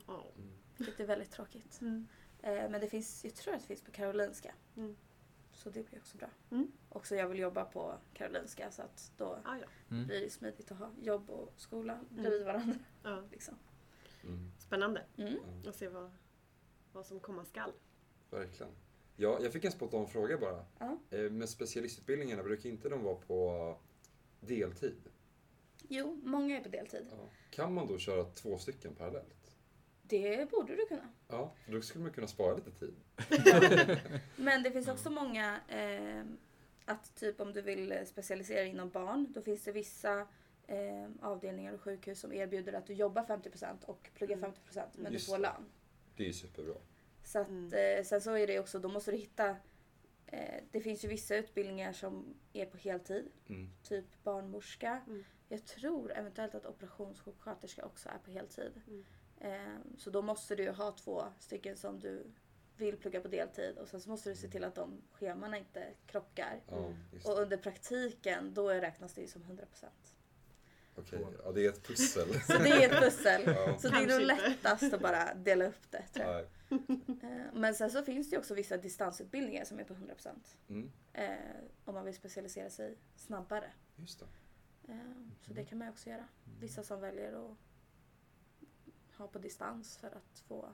Vilket 0.87 1.01
är 1.01 1.07
väldigt 1.07 1.31
tråkigt. 1.31 1.81
Mm. 1.81 2.07
Eh, 2.43 2.53
men 2.71 2.81
det 2.81 2.89
finns, 2.89 3.25
jag 3.25 3.35
tror 3.35 3.55
att 3.55 3.61
det 3.61 3.67
finns 3.67 3.83
på 3.83 3.91
Karolinska. 3.91 4.55
Mm. 4.77 4.97
Så 5.53 5.71
det 5.71 5.91
blir 5.91 5.99
också 5.99 6.17
bra. 6.19 6.29
Mm. 6.51 6.73
Också 6.89 7.17
jag 7.17 7.29
vill 7.29 7.39
jobba 7.39 7.65
på 7.65 7.95
Karolinska 8.15 8.71
så 8.71 8.83
att 8.83 9.13
då 9.17 9.25
Ah, 9.45 9.57
ja. 9.57 9.67
Mm. 9.91 10.07
blir 10.07 10.21
det 10.21 10.31
smidigt 10.31 10.71
att 10.73 10.79
ha 10.79 10.91
jobb 11.03 11.31
och 11.31 11.53
skola 11.57 12.01
bredvid 12.11 12.45
varandra. 12.45 12.79
Ja. 13.03 13.23
Liksom. 13.31 13.55
Mm. 14.25 14.51
Spännande 14.59 15.03
Mm. 15.17 15.37
Att 15.67 15.77
se 15.77 15.89
vad, 15.89 16.11
vad 16.93 17.07
som 17.07 17.21
komma 17.21 17.45
skall. 17.45 17.73
verkligen. 18.31 18.73
Ja, 19.17 19.39
jag 19.43 19.53
fick 19.53 19.65
en 19.65 19.73
spontan 19.73 20.07
fråga 20.09 20.39
bara. 20.39 20.65
Ja. 20.79 20.99
Eh, 21.11 21.31
Med 21.31 21.49
specialistutbildningarna, 21.49 22.43
brukar 22.43 22.71
inte 22.71 22.89
de 22.89 23.03
vara 23.03 23.15
på 23.15 23.77
deltid? 24.41 24.97
Jo, 25.89 26.21
många 26.25 26.59
är 26.59 26.63
på 26.63 26.69
deltid. 26.69 27.07
Ja. 27.11 27.29
Kan 27.51 27.75
man 27.75 27.87
då 27.87 27.99
köra 27.99 28.25
två 28.25 28.59
stycken 28.59 28.95
parallellt? 28.95 29.40
Det 30.11 30.51
borde 30.51 30.77
du 30.77 30.87
kunna. 30.87 31.09
Ja, 31.29 31.55
då 31.67 31.83
skulle 31.83 32.05
man 32.05 32.13
kunna 32.13 32.27
spara 32.27 32.55
lite 32.57 32.71
tid. 32.71 32.95
Men 34.37 34.63
det 34.63 34.71
finns 34.71 34.89
också 34.89 35.11
många 35.11 35.61
eh, 35.69 36.23
att 36.85 37.15
typ 37.15 37.41
om 37.41 37.53
du 37.53 37.63
vill 37.63 37.95
specialisera 38.07 38.65
inom 38.65 38.91
barn 38.91 39.27
då 39.33 39.43
finns 39.43 39.65
det 39.65 39.73
vissa 39.73 40.21
eh, 40.67 41.09
avdelningar 41.21 41.73
och 41.73 41.81
sjukhus 41.81 42.21
som 42.21 42.33
erbjuder 42.33 42.73
att 42.73 42.87
du 42.87 42.93
jobbar 42.95 43.23
50% 43.25 43.85
och 43.85 44.11
pluggar 44.15 44.37
Mm. 44.37 44.53
50% 44.73 44.83
men 44.95 45.13
Just 45.13 45.27
du 45.27 45.31
får 45.33 45.37
det. 45.39 45.43
lön. 45.43 45.65
Det 46.17 46.29
är 46.29 46.33
superbra. 46.33 46.75
Så 47.25 47.39
att, 47.39 47.49
Mm. 47.49 47.73
eh, 47.99 48.05
sen 48.05 48.21
så 48.21 48.37
är 48.37 48.47
det 48.47 48.59
också, 48.59 48.79
då 48.79 48.89
måste 48.89 49.11
du 49.11 49.17
hitta 49.17 49.57
eh, 50.27 50.63
det 50.71 50.81
finns 50.81 51.05
ju 51.05 51.09
vissa 51.09 51.37
utbildningar 51.37 51.93
som 51.93 52.35
är 52.53 52.67
på 52.67 52.77
heltid, 52.77 53.29
Mm. 53.49 53.71
typ 53.83 54.05
barnmorska. 54.23 55.01
Mm. 55.07 55.25
Jag 55.49 55.67
tror 55.67 56.13
eventuellt 56.13 56.55
att 56.55 56.67
operationssjuksköterska 56.67 57.85
också 57.85 58.09
är 58.09 58.19
på 58.25 58.31
heltid. 58.31 58.81
Mm. 58.87 59.05
Eh, 59.41 59.77
så 59.99 60.11
då 60.11 60.23
måste 60.23 60.55
du 60.57 60.63
ju 60.63 60.71
ha 60.71 60.93
två 60.93 61.25
stycken 61.39 61.77
som 61.77 62.01
du 62.01 62.27
vill 62.77 62.97
plugga 62.97 63.21
på 63.21 63.29
deltid 63.29 63.79
och 63.79 63.89
sen 63.89 64.01
så 64.01 64.11
måste 64.11 64.31
du 64.31 64.37
se 64.37 64.49
till 64.49 64.65
att 64.65 64.75
de 64.75 65.03
schemana 65.13 65.59
inte 65.59 65.89
krockar. 66.07 66.61
Ja, 66.69 66.93
Och 67.25 67.39
under 67.39 67.57
praktiken 67.57 68.55
då 68.55 68.69
räknas 68.69 69.13
det 69.15 69.21
ju 69.21 69.27
som 69.27 69.43
100%. 69.43 69.65
Okej, 70.97 71.27
ja 71.45 71.53
det 71.53 71.65
är 71.65 71.69
ett 71.69 71.83
pussel. 71.87 72.29
Så 72.47 72.53
det 72.59 72.69
är 72.85 72.93
ett 72.93 73.01
pussel. 73.03 73.43
Ja. 73.47 73.79
Så 73.79 73.89
det 73.89 73.97
är 73.97 74.07
nog 74.19 74.21
lättast 74.21 74.93
att 74.95 75.01
bara 75.01 75.35
dela 75.35 75.65
upp 75.67 75.91
det 75.91 76.03
tror 76.13 76.27
jag. 76.27 76.41
Ja, 76.41 76.47
Eh, 77.23 77.47
Men 77.55 77.75
sen 77.75 77.91
så 77.91 78.03
finns 78.03 78.31
det 78.31 78.35
ju 78.35 78.39
också 78.41 78.55
vissa 78.55 78.77
distansutbildningar 78.77 79.65
som 79.65 79.79
är 79.79 79.85
på 79.85 79.95
100%. 79.95 80.29
Mm, 80.69 80.91
Eh, 81.13 81.35
om 81.85 81.95
man 81.95 82.05
vill 82.05 82.15
specialisera 82.15 82.71
sig 82.71 82.97
snabbare. 83.17 83.71
just 83.97 84.21
det. 84.21 84.27
Så 85.47 85.53
det 85.53 85.65
kan 85.65 85.79
man 85.79 85.87
ju 85.87 85.93
också 85.93 86.11
göra. 86.11 86.25
Vissa 86.61 86.83
som 86.83 87.01
väljer 87.01 87.33
att 87.33 87.57
ha 89.21 89.29
på 89.29 89.39
distans 89.39 89.97
för 89.97 90.09
att 90.09 90.41
få 90.49 90.73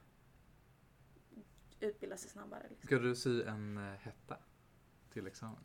utbilda 1.81 2.17
sig 2.17 2.31
snabbare. 2.31 2.67
Liksom. 2.69 2.87
Ska 2.87 2.99
du 2.99 3.15
sy 3.15 3.43
en 3.43 3.77
eh, 3.77 3.83
hetta 3.83 4.39
till 5.13 5.27
examen? 5.27 5.61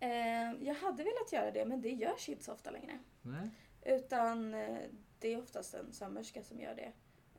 Eh, 0.00 0.52
jag 0.66 0.74
hade 0.74 1.04
velat 1.04 1.32
göra 1.32 1.50
det 1.50 1.66
men 1.66 1.80
det 1.80 1.90
görs 1.90 2.28
inte 2.28 2.44
så 2.44 2.52
ofta 2.52 2.70
längre. 2.70 2.98
Nej? 3.22 3.50
Utan 3.82 4.54
eh, 4.54 4.78
det 5.18 5.28
är 5.28 5.38
oftast 5.38 5.74
en 5.74 5.92
sömmerska 5.92 6.44
som 6.44 6.60
gör 6.60 6.74
det. 6.74 6.92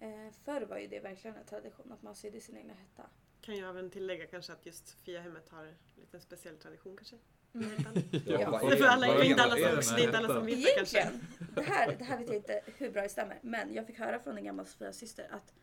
Eh, 0.06 0.32
förr 0.32 0.62
var 0.62 0.78
ju 0.78 0.88
det 0.88 1.00
verkligen 1.00 1.38
en 1.38 1.46
tradition 1.46 1.92
att 1.92 2.02
man 2.02 2.16
sydde 2.16 2.42
sin 2.42 2.58
egna 2.58 2.74
hetta. 2.74 3.10
Kan 3.42 3.58
jag 3.58 3.70
även 3.70 3.90
tillägga 3.90 4.28
kanske 4.28 4.54
att 4.54 4.66
just 4.66 4.88
Sofiahemmet 4.88 5.50
har 5.50 5.66
en 5.66 5.76
liten 5.96 6.22
speciell 6.22 6.58
tradition 6.58 6.98
kanske? 6.98 7.18
Mm. 7.54 7.70
Ja, 8.26 8.60
för 8.60 8.84
alla, 8.86 9.24
inte 9.24 9.43
alla 9.43 9.56
som, 9.82 9.95
det 9.95 10.02
är 10.02 10.06
inte 10.06 10.18
alla 10.18 10.28
som 10.28 10.45
vet 10.45 10.64
det 10.64 10.74
kanske. 10.76 10.97
Egentligen, 10.99 11.28
det 11.56 11.62
här, 11.62 11.95
det 11.99 12.04
här 12.04 12.18
vet 12.18 12.28
jag 12.28 12.36
inte 12.36 12.62
hur 12.78 12.91
bra 12.91 13.02
det 13.02 13.10
stämmer, 13.10 13.39
men 13.41 13.74
jag 13.74 13.88
fick 13.88 13.99
höra 13.99 14.20
från 14.20 14.38
en 14.38 14.43
gammal 14.43 14.66
Sofia 14.66 14.93
syster 14.93 15.28
att 15.32 15.54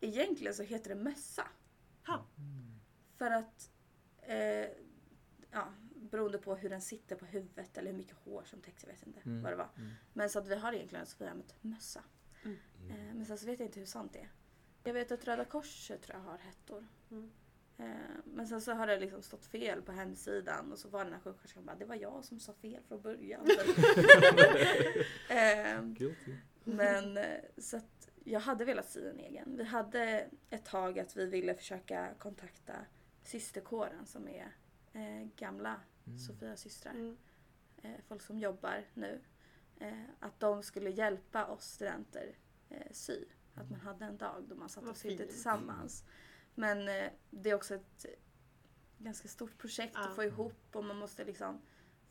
egentligen 0.00 0.54
så 0.54 0.62
heter 0.62 0.88
det 0.88 0.94
mössa. 1.02 1.48
Ha. 2.06 2.26
För 3.16 3.30
att, 3.30 3.70
eh, 4.22 4.36
ja, 5.50 5.72
beroende 5.94 6.38
på 6.38 6.56
hur 6.56 6.70
den 6.70 6.80
sitter 6.82 7.16
på 7.16 7.26
huvudet 7.26 7.78
eller 7.78 7.90
hur 7.90 7.98
mycket 7.98 8.16
hår 8.24 8.42
som 8.46 8.60
täcks, 8.60 8.82
jag 8.84 8.92
vet 8.92 9.06
inte 9.06 9.20
Mm. 9.24 9.42
vad 9.42 9.52
det 9.52 9.56
var. 9.56 9.68
Mm. 9.76 9.90
Men 10.12 10.30
så 10.30 10.38
att 10.38 10.46
vi 10.48 10.54
har 10.56 10.72
egentligen 10.72 11.00
en 11.00 11.06
Sofia 11.06 11.34
med 11.34 11.52
mössa. 11.60 12.02
Mm. 12.44 12.56
Eh, 12.90 13.14
men 13.14 13.26
sen 13.26 13.38
så 13.38 13.46
vet 13.46 13.58
jag 13.60 13.68
inte 13.68 13.78
hur 13.80 13.86
sant 13.86 14.12
det 14.12 14.18
är. 14.18 14.30
Jag 14.84 14.92
vet 14.94 15.12
att 15.12 15.24
Röda 15.24 15.44
Korset 15.44 16.02
tror 16.02 16.16
jag 16.18 16.24
har 16.24 16.38
hettor. 16.38 16.86
Mm. 17.78 17.90
Eh, 17.90 17.96
men 18.24 18.48
sen 18.48 18.60
så 18.60 18.72
har 18.72 18.86
det 18.86 18.98
liksom 18.98 19.22
stått 19.22 19.46
fel 19.46 19.82
på 19.82 19.92
hemsidan 19.92 20.72
och 20.72 20.78
så 20.78 20.88
var 20.88 21.04
den 21.04 21.12
här 21.12 21.20
sjuksköterskan 21.20 21.64
bara, 21.64 21.76
det 21.76 21.84
var 21.84 21.94
jag 21.94 22.24
som 22.24 22.40
sa 22.40 22.52
fel 22.52 22.82
från 22.88 23.02
början. 23.02 23.46
eh, 25.28 25.82
men 26.64 27.16
eh, 27.16 27.40
så 27.58 27.76
att 27.76 28.10
jag 28.24 28.40
hade 28.40 28.64
velat 28.64 28.90
sy 28.90 29.08
en 29.08 29.18
egen. 29.18 29.56
Vi 29.56 29.64
hade 29.64 30.28
ett 30.50 30.64
tag 30.64 30.98
att 30.98 31.16
vi 31.16 31.26
ville 31.26 31.54
försöka 31.54 32.14
kontakta 32.18 32.74
systerkåren 33.22 34.06
som 34.06 34.28
är 34.28 34.52
eh, 34.92 35.28
gamla 35.36 35.80
Mm. 36.08 36.18
Sofias 36.18 36.60
systrar. 36.60 36.92
Mm. 36.92 37.16
Eh, 37.82 38.00
folk 38.08 38.22
som 38.22 38.38
jobbar 38.38 38.84
nu. 38.94 39.20
Eh, 39.80 40.04
att 40.20 40.40
de 40.40 40.62
skulle 40.62 40.90
hjälpa 40.90 41.46
oss 41.46 41.64
studenter 41.64 42.36
eh, 42.68 42.86
sy. 42.90 43.24
Att 43.54 43.70
man 43.70 43.80
hade 43.80 44.04
en 44.04 44.16
dag 44.16 44.44
då 44.48 44.54
man 44.54 44.68
satt 44.68 44.84
och 44.84 44.96
sydde 44.96 45.26
tillsammans. 45.26 46.04
Men 46.58 46.88
eh, 46.88 47.10
det 47.30 47.50
är 47.50 47.54
också 47.54 47.74
ett 47.74 48.06
ganska 48.98 49.28
stort 49.28 49.58
projekt 49.58 49.92
Ja. 49.94 50.08
att 50.08 50.14
få 50.16 50.24
ihop 50.24 50.54
och 50.76 50.84
man 50.84 50.96
måste 50.98 51.24
liksom 51.24 51.60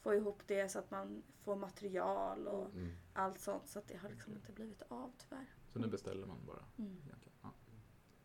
få 0.01 0.13
ihop 0.13 0.41
det 0.47 0.69
så 0.69 0.79
att 0.79 0.91
man 0.91 1.23
får 1.43 1.55
material 1.55 2.47
och 2.47 2.65
Mm. 2.69 2.91
allt 3.13 3.39
sånt. 3.39 3.67
Så 3.67 3.79
att 3.79 3.87
det 3.87 3.97
har 3.97 4.09
liksom 4.09 4.35
inte 4.35 4.51
blivit 4.51 4.81
av 4.87 5.11
tyvärr. 5.17 5.45
Så 5.73 5.79
nu 5.79 5.87
beställer 5.87 6.27
man 6.27 6.45
bara 6.45 6.63
Mm. 6.77 6.97
Ja. 7.41 7.51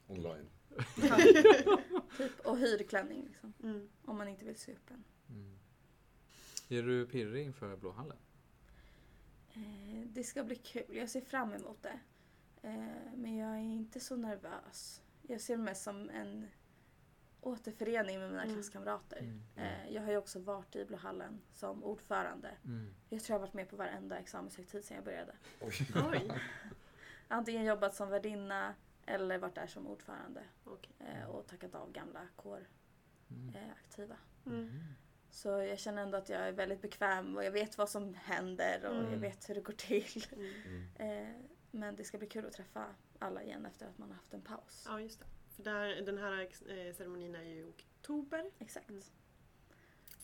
online. 0.06 0.48
Typ, 2.16 2.40
och 2.46 2.58
hyrklänning 2.58 3.24
liksom. 3.26 3.52
mm. 3.62 3.88
Om 4.04 4.16
man 4.16 4.28
inte 4.28 4.44
vill 4.44 4.56
se 4.56 4.72
upp 4.72 4.90
en. 4.90 5.04
Mm. 5.28 5.58
Är 6.68 6.82
du 6.82 7.06
pirrig 7.06 7.44
inför 7.46 7.76
Blåhallen? 7.76 8.16
Eh, 9.54 10.06
det 10.08 10.24
ska 10.24 10.44
bli 10.44 10.56
kul. 10.56 10.96
Jag 10.96 11.10
ser 11.10 11.20
fram 11.20 11.52
emot 11.52 11.82
det. 11.82 12.00
Eh, 12.62 13.12
men 13.16 13.36
jag 13.36 13.50
är 13.50 13.60
inte 13.62 14.00
så 14.00 14.16
nervös. 14.16 15.02
Jag 15.32 15.40
ser 15.40 15.56
det 15.56 15.62
mest 15.62 15.82
som 15.82 16.10
en 16.10 16.48
återförening 17.40 18.18
med 18.20 18.30
mina 18.30 18.42
Mm. 18.42 18.54
klasskamrater. 18.54 19.18
Mm. 19.18 19.42
Eh, 19.56 19.90
jag 19.94 20.02
har 20.02 20.10
ju 20.10 20.16
också 20.16 20.38
varit 20.38 20.76
i 20.76 20.84
Blåhallen 20.84 21.40
som 21.52 21.84
ordförande. 21.84 22.50
Mm. 22.64 22.94
Jag 23.08 23.22
tror 23.22 23.34
jag 23.34 23.40
har 23.40 23.46
varit 23.46 23.54
med 23.54 23.68
på 23.68 23.76
varenda 23.76 24.18
examenshögtid 24.18 24.84
sedan 24.84 24.94
jag 24.94 25.04
började. 25.04 25.32
Oj. 25.60 25.72
Oj. 26.12 26.30
Antingen 27.28 27.64
jobbat 27.64 27.94
som 27.94 28.08
värdinna 28.08 28.74
eller 29.06 29.38
varit 29.38 29.54
där 29.54 29.66
som 29.66 29.86
ordförande 29.86 30.42
Okej. 30.64 30.92
eh, 31.00 31.28
och 31.28 31.46
tackat 31.46 31.74
av 31.74 31.92
gamla 31.92 32.20
Mm. 32.20 32.32
kåraktiva. 33.52 34.16
Mm. 34.46 34.70
Så 35.30 35.48
jag 35.48 35.78
känner 35.78 36.02
ändå 36.02 36.18
att 36.18 36.28
jag 36.28 36.40
är 36.48 36.52
väldigt 36.52 36.82
bekväm 36.82 37.36
och 37.36 37.44
jag 37.44 37.50
vet 37.50 37.78
vad 37.78 37.88
som 37.90 38.14
händer 38.14 38.84
och 38.86 38.96
Mm. 38.96 39.12
jag 39.12 39.18
vet 39.18 39.48
hur 39.48 39.54
det 39.54 39.60
går 39.60 39.72
till. 39.72 40.24
Mm. 40.32 40.52
Mm. 40.98 41.28
Eh, 41.28 41.34
men 41.70 41.96
det 41.96 42.04
ska 42.04 42.18
bli 42.18 42.26
kul 42.26 42.46
att 42.46 42.52
träffa 42.52 42.86
alla 43.22 43.42
igen 43.42 43.66
efter 43.66 43.86
att 43.86 43.98
man 43.98 44.08
har 44.08 44.16
haft 44.16 44.34
en 44.34 44.42
paus. 44.42 44.84
Ja, 44.88 45.00
just 45.00 45.20
det. 45.20 45.26
För 45.56 45.62
där, 45.62 46.02
den 46.02 46.18
här 46.18 46.40
eh, 46.42 46.94
ceremonin 46.94 47.34
är 47.34 47.42
ju 47.42 47.58
i 47.60 47.64
oktober. 47.64 48.50
Exakt. 48.58 48.90
Mm. 48.90 49.02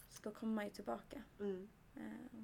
Så 0.08 0.22
då 0.22 0.30
kommer 0.30 0.54
man 0.54 0.64
ju 0.64 0.70
tillbaka. 0.70 1.22
Mm. 1.40 1.68
Eh, 1.96 2.38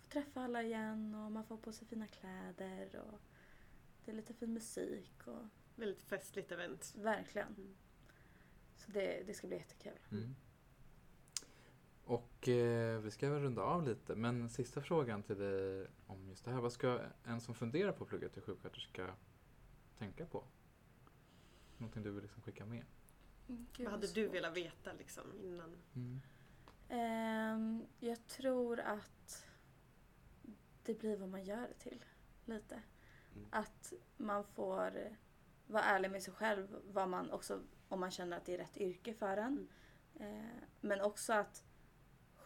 får 0.00 0.08
träffa 0.10 0.40
alla 0.40 0.62
igen 0.62 1.14
och 1.14 1.32
man 1.32 1.44
får 1.44 1.56
på 1.56 1.72
sig 1.72 1.86
fina 1.88 2.06
kläder 2.06 2.96
och 3.00 3.20
det 4.04 4.10
är 4.10 4.14
lite 4.14 4.34
fin 4.34 4.52
musik 4.52 5.26
och 5.26 5.44
Väldigt 5.74 6.02
festligt 6.02 6.52
event. 6.52 6.94
verkligen. 6.96 7.48
Mm. 7.48 7.76
Så 8.76 8.90
det, 8.90 9.22
det 9.26 9.34
ska 9.34 9.46
bli 9.46 9.56
jättekul. 9.56 9.98
Mm. 10.12 10.34
Och 12.06 12.48
eh, 12.48 13.00
vi 13.00 13.10
ska 13.10 13.30
väl 13.30 13.42
runda 13.42 13.62
av 13.62 13.82
lite, 13.88 14.14
men 14.14 14.48
sista 14.48 14.80
frågan 14.80 15.22
till 15.22 15.38
dig 15.38 15.86
om 16.06 16.28
just 16.28 16.44
det 16.44 16.50
här. 16.50 16.60
Vad 16.60 16.72
ska 16.72 17.00
en 17.24 17.40
som 17.40 17.54
funderar 17.54 17.92
på 17.92 18.04
att 18.04 18.10
plugga 18.10 18.28
till 18.28 18.42
sjuksköterska 18.42 19.14
tänka 19.98 20.26
på? 20.26 20.44
Någonting 21.76 22.02
du 22.02 22.10
vill 22.10 22.22
liksom 22.22 22.42
skicka 22.42 22.66
med? 22.66 22.84
Mm, 23.48 23.66
Gud, 23.72 23.84
Vad 23.86 23.92
hade 23.92 24.06
du 24.06 24.28
velat 24.28 24.56
veta 24.56 24.92
liksom 24.92 25.22
innan? 25.42 25.76
Mm. 25.94 26.20
Ehm, 26.88 27.86
jag 28.00 28.26
tror 28.26 28.80
att 28.80 29.46
det 30.82 30.94
blir 30.94 31.16
vad 31.16 31.28
man 31.28 31.44
gör 31.44 31.68
det 31.68 31.90
till. 31.90 32.04
Lite. 32.44 32.82
Mm. 33.34 33.48
Att 33.50 33.92
man 34.16 34.44
får 34.44 35.16
vara 35.66 35.82
ärlig 35.82 36.10
med 36.10 36.22
sig 36.22 36.34
själv. 36.34 36.76
Vad 36.92 37.08
man 37.08 37.30
också, 37.30 37.60
om 37.88 38.00
man 38.00 38.10
känner 38.10 38.36
att 38.36 38.44
det 38.44 38.54
är 38.54 38.58
rätt 38.58 38.76
yrke 38.76 39.14
för 39.14 39.36
en. 39.36 39.68
Eh, 40.14 40.62
men 40.80 41.00
också 41.00 41.32
att 41.32 41.65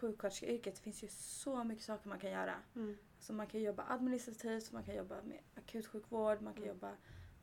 sjuksköterskeyrket, 0.01 0.79
finns 0.79 1.03
ju 1.05 1.09
så 1.11 1.65
mycket 1.65 1.85
saker 1.85 2.09
man 2.09 2.19
kan 2.19 2.31
göra. 2.31 2.55
Mm. 2.77 2.97
Så 3.21 3.33
man 3.33 3.47
kan 3.47 3.61
jobba 3.63 3.85
administrativt, 3.89 4.73
man 4.73 4.85
kan 4.85 4.95
jobba 4.97 5.23
med 5.23 5.39
akutsjukvård, 5.55 6.41
man 6.43 6.55
kan 6.55 6.63
Mm. 6.63 6.75
jobba 6.75 6.93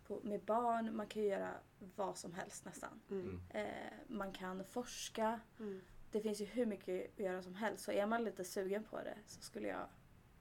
på, 0.08 0.20
med 0.24 0.41
barn, 0.41 0.95
man 0.95 1.08
kan 1.08 1.22
ju 1.22 1.28
göra 1.28 1.53
vad 1.95 2.18
som 2.18 2.34
helst 2.34 2.66
nästan. 2.66 3.01
Mm. 3.10 3.41
Eh, 3.49 3.93
man 4.08 4.32
kan 4.32 4.64
forska. 4.66 5.39
Mm. 5.60 5.82
Det 6.12 6.22
finns 6.22 6.41
ju 6.41 6.45
hur 6.45 6.66
mycket 6.66 7.14
att 7.14 7.20
göra 7.20 7.43
som 7.43 7.55
helst. 7.55 7.84
Så 7.84 7.91
är 7.91 8.05
man 8.05 8.24
lite 8.24 8.43
sugen 8.43 8.84
på 8.84 8.97
det 8.97 9.18
så 9.26 9.41
skulle 9.41 9.68
jag 9.68 9.88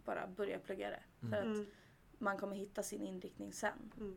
bara 0.05 0.27
börja 0.27 0.59
plugga 0.59 0.91
det. 0.91 1.03
För 1.31 1.37
att 1.37 1.45
Mm. 1.45 1.67
man 2.19 2.39
kommer 2.39 2.57
hitta 2.57 2.83
sin 2.83 3.03
inriktning 3.03 3.53
sen. 3.53 3.93
Mm. 3.97 4.17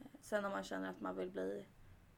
Eh, 0.00 0.06
Sen 0.20 0.44
om 0.44 0.50
man 0.52 0.64
känner 0.64 0.90
att 0.90 1.00
man 1.00 1.16
vill 1.16 1.30
bli 1.30 1.64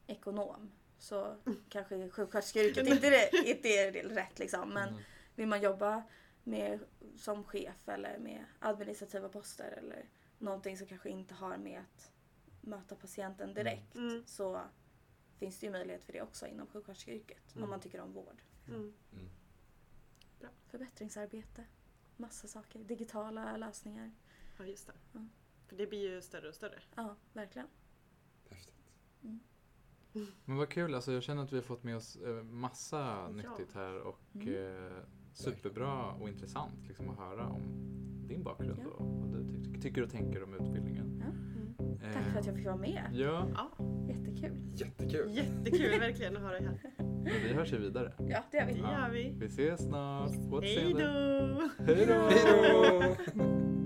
ekonom 0.06 0.70
så 0.98 1.36
kanske 1.68 2.10
sjuksköterskeyrket 2.10 2.86
inte 2.88 3.06
är, 3.06 3.10
det- 3.10 3.50
inte 3.50 3.68
är 3.68 3.92
rätt 3.92 4.38
liksom. 4.38 4.68
Men 4.74 4.88
Mm. 4.88 5.00
Vill 5.34 5.48
man 5.48 5.62
jobba 5.62 6.02
med, 6.44 6.80
som 7.16 7.44
chef 7.44 7.88
eller 7.88 8.18
med 8.18 8.44
administrativa 8.58 9.28
poster 9.28 9.70
eller 9.78 10.08
någonting 10.38 10.76
som 10.78 10.86
kanske 10.86 11.08
inte 11.08 11.34
har 11.34 11.56
med 11.56 11.80
att 11.80 12.12
möta 12.60 12.94
patienten 12.96 13.54
direkt 13.54 13.94
Mm. 13.96 14.22
så 14.26 14.60
finns 15.38 15.58
det 15.60 15.66
ju 15.66 15.72
möjlighet 15.72 16.04
för 16.04 16.12
det 16.12 16.22
också 16.22 16.46
inom 16.46 16.66
sjuksköterskeyrket 16.66 17.52
Mm. 17.54 17.64
om 17.64 17.70
man 17.70 17.80
tycker 17.80 18.00
om 18.00 18.12
vård. 18.12 18.42
Mm. 18.68 18.94
Mm. 19.12 19.28
Förbättringsarbete, 20.66 21.64
massa 22.16 22.48
saker, 22.48 22.78
digitala 22.84 23.56
lösningar. 23.56 24.12
Ja, 24.58 24.64
just 24.66 24.86
det. 24.86 24.92
Mm. 25.14 25.30
För 25.66 25.76
det 25.76 25.86
blir 25.86 26.10
ju 26.10 26.22
större 26.22 26.48
och 26.48 26.54
större. 26.54 26.78
Ja, 26.94 27.16
verkligen. 27.32 27.68
Häftigt. 28.50 28.74
Men 30.44 30.56
vad 30.56 30.68
kul, 30.68 30.94
alltså 30.94 31.12
jag 31.12 31.22
känner 31.22 31.42
att 31.42 31.52
vi 31.52 31.56
har 31.56 31.62
fått 31.62 31.82
med 31.82 31.96
oss 31.96 32.16
eh, 32.16 32.42
massa 32.42 33.28
nyttigt 33.28 33.72
här 33.74 34.00
och 34.00 34.20
Mm. 34.34 34.48
eh, 34.88 35.02
superbra 35.34 36.12
och 36.20 36.28
intressant 36.28 36.74
liksom 36.88 37.10
att 37.10 37.18
höra 37.18 37.46
om 37.48 37.62
din 38.28 38.42
bakgrund 38.42 38.80
Ja. 38.84 38.90
och 38.90 39.06
vad 39.06 39.28
du 39.32 39.64
ty- 39.72 39.80
tycker 39.80 40.02
och 40.02 40.10
tänker 40.10 40.42
om 40.42 40.54
utbildningen. 40.54 41.20
Ja. 41.24 41.26
Mm. 41.84 41.98
Tack 42.14 42.24
för 42.32 42.38
att 42.40 42.46
jag 42.46 42.56
fick 42.56 42.66
vara 42.66 42.76
med. 42.76 43.02
Ja, 43.12 43.48
Ja, 43.54 43.70
Jättekul. 44.08 44.52
Jättekul. 44.74 45.30
jättekul 45.36 46.00
verkligen 46.00 46.36
att 46.36 46.42
ha 46.42 46.50
dig 46.50 46.62
här. 46.62 46.80
men 46.98 47.24
vi 47.24 47.52
hörs 47.52 47.72
ju 47.72 47.78
vidare. 47.78 48.12
Ja, 48.18 48.42
det 48.50 48.56
gör 48.56 48.66
Det 48.66 48.72
vi. 48.72 48.78
gör 48.80 49.10
vi. 49.12 49.34
Vi 49.38 49.46
ses 49.46 49.80
snart. 49.84 50.30
Hej 50.62 50.92
då! 50.98 51.68
Hej 51.84 52.06
då! 52.06 52.30